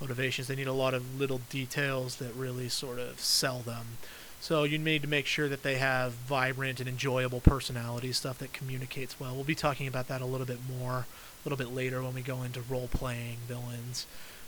motivations. 0.01 0.49
They 0.49 0.57
need 0.57 0.67
a 0.67 0.73
lot 0.73 0.95
of 0.95 1.19
little 1.19 1.41
details 1.51 2.17
that 2.17 2.35
really 2.35 2.69
sort 2.69 2.99
of 2.99 3.21
sell 3.21 3.61
them. 3.61 3.99
So 4.41 4.65
you 4.65 4.79
need 4.79 5.03
to 5.03 5.09
make 5.09 5.27
sure 5.27 5.49
that 5.49 5.63
they 5.63 5.77
have 5.77 6.13
vibrant 6.13 6.79
and 6.81 6.89
enjoyable 6.89 7.41
personalities, 7.41 8.19
stuff 8.19 8.39
that 8.39 8.53
communicates 8.53 9.19
well. 9.19 9.35
We'll 9.35 9.45
be 9.45 9.55
talking 9.55 9.89
about 9.89 10.09
that 10.09 10.21
a 10.21 10.27
little 10.27 10.47
bit 10.47 10.61
more, 10.69 10.93
a 10.99 11.07
little 11.49 11.57
bit 11.57 11.75
later 11.75 12.03
when 12.03 12.15
we 12.15 12.23
go 12.23 12.43
into 12.43 12.61
role-playing 12.61 13.39
villains. 13.49 14.07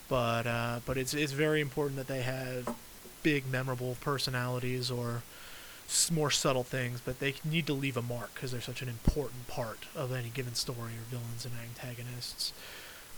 But 0.08 0.46
uh, 0.46 0.80
but 0.86 0.96
it's 0.96 1.14
it's 1.14 1.32
very 1.32 1.60
important 1.60 1.96
that 1.96 2.06
they 2.06 2.22
have 2.22 2.74
big, 3.22 3.50
memorable 3.50 3.96
personalities 4.00 4.90
or 4.90 5.22
more 6.10 6.30
subtle 6.30 6.64
things, 6.64 7.00
but 7.04 7.18
they 7.18 7.34
need 7.44 7.66
to 7.66 7.72
leave 7.72 7.96
a 7.96 8.02
mark 8.02 8.34
because 8.34 8.52
they're 8.52 8.60
such 8.60 8.82
an 8.82 8.88
important 8.88 9.48
part 9.48 9.86
of 9.96 10.12
any 10.12 10.28
given 10.28 10.54
story 10.54 10.92
or 10.92 11.08
villains 11.10 11.44
and 11.44 11.54
antagonists. 11.62 12.52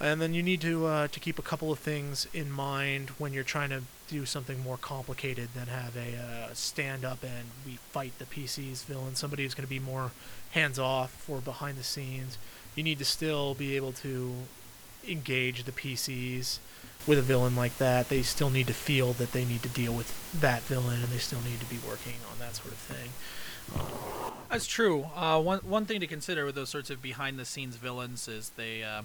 And 0.00 0.20
then 0.20 0.32
you 0.32 0.42
need 0.42 0.62
to 0.62 0.86
uh, 0.86 1.08
to 1.08 1.20
keep 1.20 1.38
a 1.38 1.42
couple 1.42 1.70
of 1.70 1.78
things 1.78 2.26
in 2.32 2.50
mind 2.50 3.10
when 3.18 3.34
you're 3.34 3.44
trying 3.44 3.68
to 3.68 3.82
do 4.08 4.24
something 4.24 4.60
more 4.60 4.78
complicated 4.78 5.50
than 5.54 5.66
have 5.66 5.94
a 5.94 6.16
uh, 6.16 6.54
stand 6.54 7.04
up 7.04 7.22
and 7.22 7.48
we 7.66 7.72
fight 7.90 8.18
the 8.18 8.24
PC's 8.24 8.82
villain. 8.82 9.14
Somebody 9.14 9.42
who's 9.42 9.54
going 9.54 9.66
to 9.66 9.70
be 9.70 9.78
more 9.78 10.12
hands 10.52 10.78
off 10.78 11.28
or 11.28 11.40
behind 11.40 11.76
the 11.76 11.84
scenes. 11.84 12.38
You 12.74 12.82
need 12.82 12.98
to 12.98 13.04
still 13.04 13.54
be 13.54 13.76
able 13.76 13.92
to 13.92 14.32
engage 15.06 15.64
the 15.64 15.72
PCs 15.72 16.60
with 17.10 17.18
a 17.18 17.22
villain 17.22 17.56
like 17.56 17.76
that. 17.78 18.08
They 18.08 18.22
still 18.22 18.50
need 18.50 18.68
to 18.68 18.72
feel 18.72 19.14
that 19.14 19.32
they 19.32 19.44
need 19.44 19.64
to 19.64 19.68
deal 19.68 19.92
with 19.92 20.14
that 20.40 20.62
villain, 20.62 21.02
and 21.02 21.08
they 21.08 21.18
still 21.18 21.40
need 21.40 21.58
to 21.58 21.66
be 21.66 21.78
working 21.86 22.14
on 22.30 22.38
that 22.38 22.54
sort 22.54 22.70
of 22.70 22.78
thing. 22.78 23.10
That's 24.48 24.66
true. 24.66 25.06
Uh, 25.16 25.42
one 25.42 25.58
one 25.58 25.86
thing 25.86 25.98
to 26.00 26.06
consider 26.06 26.46
with 26.46 26.54
those 26.54 26.70
sorts 26.70 26.88
of 26.88 27.02
behind 27.02 27.36
the 27.36 27.44
scenes 27.44 27.74
villains 27.74 28.28
is 28.28 28.50
they 28.50 28.84
uh, 28.84 29.02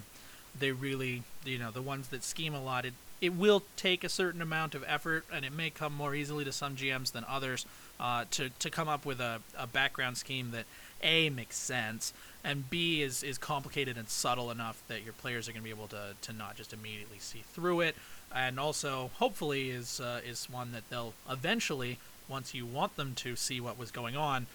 they 0.56 0.70
really 0.70 1.24
you 1.44 1.58
know 1.58 1.72
the 1.72 1.82
ones 1.82 2.08
that 2.08 2.22
scheme 2.22 2.54
a 2.54 2.62
lot. 2.62 2.84
It 2.84 2.94
it 3.20 3.34
will 3.34 3.64
take 3.74 4.04
a 4.04 4.08
certain 4.08 4.40
amount 4.40 4.76
of 4.76 4.84
effort, 4.86 5.24
and 5.32 5.44
it 5.44 5.52
may 5.52 5.70
come 5.70 5.92
more 5.92 6.14
easily 6.14 6.44
to 6.44 6.52
some 6.52 6.76
GMs 6.76 7.10
than 7.10 7.24
others 7.28 7.66
uh, 7.98 8.24
to 8.30 8.50
to 8.50 8.70
come 8.70 8.88
up 8.88 9.04
with 9.04 9.20
a, 9.20 9.40
a 9.58 9.66
background 9.66 10.16
scheme 10.16 10.52
that 10.52 10.66
a 11.02 11.28
makes 11.28 11.56
sense 11.56 12.12
and 12.46 12.70
b 12.70 13.02
is 13.02 13.22
is 13.22 13.36
complicated 13.36 13.98
and 13.98 14.08
subtle 14.08 14.50
enough 14.50 14.80
that 14.88 15.02
your 15.02 15.12
players 15.12 15.48
are 15.48 15.52
going 15.52 15.60
to 15.60 15.64
be 15.64 15.70
able 15.70 15.88
to 15.88 16.14
to 16.22 16.32
not 16.32 16.56
just 16.56 16.72
immediately 16.72 17.18
see 17.18 17.42
through 17.52 17.80
it, 17.80 17.96
and 18.34 18.58
also 18.58 19.10
hopefully 19.14 19.70
is 19.70 20.00
uh, 20.00 20.20
is 20.24 20.48
one 20.48 20.72
that 20.72 20.88
they'll 20.88 21.12
eventually 21.28 21.98
once 22.28 22.54
you 22.54 22.64
want 22.64 22.96
them 22.96 23.14
to 23.14 23.36
see 23.36 23.60
what 23.60 23.78
was 23.78 23.90
going 23.90 24.16
on 24.16 24.46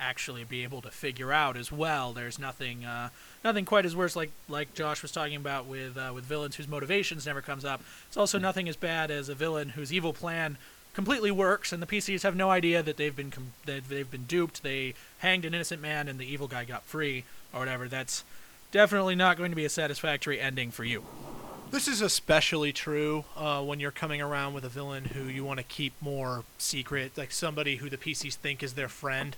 actually 0.00 0.44
be 0.44 0.62
able 0.62 0.80
to 0.80 0.90
figure 0.90 1.30
out 1.30 1.56
as 1.56 1.70
well. 1.70 2.12
There's 2.12 2.38
nothing, 2.38 2.84
uh, 2.84 3.10
nothing 3.44 3.66
quite 3.66 3.84
as 3.84 3.94
worse 3.94 4.16
like 4.16 4.30
like 4.48 4.72
Josh 4.74 5.02
was 5.02 5.12
talking 5.12 5.36
about 5.36 5.66
with 5.66 5.96
uh, 5.96 6.12
with 6.14 6.24
villains 6.24 6.56
whose 6.56 6.68
motivations 6.68 7.26
never 7.26 7.42
comes 7.42 7.64
up. 7.64 7.82
It's 8.08 8.16
also 8.16 8.38
nothing 8.38 8.68
as 8.68 8.76
bad 8.76 9.10
as 9.10 9.28
a 9.28 9.34
villain 9.34 9.70
whose 9.70 9.92
evil 9.92 10.12
plan 10.12 10.56
completely 10.94 11.30
works 11.30 11.72
and 11.72 11.82
the 11.82 11.86
PCs 11.86 12.22
have 12.22 12.36
no 12.36 12.50
idea 12.50 12.82
that 12.82 12.96
they've 12.96 13.14
been 13.14 13.30
com- 13.30 13.52
that 13.66 13.88
they've 13.88 14.10
been 14.10 14.24
duped. 14.24 14.62
They 14.62 14.94
hanged 15.18 15.44
an 15.44 15.54
innocent 15.54 15.80
man 15.80 16.08
and 16.08 16.18
the 16.18 16.30
evil 16.30 16.48
guy 16.48 16.64
got 16.64 16.84
free 16.84 17.24
or 17.52 17.60
whatever. 17.60 17.88
That's 17.88 18.24
definitely 18.70 19.14
not 19.14 19.36
going 19.36 19.50
to 19.50 19.56
be 19.56 19.64
a 19.64 19.70
satisfactory 19.70 20.40
ending 20.40 20.70
for 20.70 20.84
you. 20.84 21.04
This 21.70 21.86
is 21.86 22.00
especially 22.00 22.72
true 22.72 23.24
uh, 23.36 23.62
when 23.62 23.78
you're 23.78 23.92
coming 23.92 24.20
around 24.20 24.54
with 24.54 24.64
a 24.64 24.68
villain 24.68 25.04
who 25.04 25.24
you 25.24 25.44
want 25.44 25.58
to 25.58 25.64
keep 25.64 25.92
more 26.00 26.42
secret, 26.58 27.16
like 27.16 27.30
somebody 27.30 27.76
who 27.76 27.88
the 27.88 27.96
PCs 27.96 28.34
think 28.34 28.64
is 28.64 28.72
their 28.72 28.88
friend. 28.88 29.36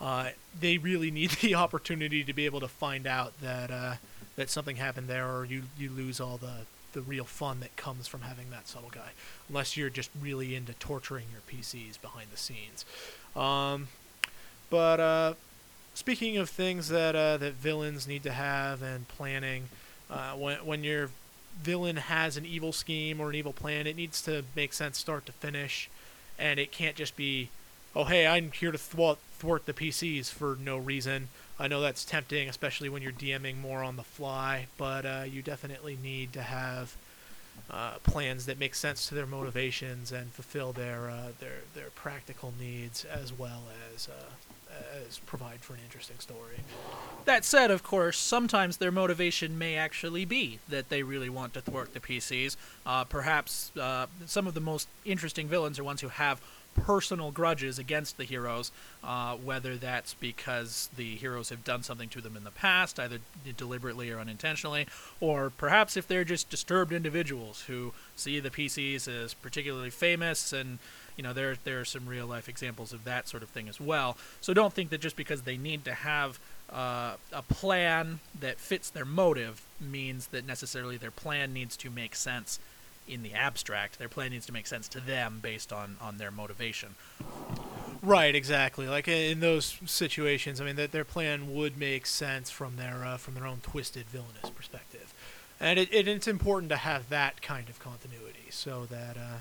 Uh, 0.00 0.30
they 0.58 0.78
really 0.78 1.10
need 1.10 1.30
the 1.42 1.54
opportunity 1.54 2.24
to 2.24 2.32
be 2.32 2.46
able 2.46 2.60
to 2.60 2.68
find 2.68 3.06
out 3.06 3.38
that 3.42 3.70
uh, 3.70 3.94
that 4.36 4.48
something 4.48 4.76
happened 4.76 5.08
there, 5.08 5.30
or 5.30 5.44
you 5.44 5.64
you 5.78 5.90
lose 5.90 6.20
all 6.20 6.38
the 6.38 6.64
the 6.94 7.02
real 7.02 7.24
fun 7.24 7.60
that 7.60 7.76
comes 7.76 8.08
from 8.08 8.22
having 8.22 8.50
that 8.50 8.66
subtle 8.66 8.90
guy, 8.90 9.10
unless 9.48 9.76
you're 9.76 9.90
just 9.90 10.10
really 10.18 10.54
into 10.54 10.72
torturing 10.74 11.26
your 11.32 11.42
PCs 11.42 12.00
behind 12.00 12.28
the 12.32 12.38
scenes. 12.38 12.84
Um, 13.36 13.88
but 14.70 15.00
uh, 15.00 15.34
speaking 15.94 16.36
of 16.36 16.48
things 16.48 16.88
that 16.88 17.14
uh, 17.14 17.36
that 17.36 17.54
villains 17.54 18.08
need 18.08 18.22
to 18.22 18.32
have 18.32 18.82
and 18.82 19.06
planning, 19.08 19.68
uh, 20.10 20.32
when 20.32 20.64
when 20.64 20.84
your 20.84 21.10
villain 21.62 21.96
has 21.96 22.36
an 22.36 22.46
evil 22.46 22.72
scheme 22.72 23.20
or 23.20 23.28
an 23.28 23.34
evil 23.34 23.52
plan, 23.52 23.86
it 23.86 23.96
needs 23.96 24.22
to 24.22 24.44
make 24.56 24.72
sense 24.72 24.98
start 24.98 25.26
to 25.26 25.32
finish, 25.32 25.90
and 26.38 26.58
it 26.58 26.72
can't 26.72 26.96
just 26.96 27.16
be, 27.16 27.50
oh 27.94 28.04
hey, 28.04 28.26
I'm 28.26 28.50
here 28.52 28.72
to 28.72 28.78
thwart 28.78 29.18
thwart 29.38 29.66
the 29.66 29.72
PCs 29.72 30.30
for 30.30 30.56
no 30.60 30.78
reason. 30.78 31.28
I 31.58 31.68
know 31.68 31.80
that's 31.80 32.04
tempting, 32.04 32.48
especially 32.48 32.88
when 32.88 33.02
you're 33.02 33.12
DMing 33.12 33.60
more 33.60 33.82
on 33.82 33.96
the 33.96 34.02
fly, 34.02 34.66
but 34.76 35.06
uh, 35.06 35.24
you 35.28 35.40
definitely 35.42 35.96
need 36.02 36.32
to 36.32 36.42
have 36.42 36.96
uh, 37.70 37.94
plans 38.02 38.46
that 38.46 38.58
make 38.58 38.74
sense 38.74 39.08
to 39.08 39.14
their 39.14 39.26
motivations 39.26 40.10
and 40.10 40.32
fulfill 40.32 40.72
their 40.72 41.08
uh, 41.08 41.28
their 41.38 41.60
their 41.74 41.90
practical 41.94 42.52
needs 42.58 43.04
as 43.04 43.32
well 43.32 43.62
as 43.94 44.08
uh, 44.08 44.30
as 45.06 45.18
provide 45.20 45.60
for 45.60 45.74
an 45.74 45.80
interesting 45.84 46.18
story. 46.18 46.56
That 47.24 47.44
said, 47.44 47.70
of 47.70 47.82
course, 47.82 48.18
sometimes 48.18 48.76
their 48.76 48.92
motivation 48.92 49.56
may 49.56 49.76
actually 49.76 50.24
be 50.24 50.58
that 50.68 50.88
they 50.88 51.02
really 51.02 51.28
want 51.28 51.54
to 51.54 51.60
thwart 51.60 51.94
the 51.94 52.00
PCs. 52.00 52.56
Uh, 52.84 53.04
perhaps 53.04 53.70
uh, 53.76 54.06
some 54.26 54.46
of 54.46 54.54
the 54.54 54.60
most 54.60 54.88
interesting 55.04 55.48
villains 55.48 55.78
are 55.78 55.84
ones 55.84 56.00
who 56.00 56.08
have 56.08 56.40
personal 56.74 57.30
grudges 57.30 57.78
against 57.78 58.16
the 58.16 58.24
heroes, 58.24 58.72
uh, 59.02 59.36
whether 59.36 59.76
that's 59.76 60.14
because 60.14 60.88
the 60.96 61.16
heroes 61.16 61.48
have 61.48 61.64
done 61.64 61.82
something 61.82 62.08
to 62.10 62.20
them 62.20 62.36
in 62.36 62.44
the 62.44 62.50
past, 62.50 62.98
either 62.98 63.18
deliberately 63.56 64.10
or 64.10 64.18
unintentionally, 64.18 64.86
or 65.20 65.50
perhaps 65.50 65.96
if 65.96 66.06
they're 66.06 66.24
just 66.24 66.50
disturbed 66.50 66.92
individuals 66.92 67.62
who 67.62 67.92
see 68.16 68.40
the 68.40 68.50
PCs 68.50 69.08
as 69.08 69.34
particularly 69.34 69.90
famous 69.90 70.52
and 70.52 70.78
you 71.16 71.22
know 71.22 71.32
there 71.32 71.56
there 71.64 71.80
are 71.80 71.84
some 71.84 72.06
real 72.06 72.26
life 72.26 72.48
examples 72.48 72.92
of 72.92 73.04
that 73.04 73.28
sort 73.28 73.42
of 73.42 73.48
thing 73.48 73.68
as 73.68 73.80
well. 73.80 74.16
So 74.40 74.52
don't 74.52 74.72
think 74.72 74.90
that 74.90 75.00
just 75.00 75.16
because 75.16 75.42
they 75.42 75.56
need 75.56 75.84
to 75.84 75.94
have 75.94 76.40
uh, 76.72 77.14
a 77.32 77.42
plan 77.42 78.20
that 78.38 78.58
fits 78.58 78.90
their 78.90 79.04
motive 79.04 79.62
means 79.80 80.28
that 80.28 80.46
necessarily 80.46 80.96
their 80.96 81.10
plan 81.10 81.52
needs 81.52 81.76
to 81.76 81.90
make 81.90 82.14
sense 82.14 82.58
in 83.06 83.22
the 83.22 83.32
abstract. 83.32 83.98
Their 83.98 84.08
plan 84.08 84.30
needs 84.30 84.46
to 84.46 84.52
make 84.52 84.66
sense 84.66 84.88
to 84.88 85.00
them 85.00 85.40
based 85.42 85.72
on 85.72 85.96
on 86.00 86.18
their 86.18 86.30
motivation. 86.30 86.94
Right, 88.02 88.34
exactly. 88.34 88.86
Like 88.86 89.08
in 89.08 89.40
those 89.40 89.78
situations, 89.86 90.60
I 90.60 90.64
mean, 90.64 90.76
that 90.76 90.92
their 90.92 91.04
plan 91.04 91.54
would 91.54 91.78
make 91.78 92.04
sense 92.04 92.50
from 92.50 92.76
their 92.76 93.04
uh, 93.04 93.16
from 93.16 93.34
their 93.34 93.46
own 93.46 93.60
twisted 93.62 94.06
villainous 94.06 94.50
perspective, 94.50 95.14
and 95.58 95.78
it, 95.78 95.92
it, 95.92 96.06
it's 96.06 96.28
important 96.28 96.70
to 96.70 96.76
have 96.76 97.08
that 97.08 97.40
kind 97.40 97.68
of 97.68 97.78
continuity 97.78 98.50
so 98.50 98.86
that 98.86 99.16
uh, 99.16 99.38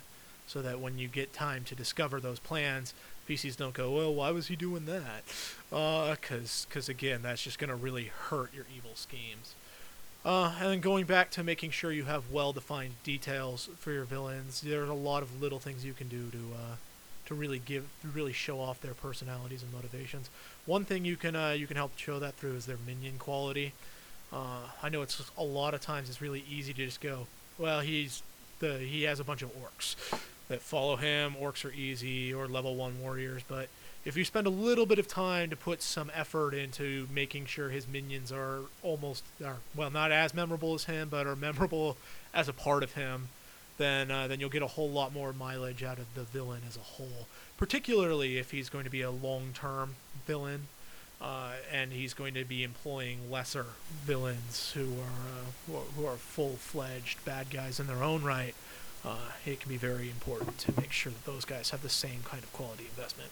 so 0.48 0.62
that 0.62 0.80
when 0.80 0.98
you 0.98 1.08
get 1.08 1.34
time 1.34 1.64
to 1.66 1.76
discover 1.76 2.20
those 2.20 2.40
plans, 2.40 2.94
PCs 3.28 3.58
don't 3.58 3.74
go, 3.74 3.92
well, 3.92 4.14
why 4.14 4.32
was 4.32 4.48
he 4.48 4.56
doing 4.56 4.86
that? 4.86 5.24
Because 5.70 6.68
uh, 6.70 6.74
cause 6.74 6.90
again, 6.90 7.22
that's 7.22 7.44
just 7.44 7.60
going 7.60 7.70
to 7.70 7.76
really 7.76 8.12
hurt 8.30 8.54
your 8.54 8.66
evil 8.76 8.92
schemes. 8.96 9.56
Uh, 10.26 10.56
and 10.60 10.70
then 10.70 10.80
going 10.80 11.06
back 11.06 11.30
to 11.32 11.44
making 11.44 11.72
sure 11.72 11.92
you 11.92 12.06
have 12.06 12.32
well-defined 12.32 12.94
details 13.04 13.70
for 13.78 13.92
your 13.92 14.06
villains, 14.06 14.62
there's 14.62 14.90
a 14.90 14.94
lot 14.94 15.22
of 15.22 15.42
little 15.42 15.60
things 15.60 15.84
you 15.84 15.94
can 15.94 16.08
do 16.08 16.30
to 16.32 16.38
uh, 16.56 16.76
to 17.26 17.34
really 17.34 17.60
give, 17.60 17.86
really 18.14 18.34
show 18.34 18.60
off 18.60 18.82
their 18.82 18.94
personalities 18.94 19.64
and 19.64 19.72
motivations. 19.74 20.30
One 20.66 20.86
thing 20.86 21.06
you 21.06 21.18
can 21.18 21.36
uh, 21.36 21.52
you 21.52 21.68
can 21.68 21.76
help 21.76 21.98
show 21.98 22.20
that 22.20 22.36
through 22.36 22.56
is 22.56 22.66
their 22.66 22.78
minion 22.86 23.18
quality. 23.20 23.74
Uh, 24.32 24.68
I 24.82 24.90
know 24.90 25.02
it's 25.02 25.22
a 25.38 25.44
lot 25.44 25.74
of 25.74 25.82
times 25.82 26.10
it's 26.10 26.22
really 26.22 26.44
easy 26.50 26.74
to 26.74 26.86
just 26.86 27.02
go, 27.02 27.28
well, 27.58 27.82
he's 27.82 28.24
the 28.60 28.78
he 28.78 29.04
has 29.04 29.20
a 29.20 29.24
bunch 29.24 29.42
of 29.42 29.52
orcs 29.62 29.96
that 30.48 30.62
follow 30.62 30.96
him. 30.96 31.36
Orcs 31.40 31.66
are 31.66 31.74
easy 31.74 32.34
or 32.34 32.48
level 32.48 32.76
one 32.76 33.02
warriors, 33.02 33.44
but 33.48 33.68
if 34.06 34.18
you 34.18 34.26
spend 34.26 34.48
a 34.48 34.50
little 34.50 34.86
bit 34.86 35.00
of 35.00 35.08
time 35.08 35.50
to 35.50 35.56
put 35.56 35.82
some 35.82 36.12
effort 36.14 36.54
into 36.54 37.08
making 37.14 37.46
sure 37.46 37.70
his 37.70 37.88
minions 37.88 38.32
are 38.32 38.62
almost 38.82 39.24
are 39.44 39.58
well 39.76 39.90
not 39.90 40.12
as 40.12 40.34
memorable 40.34 40.74
as 40.74 40.86
him 40.86 41.08
but 41.10 41.26
are 41.26 41.36
memorable 41.36 41.98
as 42.34 42.48
a 42.48 42.54
part 42.54 42.84
of 42.84 42.94
him 42.94 43.30
then 43.78 44.12
uh, 44.12 44.28
then 44.28 44.40
you'll 44.40 44.50
get 44.50 44.62
a 44.62 44.68
whole 44.68 44.90
lot 44.90 45.14
more 45.14 45.34
mileage 45.34 45.84
out 45.84 45.98
of 45.98 46.14
the 46.16 46.24
villain 46.24 46.62
as 46.68 46.76
a 46.76 46.82
whole 46.82 47.28
particularly 47.58 48.38
if 48.38 48.52
he's 48.52 48.70
going 48.70 48.84
to 48.84 48.92
be 48.92 49.02
a 49.02 49.12
long-term 49.12 49.96
villain 50.26 50.68
uh, 51.22 51.52
and 51.72 51.94
he's 51.94 52.14
going 52.14 52.34
to 52.34 52.44
be 52.44 52.64
employing 52.64 53.32
lesser 53.32 53.68
villains 54.04 54.74
who 54.74 54.90
are, 55.00 55.78
uh, 55.78 55.80
who 55.96 56.06
are 56.06 56.18
full-fledged 56.18 57.24
bad 57.24 57.50
guys 57.50 57.80
in 57.80 57.88
their 57.88 58.04
own 58.04 58.24
right 58.24 58.54
uh, 59.06 59.18
it 59.46 59.60
can 59.60 59.70
be 59.70 59.78
very 59.78 60.10
important 60.10 60.58
to 60.58 60.74
make 60.80 60.92
sure 60.92 61.12
that 61.12 61.26
those 61.26 61.46
guys 61.46 61.72
have 61.72 61.82
the 61.82 61.90
same 61.90 62.22
kind 62.24 62.42
of 62.42 62.52
quality 62.54 62.86
investment. 62.86 63.32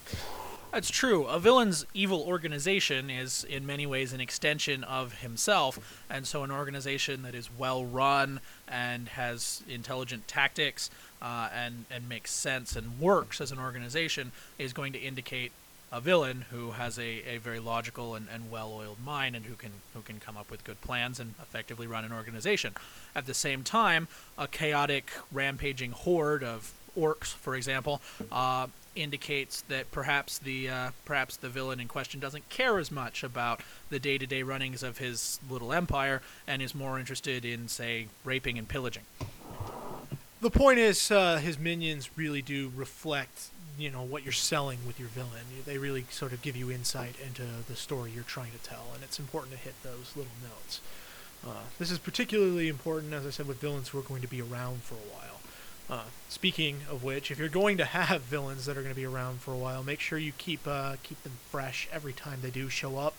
That's 0.72 0.90
true. 0.90 1.26
A 1.26 1.38
villain's 1.38 1.86
evil 1.94 2.22
organization 2.22 3.10
is, 3.10 3.44
in 3.44 3.66
many 3.66 3.86
ways, 3.86 4.14
an 4.14 4.22
extension 4.22 4.86
of 4.86 5.20
himself, 5.20 6.02
and 6.10 6.26
so 6.26 6.44
an 6.44 6.52
organization 6.52 7.24
that 7.24 7.36
is 7.36 7.50
well 7.58 7.84
run 7.84 8.40
and 8.70 9.10
has 9.10 9.64
intelligent 9.68 10.30
tactics 10.30 10.90
uh, 11.22 11.50
and 11.54 11.86
and 11.92 12.08
makes 12.08 12.32
sense 12.32 12.78
and 12.78 13.00
works 13.02 13.42
as 13.42 13.52
an 13.52 13.60
organization 13.60 14.32
is 14.58 14.72
going 14.72 14.94
to 14.94 15.00
indicate 15.00 15.52
a 15.92 16.00
villain 16.00 16.46
who 16.52 16.72
has 16.72 16.98
a, 16.98 17.22
a 17.28 17.38
very 17.38 17.60
logical 17.60 18.16
and, 18.16 18.28
and 18.34 18.50
well-oiled 18.50 19.04
mind 19.04 19.36
and 19.36 19.46
who 19.46 19.56
can 19.56 19.72
who 19.94 20.02
can 20.02 20.22
come 20.22 20.38
up 20.38 20.50
with 20.50 20.64
good 20.64 20.80
plans 20.80 21.20
and 21.20 21.34
effectively 21.42 21.86
run 21.86 22.06
an 22.06 22.14
organization. 22.14 22.74
At 23.14 23.26
the 23.26 23.34
same 23.34 23.64
time, 23.64 24.08
a 24.38 24.48
chaotic, 24.48 25.12
rampaging 25.34 25.92
horde 25.92 26.46
of 26.46 26.72
orcs, 26.98 27.34
for 27.34 27.56
example, 27.56 28.02
uh, 28.32 28.68
indicates 28.96 29.62
that 29.62 29.90
perhaps 29.92 30.38
the 30.38 30.70
uh, 30.70 30.92
perhaps 31.06 31.38
the 31.38 31.50
villain 31.50 31.80
in 31.80 31.88
question 31.88 32.20
doesn't 32.20 32.48
care 32.50 32.78
as 32.78 32.92
much 32.92 33.24
about 33.24 33.62
the 33.90 34.00
day-to-day 34.00 34.44
runnings 34.44 34.84
of 34.84 34.98
his 34.98 35.40
little 35.50 35.72
empire 35.72 36.22
and 36.48 36.62
is 36.62 36.76
more 36.76 37.00
interested 37.00 37.46
in, 37.46 37.68
say, 37.68 38.08
raping 38.24 38.58
and 38.58 38.68
pillaging. 38.68 39.04
The 40.42 40.50
point 40.50 40.80
is, 40.80 41.12
uh, 41.12 41.38
his 41.38 41.60
minions 41.60 42.10
really 42.18 42.42
do 42.42 42.72
reflect, 42.76 43.50
you 43.78 43.92
know, 43.92 44.02
what 44.02 44.24
you're 44.24 44.32
selling 44.32 44.80
with 44.88 45.00
your 45.00 45.10
villain. 45.10 45.46
They 45.66 45.78
really 45.78 46.06
sort 46.10 46.34
of 46.34 46.42
give 46.42 46.56
you 46.56 46.72
insight 46.72 47.16
into 47.24 47.44
the 47.68 47.76
story 47.76 48.12
you're 48.14 48.24
trying 48.24 48.52
to 48.52 48.58
tell, 48.58 48.88
and 48.96 49.04
it's 49.04 49.20
important 49.20 49.54
to 49.54 49.60
hit 49.60 49.76
those 49.84 50.14
little 50.16 50.32
notes. 50.42 50.82
Uh, 51.46 51.66
this 51.80 51.92
is 51.92 51.98
particularly 51.98 52.70
important, 52.70 53.14
as 53.14 53.26
I 53.26 53.30
said, 53.30 53.48
with 53.48 53.62
villains 53.62 53.90
who 53.90 54.00
are 54.00 54.04
going 54.04 54.22
to 54.22 54.28
be 54.28 54.42
around 54.42 54.84
for 54.84 54.96
a 54.96 55.14
while. 55.16 55.41
Uh, 55.92 56.04
speaking 56.30 56.78
of 56.90 57.04
which, 57.04 57.30
if 57.32 57.38
you're 57.38 57.50
going 57.50 57.78
to 57.78 57.84
have 57.84 58.22
villains 58.22 58.66
that 58.66 58.78
are 58.78 58.82
going 58.82 58.96
to 58.96 59.00
be 59.00 59.06
around 59.06 59.42
for 59.42 59.54
a 59.54 59.58
while, 59.58 59.84
make 59.84 60.00
sure 60.00 60.18
you 60.18 60.32
keep 60.38 60.66
uh, 60.66 60.96
keep 61.04 61.22
them 61.24 61.34
fresh 61.50 61.90
every 61.92 62.14
time 62.14 62.40
they 62.42 62.50
do 62.50 62.70
show 62.70 62.98
up. 62.98 63.14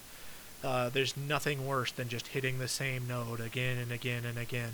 Uh, 0.64 0.88
there's 0.88 1.14
nothing 1.16 1.66
worse 1.66 1.92
than 1.92 2.08
just 2.08 2.28
hitting 2.28 2.58
the 2.58 2.68
same 2.68 3.06
note 3.06 3.40
again 3.40 3.76
and 3.76 3.92
again 3.92 4.24
and 4.24 4.38
again 4.38 4.70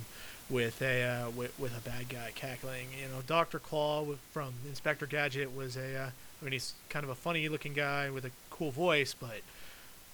with 0.49 0.81
a 0.81 1.03
uh, 1.03 1.31
with, 1.31 1.59
with 1.59 1.77
a 1.77 1.81
bad 1.81 2.09
guy 2.09 2.31
cackling. 2.35 2.87
You 3.03 3.09
know, 3.09 3.23
Doctor 3.27 3.59
Claw 3.59 4.07
from 4.31 4.55
Inspector 4.67 5.07
Gadget 5.07 5.55
was 5.55 5.77
a. 5.77 5.97
Uh, 5.97 6.11
I 6.41 6.45
mean, 6.45 6.53
he's 6.53 6.75
kind 6.89 7.03
of 7.03 7.11
a 7.11 7.17
funny-looking 7.17 7.73
guy 7.73 8.11
with 8.11 8.25
a 8.25 8.31
cool 8.49 8.71
voice, 8.71 9.13
but 9.13 9.41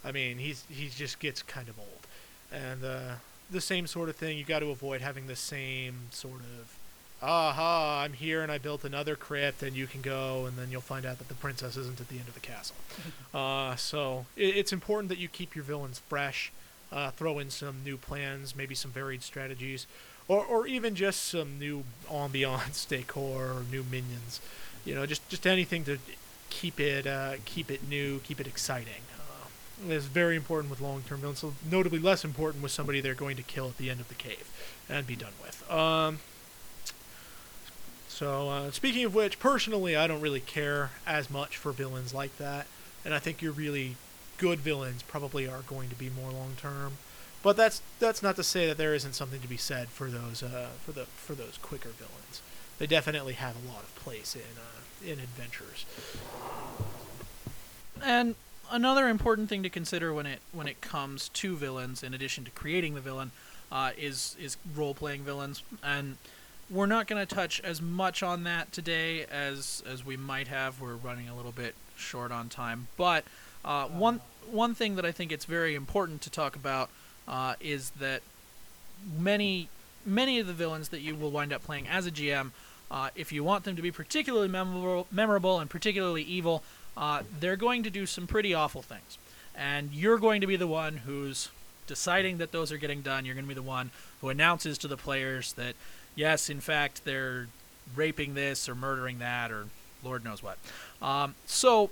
I 0.03 0.11
mean, 0.11 0.39
he's 0.39 0.65
he 0.71 0.89
just 0.89 1.19
gets 1.19 1.43
kind 1.43 1.69
of 1.69 1.79
old, 1.79 2.07
and 2.51 2.83
uh, 2.83 3.15
the 3.51 3.61
same 3.61 3.87
sort 3.87 4.09
of 4.09 4.17
thing. 4.17 4.39
You 4.39 4.45
got 4.45 4.61
to 4.61 4.71
avoid 4.71 5.03
having 5.03 5.27
the 5.27 5.37
same 5.37 5.95
sort 6.11 6.41
of. 6.41 6.79
Aha! 7.25 8.03
I'm 8.05 8.13
here, 8.13 8.43
and 8.43 8.53
I 8.53 8.59
built 8.59 8.85
another 8.85 9.17
crypt, 9.17 9.63
and 9.63 9.75
you 9.75 9.87
can 9.87 10.03
go, 10.03 10.47
and 10.47 10.57
then 10.59 10.71
you'll 10.71 10.81
find 10.81 11.07
out 11.07 11.19
that 11.19 11.29
the 11.29 11.35
princess 11.35 11.77
isn't 11.77 12.01
at 12.01 12.09
the 12.09 12.19
end 12.19 12.29
of 12.29 12.35
the 12.35 12.41
castle. 12.41 12.77
uh, 13.35 13.77
so 13.77 14.27
it, 14.37 14.57
it's 14.57 14.73
important 14.73 15.09
that 15.09 15.19
you 15.19 15.29
keep 15.29 15.55
your 15.55 15.65
villains 15.65 15.99
fresh. 15.99 16.53
Uh, 16.93 17.11
throw 17.11 17.41
in 17.41 17.51
some 17.51 17.77
new 17.85 17.97
plans, 17.97 18.55
maybe 18.55 18.75
some 18.75 18.91
varied 18.91 19.21
strategies 19.21 19.87
or 20.29 20.45
or 20.45 20.67
even 20.67 20.95
just 20.95 21.25
some 21.25 21.59
new 21.59 21.85
ambiance 22.09 22.87
decor 22.89 23.47
or 23.47 23.63
new 23.71 23.85
minions. 23.91 24.41
You 24.85 24.95
know, 24.95 25.07
just 25.07 25.27
just 25.29 25.47
anything 25.47 25.85
to 25.85 25.99
keep 26.51 26.79
it 26.81 27.07
uh, 27.07 27.35
keep 27.45 27.71
it 27.71 27.89
new, 27.89 28.21
keep 28.21 28.41
it 28.41 28.47
exciting. 28.47 29.03
Uh, 29.19 29.93
it's 29.93 30.07
very 30.07 30.37
important 30.37 30.71
with 30.71 30.81
long-term 30.81 31.21
villains. 31.21 31.41
So 31.41 31.55
notably 31.69 31.99
less 31.99 32.25
important 32.25 32.63
with 32.63 32.73
somebody 32.73 33.01
they're 33.01 33.15
going 33.15 33.37
to 33.37 33.43
kill 33.43 33.69
at 33.69 33.79
the 33.79 33.91
end 33.91 34.01
of 34.01 34.09
the 34.09 34.15
cave 34.15 34.51
and 34.89 35.07
be 35.07 35.17
done 35.17 35.33
with. 35.43 35.71
Um, 35.71 36.19
so 38.15 38.49
uh, 38.49 38.71
speaking 38.71 39.05
of 39.05 39.13
which, 39.13 39.41
personally, 39.41 39.97
I 39.97 40.07
don't 40.07 40.21
really 40.21 40.39
care 40.39 40.91
as 41.05 41.29
much 41.29 41.57
for 41.57 41.73
villains 41.73 42.15
like 42.15 42.39
that, 42.39 42.69
and 43.05 43.13
I 43.13 43.19
think 43.19 43.43
your 43.43 43.51
really 43.51 43.97
good 44.39 44.61
villains 44.61 45.03
probably 45.03 45.49
are 45.49 45.63
going 45.63 45.89
to 45.89 45.97
be 45.97 46.11
more 46.11 46.31
long-term. 46.31 46.99
But 47.43 47.57
that's 47.57 47.83
that's 47.99 48.23
not 48.23 48.37
to 48.37 48.45
say 48.45 48.69
that 48.69 48.77
there 48.77 48.95
isn't 48.95 49.15
something 49.15 49.41
to 49.41 49.49
be 49.49 49.57
said 49.57 49.89
for 49.89 50.07
those 50.07 50.45
uh, 50.45 50.69
for 50.87 50.93
the 50.93 51.07
for 51.07 51.35
those 51.35 51.59
quicker 51.61 51.89
villains. 51.89 52.41
They 52.79 52.87
definitely 52.87 53.33
have 53.33 53.57
a 53.57 53.69
lot 53.69 53.83
of 53.83 53.93
place 53.97 54.37
in 54.37 54.43
uh, 54.43 55.13
in 55.13 55.19
adventures. 55.19 55.85
And 58.01 58.37
another 58.71 59.09
important 59.09 59.49
thing 59.49 59.65
to 59.65 59.69
consider 59.69 60.15
when 60.15 60.27
it 60.27 60.39
when 60.53 60.69
it 60.69 60.81
comes 60.81 61.31
to 61.31 61.57
villains, 61.57 62.05
in 62.05 62.15
addition 62.15 62.45
to 62.45 62.53
creating 62.53 62.95
the 62.95 63.01
villain, 63.01 63.33
uh, 63.73 63.91
is 63.99 64.37
is 64.41 64.57
role 64.77 64.95
playing 64.95 65.23
villains. 65.25 65.65
And 65.83 66.17
we're 66.75 66.87
not 66.87 67.07
going 67.07 67.25
to 67.25 67.35
touch 67.35 67.61
as 67.61 67.81
much 67.81 68.23
on 68.23 68.45
that 68.45 68.73
today 68.73 69.25
as 69.31 69.83
as 69.89 70.05
we 70.05 70.17
might 70.17 70.49
have. 70.49 70.81
We're 70.81 70.97
running 70.97 71.29
a 71.29 71.37
little 71.37 71.53
bit 71.53 71.75
short 71.97 72.33
on 72.33 72.49
time, 72.49 72.89
but 72.97 73.25
uh, 73.65 73.87
one 73.87 74.21
one 74.51 74.75
thing 74.75 74.97
that 74.97 75.05
I 75.05 75.13
think 75.13 75.31
it's 75.31 75.45
very 75.45 75.75
important 75.75 76.21
to 76.23 76.31
talk 76.31 76.57
about 76.57 76.91
uh, 77.29 77.55
is 77.61 77.91
that 78.01 78.23
many 79.19 79.69
many 80.05 80.41
of 80.41 80.47
the 80.47 80.53
villains 80.53 80.89
that 80.89 81.01
you 81.01 81.15
will 81.15 81.31
wind 81.31 81.53
up 81.53 81.63
playing 81.63 81.87
as 81.87 82.07
a 82.07 82.11
GM, 82.11 82.51
uh, 82.91 83.11
if 83.15 83.33
you 83.33 83.45
want 83.45 83.65
them 83.65 83.77
to 83.77 83.83
be 83.83 83.91
particularly 83.91 84.49
memorable, 84.49 85.07
memorable 85.11 85.61
and 85.61 85.71
particularly 85.71 86.23
evil, 86.23 86.63
uh, 86.97 87.23
they're 87.41 87.57
going 87.57 87.83
to 87.85 87.91
do 87.91 88.05
some 88.05 88.27
pretty 88.27 88.53
awful 88.53 88.83
things, 88.83 89.17
and 89.55 89.93
you're 89.93 90.19
going 90.19 90.41
to 90.41 90.47
be 90.47 90.57
the 90.57 90.67
one 90.67 90.99
who's 90.99 91.51
deciding 91.87 92.39
that 92.39 92.51
those 92.51 92.73
are 92.73 92.79
getting 92.79 93.03
done. 93.03 93.25
You're 93.25 93.35
going 93.35 93.45
to 93.45 93.49
be 93.49 93.55
the 93.55 93.63
one 93.63 93.91
who 94.21 94.29
announces 94.29 94.79
to 94.79 94.89
the 94.89 94.97
players 94.97 95.53
that 95.55 95.75
yes, 96.15 96.51
in 96.51 96.61
fact, 96.61 97.05
they're 97.05 97.49
raping 97.95 98.35
this 98.35 98.69
or 98.69 98.75
murdering 98.75 99.19
that 99.19 99.51
or 99.51 99.67
Lord 100.03 100.25
knows 100.25 100.43
what. 100.43 100.59
Um, 101.03 101.35
so 101.47 101.91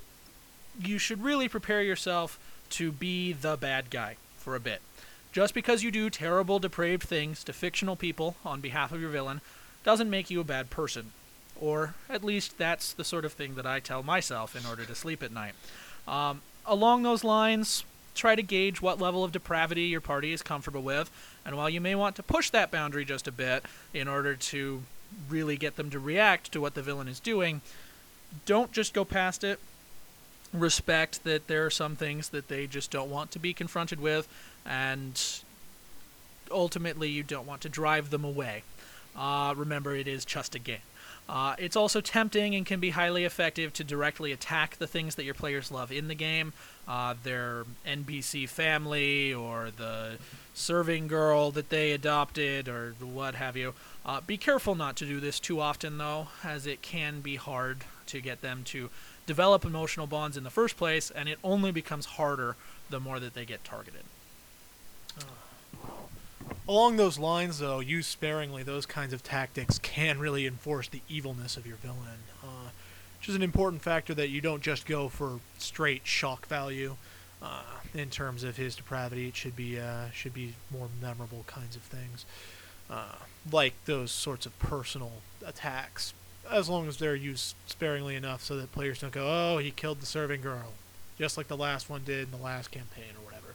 you 0.80 0.98
should 0.98 1.22
really 1.22 1.48
prepare 1.48 1.82
yourself 1.82 2.38
to 2.70 2.92
be 2.92 3.32
the 3.32 3.56
bad 3.56 3.90
guy 3.90 4.16
for 4.38 4.54
a 4.54 4.60
bit. 4.60 4.80
Just 5.32 5.54
because 5.54 5.82
you 5.82 5.90
do 5.90 6.10
terrible, 6.10 6.58
depraved 6.58 7.04
things 7.04 7.42
to 7.44 7.52
fictional 7.52 7.96
people 7.96 8.36
on 8.44 8.60
behalf 8.60 8.92
of 8.92 9.00
your 9.00 9.10
villain 9.10 9.40
doesn't 9.82 10.10
make 10.10 10.30
you 10.30 10.40
a 10.40 10.44
bad 10.44 10.70
person. 10.70 11.12
Or 11.60 11.94
at 12.08 12.24
least 12.24 12.58
that's 12.58 12.92
the 12.92 13.04
sort 13.04 13.24
of 13.24 13.32
thing 13.32 13.54
that 13.54 13.66
I 13.66 13.80
tell 13.80 14.02
myself 14.02 14.56
in 14.56 14.66
order 14.68 14.84
to 14.84 14.94
sleep 14.94 15.22
at 15.22 15.32
night. 15.32 15.54
Um, 16.06 16.42
along 16.66 17.02
those 17.02 17.24
lines, 17.24 17.84
try 18.14 18.34
to 18.34 18.42
gauge 18.42 18.82
what 18.82 19.00
level 19.00 19.24
of 19.24 19.32
depravity 19.32 19.84
your 19.84 20.00
party 20.00 20.32
is 20.32 20.42
comfortable 20.42 20.82
with, 20.82 21.10
and 21.44 21.56
while 21.56 21.70
you 21.70 21.80
may 21.80 21.94
want 21.94 22.16
to 22.16 22.22
push 22.22 22.50
that 22.50 22.70
boundary 22.70 23.04
just 23.04 23.26
a 23.28 23.32
bit 23.32 23.64
in 23.92 24.08
order 24.08 24.34
to 24.34 24.82
really 25.28 25.56
get 25.56 25.76
them 25.76 25.90
to 25.90 25.98
react 25.98 26.52
to 26.52 26.60
what 26.60 26.74
the 26.74 26.82
villain 26.82 27.08
is 27.08 27.20
doing, 27.20 27.60
don't 28.46 28.72
just 28.72 28.94
go 28.94 29.04
past 29.04 29.44
it. 29.44 29.58
Respect 30.52 31.24
that 31.24 31.48
there 31.48 31.64
are 31.64 31.70
some 31.70 31.96
things 31.96 32.28
that 32.30 32.48
they 32.48 32.66
just 32.66 32.90
don't 32.90 33.10
want 33.10 33.30
to 33.30 33.38
be 33.38 33.54
confronted 33.54 34.00
with, 34.00 34.28
and 34.66 35.20
ultimately 36.50 37.08
you 37.08 37.22
don't 37.22 37.46
want 37.46 37.62
to 37.62 37.68
drive 37.68 38.10
them 38.10 38.24
away. 38.24 38.62
Uh, 39.16 39.54
remember, 39.56 39.94
it 39.94 40.06
is 40.06 40.24
just 40.24 40.54
a 40.54 40.58
game. 40.58 40.78
Uh, 41.28 41.54
it's 41.58 41.76
also 41.76 42.00
tempting 42.00 42.54
and 42.54 42.66
can 42.66 42.80
be 42.80 42.90
highly 42.90 43.24
effective 43.24 43.72
to 43.72 43.84
directly 43.84 44.32
attack 44.32 44.76
the 44.76 44.86
things 44.86 45.14
that 45.14 45.24
your 45.24 45.34
players 45.34 45.70
love 45.70 45.90
in 45.92 46.08
the 46.08 46.14
game, 46.14 46.52
uh, 46.88 47.14
their 47.22 47.64
NPC 47.86 48.48
family 48.48 49.32
or 49.32 49.70
the 49.76 50.18
serving 50.54 51.08
girl 51.08 51.50
that 51.50 51.70
they 51.70 51.92
adopted 51.92 52.68
or 52.68 52.94
what 53.00 53.34
have 53.34 53.56
you. 53.56 53.74
Uh, 54.04 54.20
be 54.20 54.36
careful 54.36 54.74
not 54.74 54.96
to 54.96 55.06
do 55.06 55.20
this 55.20 55.38
too 55.38 55.60
often, 55.60 55.98
though, 55.98 56.28
as 56.44 56.66
it 56.66 56.82
can 56.82 57.20
be 57.20 57.36
hard 57.36 57.84
to 58.06 58.20
get 58.20 58.42
them 58.42 58.62
to 58.64 58.90
develop 59.26 59.64
emotional 59.64 60.06
bonds 60.06 60.36
in 60.36 60.44
the 60.44 60.50
first 60.50 60.76
place, 60.76 61.10
and 61.10 61.28
it 61.28 61.38
only 61.44 61.70
becomes 61.70 62.06
harder 62.06 62.56
the 62.90 63.00
more 63.00 63.20
that 63.20 63.34
they 63.34 63.44
get 63.44 63.64
targeted. 63.64 64.02
Along 66.68 66.96
those 66.96 67.18
lines, 67.18 67.58
though, 67.58 67.80
use 67.80 68.06
sparingly. 68.06 68.62
Those 68.62 68.86
kinds 68.86 69.12
of 69.12 69.22
tactics 69.22 69.78
can 69.78 70.18
really 70.18 70.46
enforce 70.46 70.88
the 70.88 71.00
evilness 71.08 71.56
of 71.56 71.66
your 71.66 71.76
villain, 71.76 72.22
uh, 72.42 72.70
which 73.22 73.28
is 73.28 73.36
an 73.36 73.42
important 73.44 73.80
factor 73.80 74.12
that 74.14 74.30
you 74.30 74.40
don't 74.40 74.64
just 74.64 74.84
go 74.84 75.08
for 75.08 75.38
straight 75.56 76.04
shock 76.04 76.44
value. 76.48 76.96
Uh, 77.40 77.62
in 77.94 78.10
terms 78.10 78.42
of 78.42 78.56
his 78.56 78.74
depravity, 78.74 79.28
it 79.28 79.36
should 79.36 79.54
be 79.54 79.78
uh, 79.78 80.10
should 80.12 80.34
be 80.34 80.54
more 80.72 80.88
memorable 81.00 81.44
kinds 81.46 81.76
of 81.76 81.82
things, 81.82 82.24
uh, 82.90 83.14
like 83.52 83.74
those 83.84 84.10
sorts 84.10 84.44
of 84.44 84.58
personal 84.58 85.12
attacks, 85.46 86.14
as 86.50 86.68
long 86.68 86.88
as 86.88 86.96
they're 86.96 87.14
used 87.14 87.54
sparingly 87.68 88.16
enough 88.16 88.42
so 88.42 88.56
that 88.56 88.72
players 88.72 88.98
don't 88.98 89.12
go, 89.12 89.28
"Oh, 89.28 89.58
he 89.58 89.70
killed 89.70 90.00
the 90.00 90.06
serving 90.06 90.40
girl," 90.40 90.72
just 91.16 91.36
like 91.36 91.46
the 91.46 91.56
last 91.56 91.88
one 91.88 92.02
did 92.04 92.24
in 92.24 92.30
the 92.32 92.44
last 92.44 92.72
campaign 92.72 93.12
or 93.16 93.24
whatever. 93.24 93.54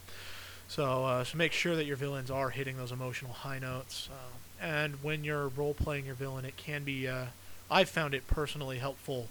So, 0.69 1.03
uh, 1.03 1.23
so 1.25 1.37
make 1.37 1.51
sure 1.51 1.75
that 1.75 1.85
your 1.85 1.97
villains 1.97 2.31
are 2.31 2.51
hitting 2.51 2.77
those 2.77 2.93
emotional 2.93 3.33
high 3.33 3.59
notes. 3.59 4.07
Uh, 4.09 4.63
and 4.63 5.03
when 5.03 5.25
you're 5.25 5.49
role 5.49 5.73
playing 5.73 6.05
your 6.05 6.15
villain, 6.15 6.45
it 6.45 6.55
can 6.55 6.85
be. 6.85 7.05
Uh, 7.05 7.25
I've 7.69 7.89
found 7.89 8.13
it 8.13 8.27
personally 8.27 8.77
helpful 8.77 9.27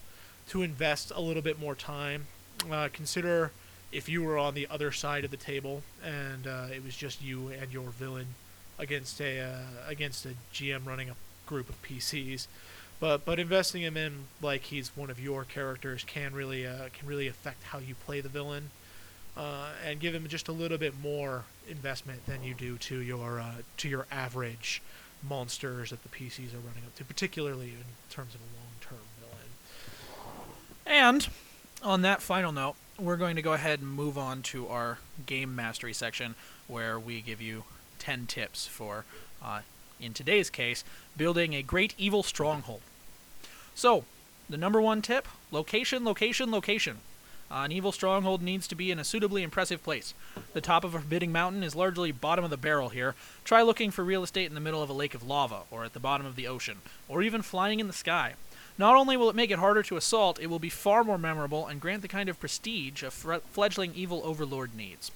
to 0.49 0.63
invest 0.63 1.13
a 1.15 1.21
little 1.21 1.43
bit 1.43 1.61
more 1.61 1.75
time. 1.75 2.27
Uh, 2.71 2.89
consider 2.93 3.53
if 3.93 4.09
you 4.09 4.23
were 4.23 4.39
on 4.39 4.55
the 4.55 4.67
other 4.71 4.91
side 4.93 5.25
of 5.25 5.31
the 5.31 5.37
table 5.37 5.83
and 6.05 6.47
uh, 6.47 6.67
it 6.75 6.85
was 6.85 6.97
just 6.97 7.23
you 7.23 7.49
and 7.49 7.73
your 7.73 7.91
villain 7.91 8.27
against 8.79 9.21
a 9.21 9.41
uh, 9.41 9.59
against 9.87 10.27
a 10.27 10.31
GM 10.53 10.87
running 10.87 11.11
a 11.11 11.15
group 11.47 11.69
of 11.69 11.81
PCs. 11.83 12.47
But 12.99 13.25
but 13.25 13.39
investing 13.39 13.83
him 13.83 13.97
in 13.97 14.25
like 14.41 14.63
he's 14.63 14.97
one 14.97 15.11
of 15.11 15.21
your 15.21 15.45
characters 15.45 16.05
can 16.05 16.35
really 16.35 16.63
can 16.63 17.07
really 17.07 17.29
affect 17.29 17.65
how 17.65 17.79
you 17.79 17.95
play 17.95 18.21
the 18.21 18.29
villain 18.29 18.71
uh, 19.37 19.69
and 19.85 20.01
give 20.01 20.15
him 20.15 20.27
just 20.29 20.49
a 20.49 20.53
little 20.53 20.79
bit 20.79 20.95
more 21.01 21.45
investment 21.69 22.25
than 22.27 22.43
you 22.43 22.55
do 22.55 22.79
to 22.79 23.01
your 23.01 23.39
uh, 23.41 23.57
to 23.77 23.89
your 23.89 24.07
average 24.11 24.83
monsters 25.29 25.91
that 25.91 26.03
the 26.03 26.09
PCs 26.09 26.55
are 26.55 26.65
running 26.67 26.85
up 26.87 26.95
to, 26.97 27.05
particularly 27.05 27.69
in 27.69 27.85
terms 28.11 28.35
of 28.35 28.41
a 28.41 28.45
villain. 28.45 28.66
And 30.87 31.27
on 31.83 32.03
that 32.03 32.23
final 32.23 32.53
note, 32.53 32.77
we're 32.99 33.17
going 33.17 33.37
to 33.37 33.43
go 33.43 33.53
ahead 33.53 33.81
and 33.81 33.89
move 33.89 34.17
on 34.17 34.43
to 34.43 34.69
our 34.69 34.99
game 35.27 35.55
mastery 35.55 35.93
section, 35.93 36.35
where 36.69 36.99
we 36.99 37.21
give 37.21 37.43
you 37.43 37.65
10 37.99 38.27
tips 38.27 38.67
for, 38.67 39.05
uh, 39.43 39.61
in 40.01 40.15
today's 40.15 40.49
case, 40.49 40.85
building 41.17 41.55
a 41.55 41.63
great 41.63 41.95
evil 41.99 42.23
stronghold. 42.23 42.81
So, 43.75 44.05
the 44.49 44.57
number 44.57 44.81
one 44.81 45.03
tip 45.03 45.27
location, 45.51 46.05
location, 46.05 46.51
location. 46.51 46.99
Uh, 47.51 47.63
an 47.65 47.73
evil 47.73 47.93
stronghold 47.93 48.43
needs 48.43 48.67
to 48.67 48.75
be 48.75 48.91
in 48.91 48.99
a 48.99 49.05
suitably 49.05 49.43
impressive 49.43 49.83
place. 49.85 50.15
The 50.53 50.61
top 50.61 50.83
of 50.83 50.95
a 50.95 51.01
forbidding 51.01 51.31
mountain 51.31 51.63
is 51.63 51.77
largely 51.77 52.11
bottom 52.11 52.45
of 52.45 52.51
the 52.51 52.57
barrel 52.57 52.89
here. 52.89 53.15
Try 53.45 53.63
looking 53.63 53.93
for 53.93 54.05
real 54.05 54.25
estate 54.25 54.47
in 54.47 54.55
the 54.55 54.61
middle 54.61 54.83
of 54.83 54.91
a 54.91 54.95
lake 54.95 55.15
of 55.15 55.23
lava, 55.23 55.61
or 55.71 55.85
at 55.85 55.93
the 55.93 56.01
bottom 56.01 56.27
of 56.27 56.35
the 56.35 56.49
ocean, 56.49 56.79
or 57.09 57.23
even 57.23 57.43
flying 57.43 57.79
in 57.79 57.87
the 57.87 57.93
sky. 57.93 58.35
Not 58.79 58.97
only 58.97 59.17
will 59.17 59.31
it 59.31 59.37
make 59.37 59.51
it 59.51 59.59
harder 59.59 59.83
to 59.85 59.97
assault, 59.97 60.39
it 60.41 60.49
will 60.49 60.59
be 60.59 60.69
far 60.69 61.03
more 61.03 61.19
memorable 61.19 61.67
and 61.67 61.81
grant 61.81 62.03
the 62.03 62.09
kind 62.09 62.29
of 62.29 62.39
prestige 62.39 63.03
a 63.03 63.11
fledgling 63.11 63.93
evil 63.95 64.21
overlord 64.25 64.75
needs. 64.75 65.11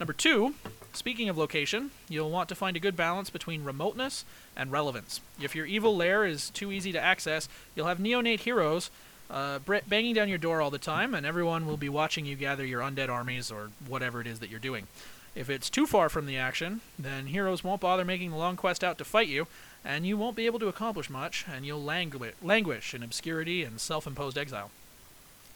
Number 0.00 0.12
two, 0.12 0.54
speaking 0.92 1.28
of 1.28 1.38
location, 1.38 1.90
you'll 2.08 2.30
want 2.30 2.48
to 2.48 2.54
find 2.54 2.76
a 2.76 2.80
good 2.80 2.96
balance 2.96 3.30
between 3.30 3.62
remoteness 3.62 4.24
and 4.56 4.72
relevance. 4.72 5.20
If 5.40 5.54
your 5.54 5.66
evil 5.66 5.96
lair 5.96 6.24
is 6.24 6.50
too 6.50 6.72
easy 6.72 6.92
to 6.92 7.00
access, 7.00 7.48
you'll 7.76 7.86
have 7.86 7.98
neonate 7.98 8.40
heroes 8.40 8.90
uh, 9.30 9.60
banging 9.88 10.14
down 10.14 10.28
your 10.28 10.38
door 10.38 10.60
all 10.60 10.70
the 10.70 10.78
time, 10.78 11.14
and 11.14 11.24
everyone 11.24 11.66
will 11.66 11.76
be 11.76 11.88
watching 11.88 12.26
you 12.26 12.36
gather 12.36 12.64
your 12.66 12.82
undead 12.82 13.08
armies 13.08 13.50
or 13.50 13.70
whatever 13.86 14.20
it 14.20 14.26
is 14.26 14.40
that 14.40 14.50
you're 14.50 14.58
doing. 14.58 14.86
If 15.34 15.48
it's 15.48 15.70
too 15.70 15.86
far 15.86 16.08
from 16.08 16.26
the 16.26 16.36
action, 16.36 16.80
then 16.98 17.26
heroes 17.28 17.64
won't 17.64 17.80
bother 17.80 18.04
making 18.04 18.30
the 18.30 18.36
long 18.36 18.56
quest 18.56 18.84
out 18.84 18.98
to 18.98 19.04
fight 19.04 19.28
you, 19.28 19.46
and 19.84 20.06
you 20.06 20.16
won't 20.16 20.36
be 20.36 20.46
able 20.46 20.58
to 20.58 20.68
accomplish 20.68 21.10
much, 21.10 21.44
and 21.50 21.66
you'll 21.66 21.82
langu- 21.82 22.32
languish 22.42 22.94
in 22.94 23.02
obscurity 23.02 23.64
and 23.64 23.80
self 23.80 24.06
imposed 24.06 24.38
exile. 24.38 24.70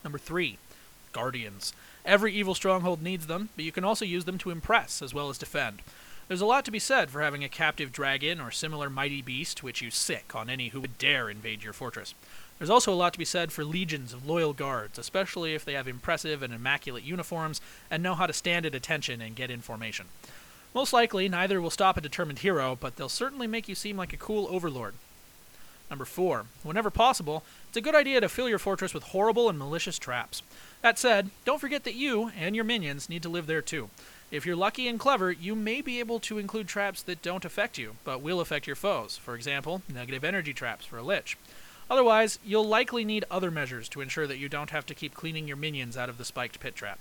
Number 0.03 0.19
three, 0.19 0.59
Guardians. 1.13 1.73
Every 2.05 2.33
evil 2.33 2.55
stronghold 2.55 3.03
needs 3.03 3.27
them, 3.27 3.49
but 3.57 3.65
you 3.65 3.73
can 3.73 3.85
also 3.85 4.05
use 4.05 4.27
them 4.27 4.39
to 4.39 4.51
impress 4.51 5.01
as 5.03 5.15
well 5.15 5.31
as 5.31 5.39
defend. 5.39 5.83
There's 6.29 6.41
a 6.41 6.47
lot 6.47 6.65
to 6.65 6.71
be 6.71 6.79
said 6.79 7.11
for 7.11 7.23
having 7.23 7.45
a 7.45 7.49
captive 7.49 7.93
dragon 7.93 8.41
or 8.41 8.51
similar 8.51 8.91
mighty 8.91 9.23
beast 9.23 9.63
which 9.63 9.81
you 9.81 9.91
sic 9.91 10.35
on 10.35 10.51
any 10.51 10.69
who 10.69 10.81
would 10.81 10.99
dare 10.99 11.31
invade 11.31 11.63
your 11.63 11.73
fortress. 11.73 12.15
There's 12.59 12.71
also 12.71 12.93
a 12.93 12.97
lot 12.97 13.13
to 13.13 13.19
be 13.19 13.25
said 13.25 13.53
for 13.53 13.65
legions 13.65 14.13
of 14.13 14.27
loyal 14.27 14.53
guards, 14.53 14.99
especially 14.99 15.55
if 15.55 15.65
they 15.65 15.75
have 15.75 15.87
impressive 15.87 16.43
and 16.43 16.53
immaculate 16.53 17.05
uniforms 17.05 17.61
and 17.91 18.03
know 18.03 18.15
how 18.15 18.27
to 18.27 18.33
stand 18.33 18.67
at 18.67 18.75
attention 18.75 19.21
and 19.21 19.37
get 19.37 19.51
information. 19.51 20.07
Most 20.77 20.93
likely, 20.93 21.27
neither 21.27 21.59
will 21.59 21.71
stop 21.71 21.97
a 21.97 22.03
determined 22.03 22.41
hero, 22.41 22.77
but 22.79 22.97
they'll 22.97 23.09
certainly 23.09 23.47
make 23.47 23.67
you 23.67 23.75
seem 23.75 23.97
like 23.97 24.13
a 24.13 24.19
cool 24.19 24.47
overlord. 24.51 24.93
Number 25.89 26.05
4. 26.05 26.45
Whenever 26.65 26.91
possible, 26.91 27.45
it's 27.69 27.79
a 27.79 27.81
good 27.81 27.95
idea 27.95 28.21
to 28.21 28.29
fill 28.29 28.47
your 28.47 28.59
fortress 28.59 28.93
with 28.93 29.05
horrible 29.05 29.49
and 29.49 29.59
malicious 29.59 29.99
traps. 29.99 30.43
That 30.83 30.99
said, 30.99 31.31
don't 31.47 31.63
forget 31.63 31.85
that 31.85 31.95
you 31.95 32.31
and 32.39 32.55
your 32.55 32.67
minions 32.67 33.09
need 33.09 33.23
to 33.23 33.31
live 33.31 33.47
there 33.47 33.63
too. 33.63 33.89
If 34.31 34.45
you're 34.45 34.55
lucky 34.55 34.87
and 34.87 35.01
clever, 35.01 35.33
you 35.33 35.55
may 35.55 35.81
be 35.81 35.99
able 35.99 36.21
to 36.21 36.37
include 36.37 36.69
traps 36.69 37.03
that 37.05 37.23
don't 37.23 37.47
affect 37.47 37.79
you, 37.79 37.97
but 38.05 38.21
will 38.21 38.39
affect 38.39 38.67
your 38.67 38.77
foes. 38.77 39.17
For 39.17 39.35
example, 39.35 39.81
negative 39.91 40.25
energy 40.25 40.53
traps 40.53 40.85
for 40.85 40.99
a 40.99 41.03
lich. 41.03 41.39
Otherwise, 41.89 42.39
you'll 42.45 42.69
likely 42.69 43.03
need 43.03 43.25
other 43.31 43.51
measures 43.51 43.89
to 43.89 44.03
ensure 44.03 44.27
that 44.27 44.37
you 44.37 44.51
don't 44.51 44.71
have 44.71 44.85
to 44.85 44.95
keep 44.95 45.15
cleaning 45.15 45.49
your 45.49 45.57
minions 45.57 45.97
out 45.97 46.11
of 46.11 46.19
the 46.19 46.25
spiked 46.27 46.61
pit 46.61 46.75
trap. 46.75 46.99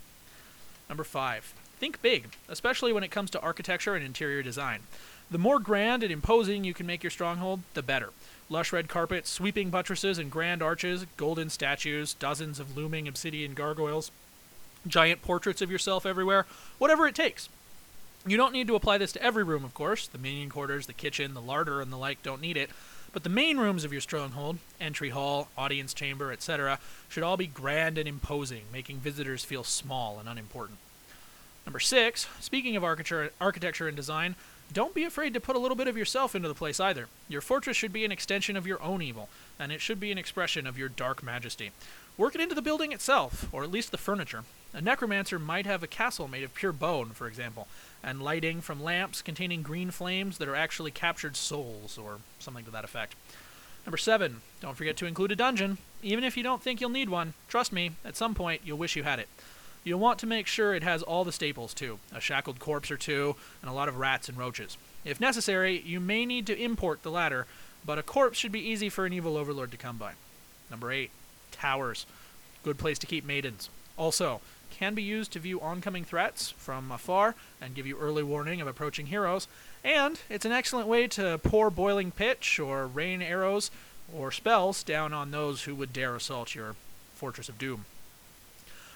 Number 0.87 1.03
5. 1.03 1.53
Think 1.77 2.01
big, 2.01 2.35
especially 2.47 2.93
when 2.93 3.03
it 3.03 3.11
comes 3.11 3.29
to 3.31 3.41
architecture 3.41 3.95
and 3.95 4.05
interior 4.05 4.41
design. 4.41 4.81
The 5.29 5.37
more 5.37 5.59
grand 5.59 6.03
and 6.03 6.11
imposing 6.11 6.63
you 6.63 6.73
can 6.73 6.85
make 6.85 7.03
your 7.03 7.09
stronghold, 7.09 7.61
the 7.73 7.81
better. 7.81 8.09
Lush 8.49 8.71
red 8.71 8.87
carpets, 8.87 9.29
sweeping 9.29 9.71
buttresses 9.71 10.17
and 10.17 10.31
grand 10.31 10.61
arches, 10.61 11.05
golden 11.17 11.49
statues, 11.49 12.13
dozens 12.13 12.59
of 12.59 12.77
looming 12.77 13.07
obsidian 13.07 13.53
gargoyles, 13.55 14.11
giant 14.87 15.21
portraits 15.21 15.61
of 15.61 15.71
yourself 15.71 16.05
everywhere, 16.05 16.45
whatever 16.77 17.07
it 17.07 17.15
takes. 17.15 17.49
You 18.27 18.37
don't 18.37 18.53
need 18.53 18.67
to 18.67 18.75
apply 18.75 18.97
this 18.97 19.11
to 19.13 19.21
every 19.21 19.43
room, 19.43 19.63
of 19.63 19.73
course. 19.73 20.07
The 20.07 20.17
minion 20.17 20.49
quarters, 20.49 20.87
the 20.87 20.93
kitchen, 20.93 21.33
the 21.33 21.41
larder, 21.41 21.81
and 21.81 21.91
the 21.91 21.97
like 21.97 22.23
don't 22.23 22.41
need 22.41 22.57
it. 22.57 22.69
But 23.11 23.23
the 23.23 23.29
main 23.29 23.57
rooms 23.57 23.83
of 23.83 23.91
your 23.91 24.01
stronghold, 24.01 24.57
entry 24.79 25.09
hall, 25.09 25.49
audience 25.57 25.93
chamber, 25.93 26.31
etc., 26.31 26.79
should 27.07 27.23
all 27.23 27.37
be 27.37 27.47
grand 27.47 27.97
and 27.97 28.07
imposing, 28.07 28.63
making 28.73 28.97
visitors 28.97 29.45
feel 29.45 29.63
small 29.63 30.19
and 30.19 30.27
unimportant. 30.27 30.79
Number 31.65 31.79
six, 31.79 32.27
speaking 32.39 32.75
of 32.75 32.83
architecture, 32.83 33.31
architecture 33.41 33.87
and 33.87 33.97
design, 33.97 34.35
don't 34.73 34.93
be 34.93 35.03
afraid 35.03 35.33
to 35.33 35.39
put 35.39 35.55
a 35.55 35.59
little 35.59 35.75
bit 35.75 35.87
of 35.87 35.97
yourself 35.97 36.35
into 36.35 36.47
the 36.47 36.55
place 36.55 36.79
either. 36.79 37.07
Your 37.27 37.41
fortress 37.41 37.77
should 37.77 37.93
be 37.93 38.05
an 38.05 38.11
extension 38.11 38.55
of 38.55 38.67
your 38.67 38.81
own 38.81 39.01
evil, 39.01 39.29
and 39.59 39.71
it 39.71 39.81
should 39.81 39.99
be 39.99 40.11
an 40.11 40.17
expression 40.17 40.65
of 40.65 40.77
your 40.77 40.89
dark 40.89 41.23
majesty. 41.23 41.71
Work 42.17 42.35
it 42.35 42.41
into 42.41 42.55
the 42.55 42.61
building 42.61 42.91
itself, 42.91 43.47
or 43.51 43.63
at 43.63 43.71
least 43.71 43.91
the 43.91 43.97
furniture. 43.97 44.43
A 44.73 44.81
necromancer 44.81 45.39
might 45.39 45.65
have 45.65 45.83
a 45.83 45.87
castle 45.87 46.27
made 46.27 46.43
of 46.43 46.53
pure 46.53 46.71
bone, 46.71 47.09
for 47.09 47.27
example, 47.27 47.67
and 48.03 48.21
lighting 48.21 48.61
from 48.61 48.83
lamps 48.83 49.21
containing 49.21 49.61
green 49.61 49.91
flames 49.91 50.37
that 50.37 50.47
are 50.47 50.55
actually 50.55 50.91
captured 50.91 51.35
souls, 51.35 51.97
or 51.97 52.19
something 52.39 52.65
to 52.65 52.71
that 52.71 52.83
effect. 52.83 53.15
Number 53.85 53.97
seven, 53.97 54.41
don't 54.61 54.75
forget 54.75 54.97
to 54.97 55.05
include 55.05 55.31
a 55.31 55.35
dungeon. 55.35 55.77
Even 56.01 56.23
if 56.23 56.35
you 56.37 56.43
don't 56.43 56.61
think 56.61 56.81
you'll 56.81 56.89
need 56.89 57.09
one, 57.09 57.33
trust 57.47 57.71
me, 57.71 57.91
at 58.03 58.15
some 58.17 58.33
point 58.33 58.61
you'll 58.65 58.77
wish 58.77 58.95
you 58.95 59.03
had 59.03 59.19
it. 59.19 59.29
You'll 59.85 59.99
want 59.99 60.17
to 60.19 60.25
make 60.25 60.47
sure 60.47 60.73
it 60.73 60.81
has 60.81 61.03
all 61.03 61.23
the 61.23 61.31
staples 61.31 61.73
too 61.73 61.99
a 62.11 62.19
shackled 62.19 62.59
corpse 62.59 62.89
or 62.89 62.97
two, 62.97 63.35
and 63.61 63.69
a 63.69 63.73
lot 63.73 63.87
of 63.87 63.97
rats 63.97 64.27
and 64.27 64.37
roaches. 64.37 64.77
If 65.05 65.21
necessary, 65.21 65.79
you 65.85 65.99
may 65.99 66.25
need 66.25 66.47
to 66.47 66.59
import 66.59 67.03
the 67.03 67.11
latter, 67.11 67.45
but 67.85 67.99
a 67.99 68.03
corpse 68.03 68.39
should 68.39 68.51
be 68.51 68.67
easy 68.67 68.89
for 68.89 69.05
an 69.05 69.13
evil 69.13 69.37
overlord 69.37 69.69
to 69.71 69.77
come 69.77 69.97
by. 69.97 70.13
Number 70.71 70.91
8. 70.91 71.11
Towers. 71.51 72.07
Good 72.63 72.79
place 72.79 72.97
to 72.97 73.05
keep 73.05 73.23
maidens. 73.23 73.69
Also, 73.95 74.41
can 74.71 74.95
be 74.95 75.03
used 75.03 75.31
to 75.33 75.39
view 75.39 75.61
oncoming 75.61 76.03
threats 76.03 76.49
from 76.57 76.91
afar 76.91 77.35
and 77.61 77.75
give 77.75 77.85
you 77.85 77.97
early 77.99 78.23
warning 78.23 78.59
of 78.59 78.67
approaching 78.67 79.05
heroes, 79.05 79.47
and 79.83 80.19
it's 80.31 80.45
an 80.45 80.51
excellent 80.51 80.87
way 80.87 81.05
to 81.07 81.39
pour 81.43 81.69
boiling 81.69 82.09
pitch 82.09 82.59
or 82.59 82.87
rain 82.87 83.21
arrows 83.21 83.69
or 84.11 84.31
spells 84.31 84.81
down 84.81 85.13
on 85.13 85.29
those 85.29 85.63
who 85.63 85.75
would 85.75 85.93
dare 85.93 86.15
assault 86.15 86.55
your 86.55 86.75
Fortress 87.13 87.47
of 87.47 87.59
Doom. 87.59 87.85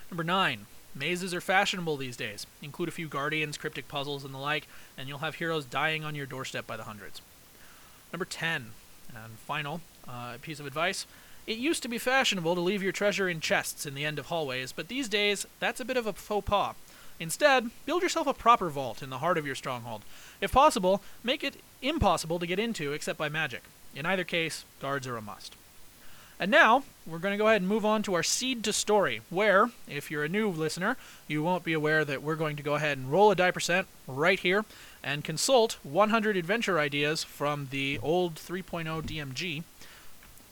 Number 0.10 0.24
9. 0.24 0.66
Mazes 0.96 1.34
are 1.34 1.42
fashionable 1.42 1.98
these 1.98 2.18
days. 2.18 2.46
Include 2.62 2.90
a 2.90 2.94
few 2.94 3.08
guardians, 3.08 3.58
cryptic 3.58 3.88
puzzles, 3.88 4.24
and 4.24 4.34
the 4.34 4.40
like, 4.40 4.68
and 4.98 5.08
you'll 5.08 5.20
have 5.20 5.36
heroes 5.36 5.66
dying 5.66 6.04
on 6.04 6.16
your 6.16 6.26
doorstep 6.26 6.66
by 6.66 6.78
the 6.78 6.84
hundreds. 6.84 7.22
Number 8.12 8.26
10, 8.26 8.72
and 9.10 9.34
final 9.46 9.82
uh, 10.08 10.38
piece 10.42 10.60
of 10.60 10.66
advice. 10.66 11.06
It 11.48 11.58
used 11.58 11.82
to 11.84 11.90
be 11.90 11.98
fashionable 11.98 12.56
to 12.56 12.62
leave 12.62 12.84
your 12.84 12.92
treasure 12.92 13.30
in 13.30 13.40
chests 13.40 13.86
in 13.86 13.96
the 13.96 14.06
end 14.06 14.20
of 14.20 14.28
hallways, 14.28 14.72
but 14.72 14.88
these 14.88 15.10
days, 15.10 15.48
that's 15.60 15.80
a 15.80 15.86
bit 15.86 15.98
of 15.98 16.06
a 16.06 16.14
faux 16.14 16.46
pas. 16.48 16.76
Instead, 17.20 17.70
build 17.86 18.02
yourself 18.02 18.28
a 18.28 18.34
proper 18.34 18.70
vault 18.70 19.04
in 19.04 19.10
the 19.10 19.18
heart 19.18 19.38
of 19.38 19.46
your 19.46 19.56
stronghold. 19.56 20.04
If 20.42 20.52
possible, 20.52 21.02
make 21.24 21.44
it 21.44 21.56
impossible 21.82 22.40
to 22.40 22.48
get 22.48 22.60
into 22.60 22.94
except 22.94 23.18
by 23.18 23.30
magic. 23.30 23.64
In 23.96 24.06
either 24.06 24.24
case, 24.24 24.64
guards 24.80 25.08
are 25.08 25.18
a 25.18 25.22
must. 25.22 25.56
And 26.40 26.50
now, 26.50 26.84
we're 27.06 27.18
going 27.18 27.34
to 27.34 27.38
go 27.38 27.50
ahead 27.50 27.62
and 27.62 27.68
move 27.68 27.86
on 27.86 28.02
to 28.04 28.14
our 28.14 28.24
seed 28.24 28.64
to 28.64 28.72
story, 28.72 29.20
where, 29.30 29.72
if 29.90 30.10
you're 30.10 30.24
a 30.24 30.30
new 30.30 30.50
listener, 30.50 30.96
you 31.28 31.44
won't 31.44 31.66
be 31.66 31.74
aware 31.74 32.06
that 32.06 32.24
we're 32.24 32.38
going 32.38 32.56
to 32.56 32.64
go 32.64 32.76
ahead 32.76 32.98
and 32.98 33.12
roll 33.12 33.30
a 33.30 33.36
die 33.36 33.52
percent 33.52 33.88
right 34.08 34.40
here 34.40 34.64
and 35.04 35.26
consult 35.26 35.78
100 35.84 36.38
adventure 36.38 36.80
ideas 36.80 37.26
from 37.26 37.68
the 37.72 38.00
old 38.02 38.36
3.0 38.36 38.86
DMG. 39.04 39.64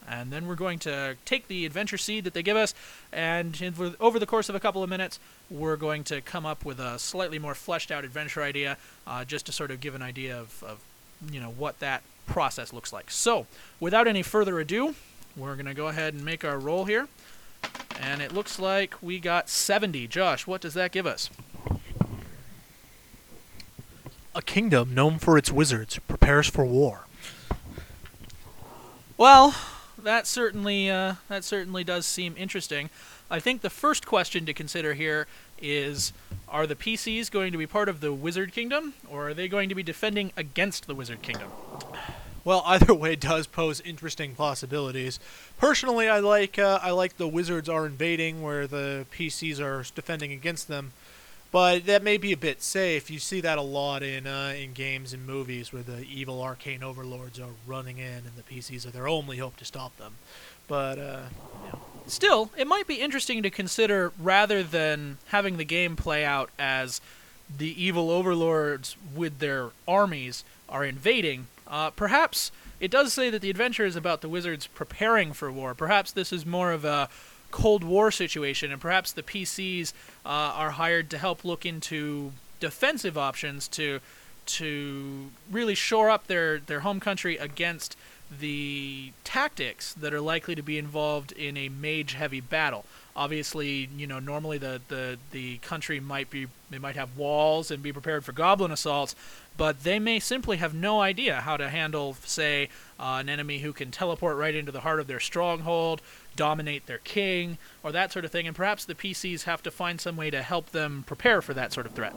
And 0.05 0.29
then 0.29 0.45
we're 0.45 0.55
going 0.55 0.79
to 0.79 1.15
take 1.23 1.47
the 1.47 1.65
adventure 1.65 1.97
seed 1.97 2.25
that 2.25 2.33
they 2.33 2.43
give 2.43 2.57
us, 2.57 2.73
and 3.13 3.61
over 4.01 4.19
the 4.19 4.25
course 4.25 4.49
of 4.49 4.55
a 4.55 4.59
couple 4.59 4.83
of 4.83 4.89
minutes, 4.89 5.19
we're 5.49 5.77
going 5.77 6.03
to 6.05 6.19
come 6.19 6.45
up 6.45 6.65
with 6.65 6.79
a 6.81 6.99
slightly 6.99 7.39
more 7.39 7.55
fleshed 7.55 7.91
out 7.91 8.03
adventure 8.03 8.41
idea, 8.43 8.77
uh, 9.05 9.23
just 9.23 9.45
to 9.45 9.53
sort 9.53 9.71
of 9.71 9.79
give 9.79 9.95
an 9.95 10.01
idea 10.01 10.37
of, 10.37 10.63
of, 10.63 10.79
you 11.31 11.39
know, 11.39 11.49
what 11.49 11.79
that 11.79 12.03
process 12.25 12.73
looks 12.73 12.91
like. 12.91 13.09
So, 13.09 13.47
without 13.79 14.05
any 14.07 14.21
further 14.21 14.59
ado, 14.59 14.95
we're 15.37 15.55
going 15.55 15.67
to 15.67 15.73
go 15.73 15.87
ahead 15.87 16.13
and 16.13 16.25
make 16.25 16.43
our 16.43 16.59
roll 16.59 16.85
here. 16.85 17.07
And 17.99 18.21
it 18.21 18.31
looks 18.31 18.59
like 18.59 18.95
we 19.01 19.19
got 19.19 19.49
70. 19.49 20.07
Josh, 20.07 20.47
what 20.47 20.61
does 20.61 20.73
that 20.73 20.91
give 20.91 21.05
us? 21.05 21.29
A 24.35 24.41
kingdom 24.41 24.93
known 24.93 25.17
for 25.17 25.37
its 25.37 25.51
wizards 25.51 25.99
prepares 26.07 26.47
for 26.47 26.65
war. 26.65 27.05
Well, 29.17 29.55
that 29.97 30.27
certainly 30.27 30.91
uh, 30.91 31.15
that 31.27 31.43
certainly 31.43 31.83
does 31.83 32.05
seem 32.05 32.35
interesting. 32.37 32.91
I 33.31 33.39
think 33.39 33.61
the 33.61 33.69
first 33.69 34.05
question 34.05 34.45
to 34.45 34.53
consider 34.53 34.93
here 34.93 35.27
is 35.59 36.13
are 36.47 36.67
the 36.67 36.75
PCs 36.75 37.31
going 37.31 37.51
to 37.51 37.57
be 37.57 37.65
part 37.65 37.89
of 37.89 37.99
the 37.99 38.13
Wizard 38.13 38.53
Kingdom 38.53 38.93
or 39.09 39.29
are 39.29 39.33
they 39.33 39.47
going 39.47 39.69
to 39.69 39.75
be 39.75 39.83
defending 39.83 40.31
against 40.37 40.85
the 40.85 40.93
Wizard 40.93 41.23
Kingdom? 41.23 41.49
Well, 42.47 42.63
either 42.65 42.93
way 42.93 43.17
does 43.17 43.45
pose 43.45 43.81
interesting 43.81 44.33
possibilities. 44.33 45.19
Personally, 45.57 46.07
I 46.07 46.19
like 46.19 46.57
uh, 46.57 46.79
I 46.81 46.91
like 46.91 47.17
the 47.17 47.27
wizards 47.27 47.67
are 47.67 47.85
invading 47.85 48.41
where 48.41 48.67
the 48.67 49.05
PCs 49.11 49.59
are 49.59 49.83
defending 49.93 50.31
against 50.31 50.69
them, 50.69 50.93
but 51.51 51.85
that 51.87 52.03
may 52.03 52.15
be 52.15 52.31
a 52.31 52.37
bit 52.37 52.61
safe. 52.61 53.11
You 53.11 53.19
see 53.19 53.41
that 53.41 53.57
a 53.57 53.61
lot 53.61 54.01
in 54.01 54.25
uh, 54.25 54.55
in 54.57 54.71
games 54.71 55.11
and 55.11 55.27
movies 55.27 55.73
where 55.73 55.83
the 55.83 56.03
evil 56.03 56.41
arcane 56.41 56.83
overlords 56.83 57.37
are 57.37 57.49
running 57.65 57.97
in 57.97 58.23
and 58.25 58.31
the 58.37 58.43
PCs 58.43 58.87
are 58.87 58.91
their 58.91 59.09
only 59.09 59.39
hope 59.39 59.57
to 59.57 59.65
stop 59.65 59.97
them. 59.97 60.13
But 60.69 60.97
uh. 60.97 61.23
Still, 62.05 62.51
it 62.55 62.67
might 62.67 62.87
be 62.87 63.01
interesting 63.01 63.43
to 63.43 63.49
consider 63.49 64.13
rather 64.17 64.63
than 64.63 65.17
having 65.27 65.57
the 65.57 65.65
game 65.65 65.97
play 65.97 66.23
out 66.23 66.49
as 66.57 67.01
the 67.57 67.83
evil 67.83 68.09
overlords 68.09 68.95
with 69.13 69.39
their 69.39 69.71
armies 69.85 70.45
are 70.69 70.85
invading. 70.85 71.47
Uh, 71.69 71.89
perhaps 71.91 72.51
it 72.79 72.91
does 72.91 73.13
say 73.13 73.29
that 73.29 73.41
the 73.41 73.49
adventure 73.49 73.85
is 73.85 73.95
about 73.95 74.21
the 74.21 74.29
wizards 74.29 74.67
preparing 74.67 75.33
for 75.33 75.51
war. 75.51 75.73
Perhaps 75.73 76.11
this 76.11 76.31
is 76.31 76.45
more 76.45 76.71
of 76.71 76.85
a 76.85 77.09
Cold 77.51 77.83
War 77.83 78.11
situation, 78.11 78.71
and 78.71 78.81
perhaps 78.81 79.11
the 79.11 79.23
PCs 79.23 79.93
uh, 80.25 80.29
are 80.29 80.71
hired 80.71 81.09
to 81.11 81.17
help 81.17 81.45
look 81.45 81.65
into 81.65 82.33
defensive 82.59 83.17
options 83.17 83.67
to 83.69 83.99
to 84.47 85.29
really 85.51 85.75
shore 85.75 86.09
up 86.09 86.27
their, 86.27 86.57
their 86.59 86.79
home 86.79 87.01
country 87.01 87.37
against 87.37 87.97
the 88.39 89.11
tactics 89.23 89.93
that 89.93 90.13
are 90.13 90.21
likely 90.21 90.55
to 90.55 90.61
be 90.61 90.77
involved 90.77 91.31
in 91.33 91.57
a 91.57 91.69
mage 91.69 92.13
heavy 92.13 92.39
battle. 92.39 92.85
Obviously, 93.17 93.89
you 93.97 94.05
know, 94.05 94.19
normally 94.19 94.59
the, 94.59 94.79
the, 94.89 95.17
the 95.31 95.57
country 95.57 95.99
might 95.99 96.29
be 96.29 96.45
they 96.69 96.77
might 96.77 96.95
have 96.95 97.17
walls 97.17 97.71
and 97.71 97.81
be 97.81 97.91
prepared 97.91 98.23
for 98.23 98.31
goblin 98.31 98.71
assaults, 98.71 99.15
but 99.57 99.83
they 99.83 99.97
may 99.97 100.19
simply 100.19 100.57
have 100.57 100.73
no 100.73 101.01
idea 101.01 101.41
how 101.41 101.57
to 101.57 101.69
handle, 101.69 102.15
say, 102.25 102.69
uh, 102.99 103.17
an 103.19 103.27
enemy 103.27 103.59
who 103.59 103.73
can 103.73 103.89
teleport 103.89 104.37
right 104.37 104.53
into 104.53 104.71
the 104.71 104.81
heart 104.81 104.99
of 104.99 105.07
their 105.07 105.19
stronghold, 105.19 106.01
dominate 106.35 106.85
their 106.85 106.99
king, 106.99 107.57
or 107.81 107.91
that 107.91 108.11
sort 108.11 108.23
of 108.23 108.31
thing. 108.31 108.45
And 108.45 108.55
perhaps 108.55 108.85
the 108.85 108.95
PCs 108.95 109.43
have 109.43 109.63
to 109.63 109.71
find 109.71 109.99
some 109.99 110.15
way 110.15 110.29
to 110.29 110.43
help 110.43 110.69
them 110.71 111.03
prepare 111.07 111.41
for 111.41 111.53
that 111.55 111.73
sort 111.73 111.87
of 111.87 111.93
threat. 111.93 112.13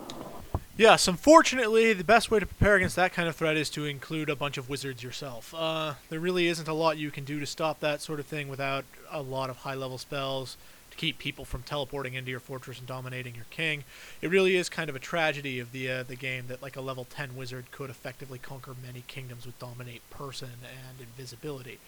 Yes, 0.77 1.09
unfortunately, 1.09 1.93
the 1.93 2.05
best 2.05 2.31
way 2.31 2.41
to 2.41 2.47
prepare 2.47 2.77
against 2.77 2.97
that 2.97 3.13
kind 3.13 3.29
of 3.29 3.37
threat 3.37 3.57
is 3.57 3.69
to 3.71 3.85
include 3.85 4.31
a 4.31 4.37
bunch 4.37 4.57
of 4.57 4.69
wizards 4.69 5.03
yourself. 5.03 5.55
Uh, 5.57 5.95
there 6.09 6.21
really 6.21 6.47
isn't 6.47 6.69
a 6.69 6.73
lot 6.75 6.97
you 6.97 7.11
can 7.11 7.25
do 7.25 7.39
to 7.39 7.47
stop 7.47 7.81
that 7.81 8.01
sort 8.01 8.19
of 8.19 8.27
thing 8.27 8.49
without 8.49 8.85
a 9.11 9.21
lot 9.21 9.51
of 9.51 9.59
high 9.59 9.75
level 9.75 9.99
spells 9.99 10.57
keep 11.01 11.19
people 11.19 11.47
from 11.47 11.63
teleporting 11.63 12.13
into 12.13 12.31
your 12.31 12.41
fortress 12.41 12.79
and 12.79 12.87
dominating 12.87 13.35
your 13.35 13.47
king. 13.49 13.85
It 14.21 14.29
really 14.29 14.55
is 14.55 14.69
kind 14.69 14.91
of 14.91 14.97
a 14.97 14.99
tragedy 14.99 15.59
of 15.59 15.73
the 15.73 15.91
uh, 15.91 16.03
the 16.03 16.15
game 16.15 16.45
that 16.49 16.61
like 16.61 16.77
a 16.77 16.83
level 16.83 17.07
10 17.09 17.35
wizard 17.35 17.71
could 17.71 17.89
effectively 17.89 18.39
conquer 18.39 18.75
many 18.85 19.03
kingdoms 19.07 19.47
with 19.47 19.59
dominate 19.59 20.03
person 20.11 20.51
and 20.63 21.01
invisibility. 21.01 21.79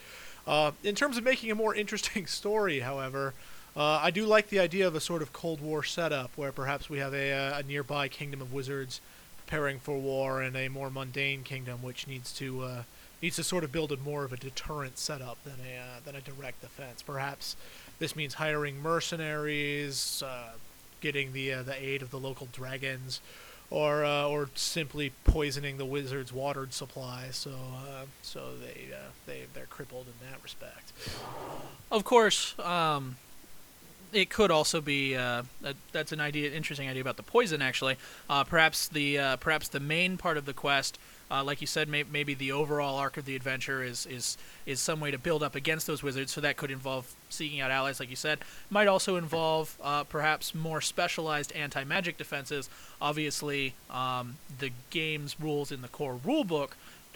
Uh, 0.46 0.70
in 0.82 0.94
terms 0.94 1.18
of 1.18 1.24
making 1.24 1.50
a 1.50 1.54
more 1.54 1.74
interesting 1.74 2.26
story, 2.40 2.80
however, 2.80 3.34
uh, 3.76 4.00
I 4.02 4.10
do 4.10 4.24
like 4.24 4.48
the 4.48 4.60
idea 4.60 4.86
of 4.86 4.94
a 4.94 5.00
sort 5.00 5.20
of 5.20 5.34
Cold 5.34 5.60
War 5.60 5.84
setup 5.84 6.30
where 6.34 6.50
perhaps 6.50 6.88
we 6.88 6.98
have 6.98 7.12
a, 7.12 7.32
uh, 7.32 7.58
a 7.58 7.62
nearby 7.62 8.08
kingdom 8.08 8.40
of 8.40 8.50
wizards 8.50 9.02
preparing 9.36 9.78
for 9.78 9.98
war 9.98 10.40
and 10.40 10.56
a 10.56 10.68
more 10.68 10.88
mundane 10.88 11.42
kingdom 11.42 11.82
which 11.82 12.06
needs 12.06 12.32
to 12.32 12.62
uh, 12.62 12.82
needs 13.20 13.36
to 13.36 13.44
sort 13.44 13.62
of 13.62 13.70
build 13.70 13.92
a 13.92 13.96
more 13.98 14.24
of 14.24 14.32
a 14.32 14.38
deterrent 14.38 14.96
setup 14.96 15.36
than 15.44 15.58
a 15.66 15.76
uh, 15.76 16.00
than 16.02 16.16
a 16.16 16.20
direct 16.22 16.62
defense. 16.62 17.02
Perhaps 17.02 17.56
this 18.02 18.16
means 18.16 18.34
hiring 18.34 18.82
mercenaries, 18.82 20.24
uh, 20.26 20.50
getting 21.00 21.32
the 21.32 21.52
uh, 21.52 21.62
the 21.62 21.80
aid 21.80 22.02
of 22.02 22.10
the 22.10 22.18
local 22.18 22.48
dragons, 22.52 23.20
or 23.70 24.04
uh, 24.04 24.26
or 24.26 24.50
simply 24.56 25.12
poisoning 25.22 25.78
the 25.78 25.84
wizard's 25.84 26.32
watered 26.32 26.72
supply, 26.72 27.28
so 27.30 27.52
uh, 27.52 28.06
so 28.20 28.56
they 28.60 28.92
uh, 28.92 29.10
they 29.26 29.42
they're 29.54 29.66
crippled 29.66 30.06
in 30.08 30.28
that 30.28 30.42
respect. 30.42 30.92
Of 31.92 32.02
course, 32.02 32.58
um, 32.58 33.18
it 34.12 34.30
could 34.30 34.50
also 34.50 34.80
be 34.80 35.14
uh, 35.14 35.44
that's 35.92 36.10
an 36.10 36.20
idea, 36.20 36.50
interesting 36.50 36.88
idea 36.88 37.02
about 37.02 37.16
the 37.16 37.22
poison. 37.22 37.62
Actually, 37.62 37.98
perhaps 38.48 38.88
the 38.88 39.36
perhaps 39.38 39.68
the 39.68 39.78
main 39.78 40.16
part 40.16 40.36
of 40.36 40.44
the 40.44 40.52
quest, 40.52 40.98
uh, 41.32 41.42
like 41.42 41.62
you 41.62 41.66
said, 41.66 41.88
may, 41.88 42.04
maybe 42.04 42.34
the 42.34 42.52
overall 42.52 42.98
arc 42.98 43.16
of 43.16 43.24
the 43.24 43.34
adventure 43.34 43.82
is 43.82 44.04
is 44.06 44.36
is 44.66 44.80
some 44.80 45.00
way 45.00 45.10
to 45.10 45.18
build 45.18 45.42
up 45.42 45.54
against 45.54 45.86
those 45.86 46.02
wizards. 46.02 46.32
So 46.32 46.40
that 46.42 46.56
could 46.56 46.70
involve 46.70 47.14
seeking 47.30 47.60
out 47.60 47.70
allies, 47.70 47.98
like 47.98 48.10
you 48.10 48.16
said. 48.16 48.40
Might 48.70 48.86
also 48.86 49.16
involve 49.16 49.78
uh, 49.82 50.04
perhaps 50.04 50.54
more 50.54 50.80
specialized 50.80 51.52
anti-magic 51.52 52.18
defenses. 52.18 52.68
Obviously, 53.00 53.74
um, 53.90 54.36
the 54.58 54.70
game's 54.90 55.40
rules 55.40 55.72
in 55.72 55.80
the 55.80 55.88
core 55.88 56.18
rulebook 56.24 56.72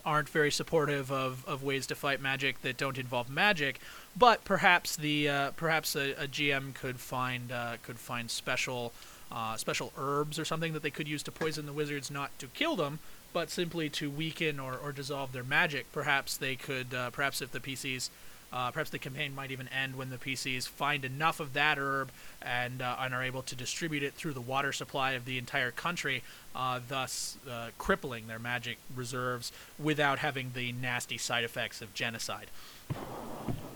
aren't 0.06 0.28
very 0.28 0.52
supportive 0.52 1.10
of, 1.10 1.44
of 1.48 1.64
ways 1.64 1.84
to 1.88 1.94
fight 1.96 2.22
magic 2.22 2.62
that 2.62 2.76
don't 2.76 2.96
involve 2.96 3.28
magic. 3.28 3.80
But 4.16 4.44
perhaps 4.44 4.96
the 4.96 5.28
uh, 5.28 5.50
perhaps 5.50 5.96
a, 5.96 6.12
a, 6.12 6.28
GM 6.28 6.74
could 6.74 7.00
find 7.00 7.52
uh, 7.52 7.76
could 7.82 7.98
find 7.98 8.30
special 8.30 8.92
uh, 9.30 9.56
special 9.56 9.92
herbs 9.98 10.38
or 10.38 10.44
something 10.44 10.72
that 10.72 10.82
they 10.82 10.90
could 10.90 11.08
use 11.08 11.22
to 11.24 11.32
poison 11.32 11.66
the 11.66 11.72
wizards, 11.72 12.10
not 12.10 12.30
to 12.38 12.46
kill 12.46 12.76
them, 12.76 13.00
but 13.36 13.50
simply 13.50 13.90
to 13.90 14.08
weaken 14.08 14.58
or, 14.58 14.78
or 14.82 14.92
dissolve 14.92 15.30
their 15.34 15.44
magic. 15.44 15.92
Perhaps 15.92 16.38
they 16.38 16.56
could 16.56 16.94
uh, 16.94 17.10
perhaps 17.10 17.42
if 17.42 17.52
the 17.52 17.60
PCs 17.60 18.08
uh, 18.50 18.70
perhaps 18.70 18.88
the 18.88 18.98
campaign 18.98 19.34
might 19.34 19.50
even 19.50 19.68
end 19.68 19.94
when 19.94 20.08
the 20.08 20.16
PCs 20.16 20.66
find 20.66 21.04
enough 21.04 21.38
of 21.38 21.52
that 21.52 21.76
herb 21.76 22.10
and, 22.40 22.80
uh, 22.80 22.96
and 22.98 23.12
are 23.12 23.22
able 23.22 23.42
to 23.42 23.54
distribute 23.54 24.02
it 24.02 24.14
through 24.14 24.32
the 24.32 24.40
water 24.40 24.72
supply 24.72 25.12
of 25.12 25.26
the 25.26 25.36
entire 25.36 25.70
country, 25.70 26.22
uh, 26.54 26.80
thus 26.88 27.36
uh, 27.46 27.68
crippling 27.76 28.26
their 28.26 28.38
magic 28.38 28.78
reserves 28.94 29.52
without 29.78 30.20
having 30.20 30.52
the 30.54 30.72
nasty 30.72 31.18
side 31.18 31.44
effects 31.44 31.82
of 31.82 31.92
genocide. 31.92 32.46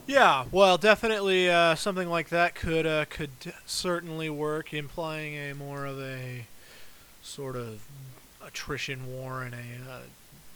Yeah, 0.06 0.46
well, 0.50 0.78
definitely 0.78 1.50
uh, 1.50 1.74
something 1.74 2.08
like 2.08 2.30
that 2.30 2.54
could 2.54 2.86
could 3.10 3.52
certainly 3.66 4.30
work, 4.30 4.72
implying 4.72 5.34
a 5.34 5.52
more 5.52 5.84
of 5.84 6.00
a 6.00 6.46
sort 7.22 7.56
of 7.56 7.82
attrition 8.50 9.06
war 9.06 9.42
and 9.42 9.54
a 9.54 9.90
uh, 9.90 10.00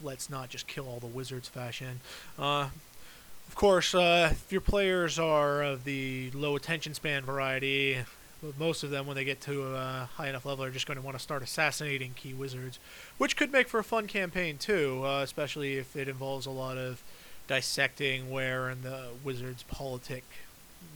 let's 0.03 0.29
not 0.29 0.51
just 0.51 0.67
kill 0.67 0.87
all 0.87 1.01
the 1.01 1.07
wizards 1.07 1.49
fashion. 1.49 2.01
Uh, 2.39 2.69
of 3.49 3.55
course, 3.55 3.95
uh, 3.95 4.31
if 4.33 4.51
your 4.51 4.61
players 4.61 5.19
are 5.19 5.63
of 5.63 5.85
the 5.85 6.31
low 6.33 6.57
attention 6.57 6.95
span 6.95 7.23
variety, 7.23 7.99
most 8.59 8.83
of 8.83 8.91
them, 8.91 9.07
when 9.07 9.17
they 9.17 9.25
get 9.25 9.41
to 9.43 9.75
a 9.75 10.09
high 10.15 10.29
enough 10.29 10.45
level, 10.45 10.65
are 10.65 10.71
just 10.71 10.87
going 10.87 10.99
to 10.99 11.05
want 11.05 11.17
to 11.17 11.23
start 11.23 11.43
assassinating 11.43 12.13
key 12.15 12.35
wizards, 12.35 12.79
which 13.17 13.37
could 13.37 13.53
make 13.53 13.69
for 13.69 13.81
a 13.81 13.85
fun 13.85 14.07
campaign 14.07 14.59
too, 14.59 15.03
uh, 15.05 15.23
especially 15.23 15.77
if 15.77 15.97
it 15.97 16.09
involves 16.09 16.47
a 16.47 16.51
lot 16.51 16.77
of 16.77 17.03
dissecting 17.47 18.31
where 18.31 18.71
in 18.71 18.83
the 18.83 19.09
wizard's 19.23 19.63
politic, 19.65 20.25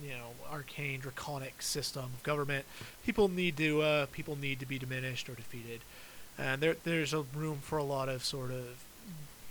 you 0.02 0.10
know, 0.10 0.30
arcane 0.50 1.00
draconic 1.00 1.62
system 1.62 2.04
of 2.04 2.22
government, 2.22 2.64
people 3.04 3.28
need 3.28 3.56
to 3.56 3.82
uh, 3.82 4.06
people 4.12 4.36
need 4.36 4.60
to 4.60 4.66
be 4.66 4.78
diminished 4.78 5.28
or 5.28 5.34
defeated, 5.34 5.80
and 6.38 6.62
there 6.62 6.76
there's 6.84 7.12
a 7.12 7.22
room 7.34 7.58
for 7.62 7.78
a 7.78 7.84
lot 7.84 8.08
of 8.08 8.24
sort 8.24 8.50
of 8.50 8.84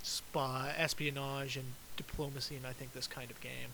spy 0.03 0.73
espionage 0.77 1.57
and 1.57 1.73
diplomacy 1.97 2.55
in 2.55 2.65
I 2.65 2.71
think 2.71 2.93
this 2.93 3.07
kind 3.07 3.29
of 3.29 3.41
game. 3.41 3.71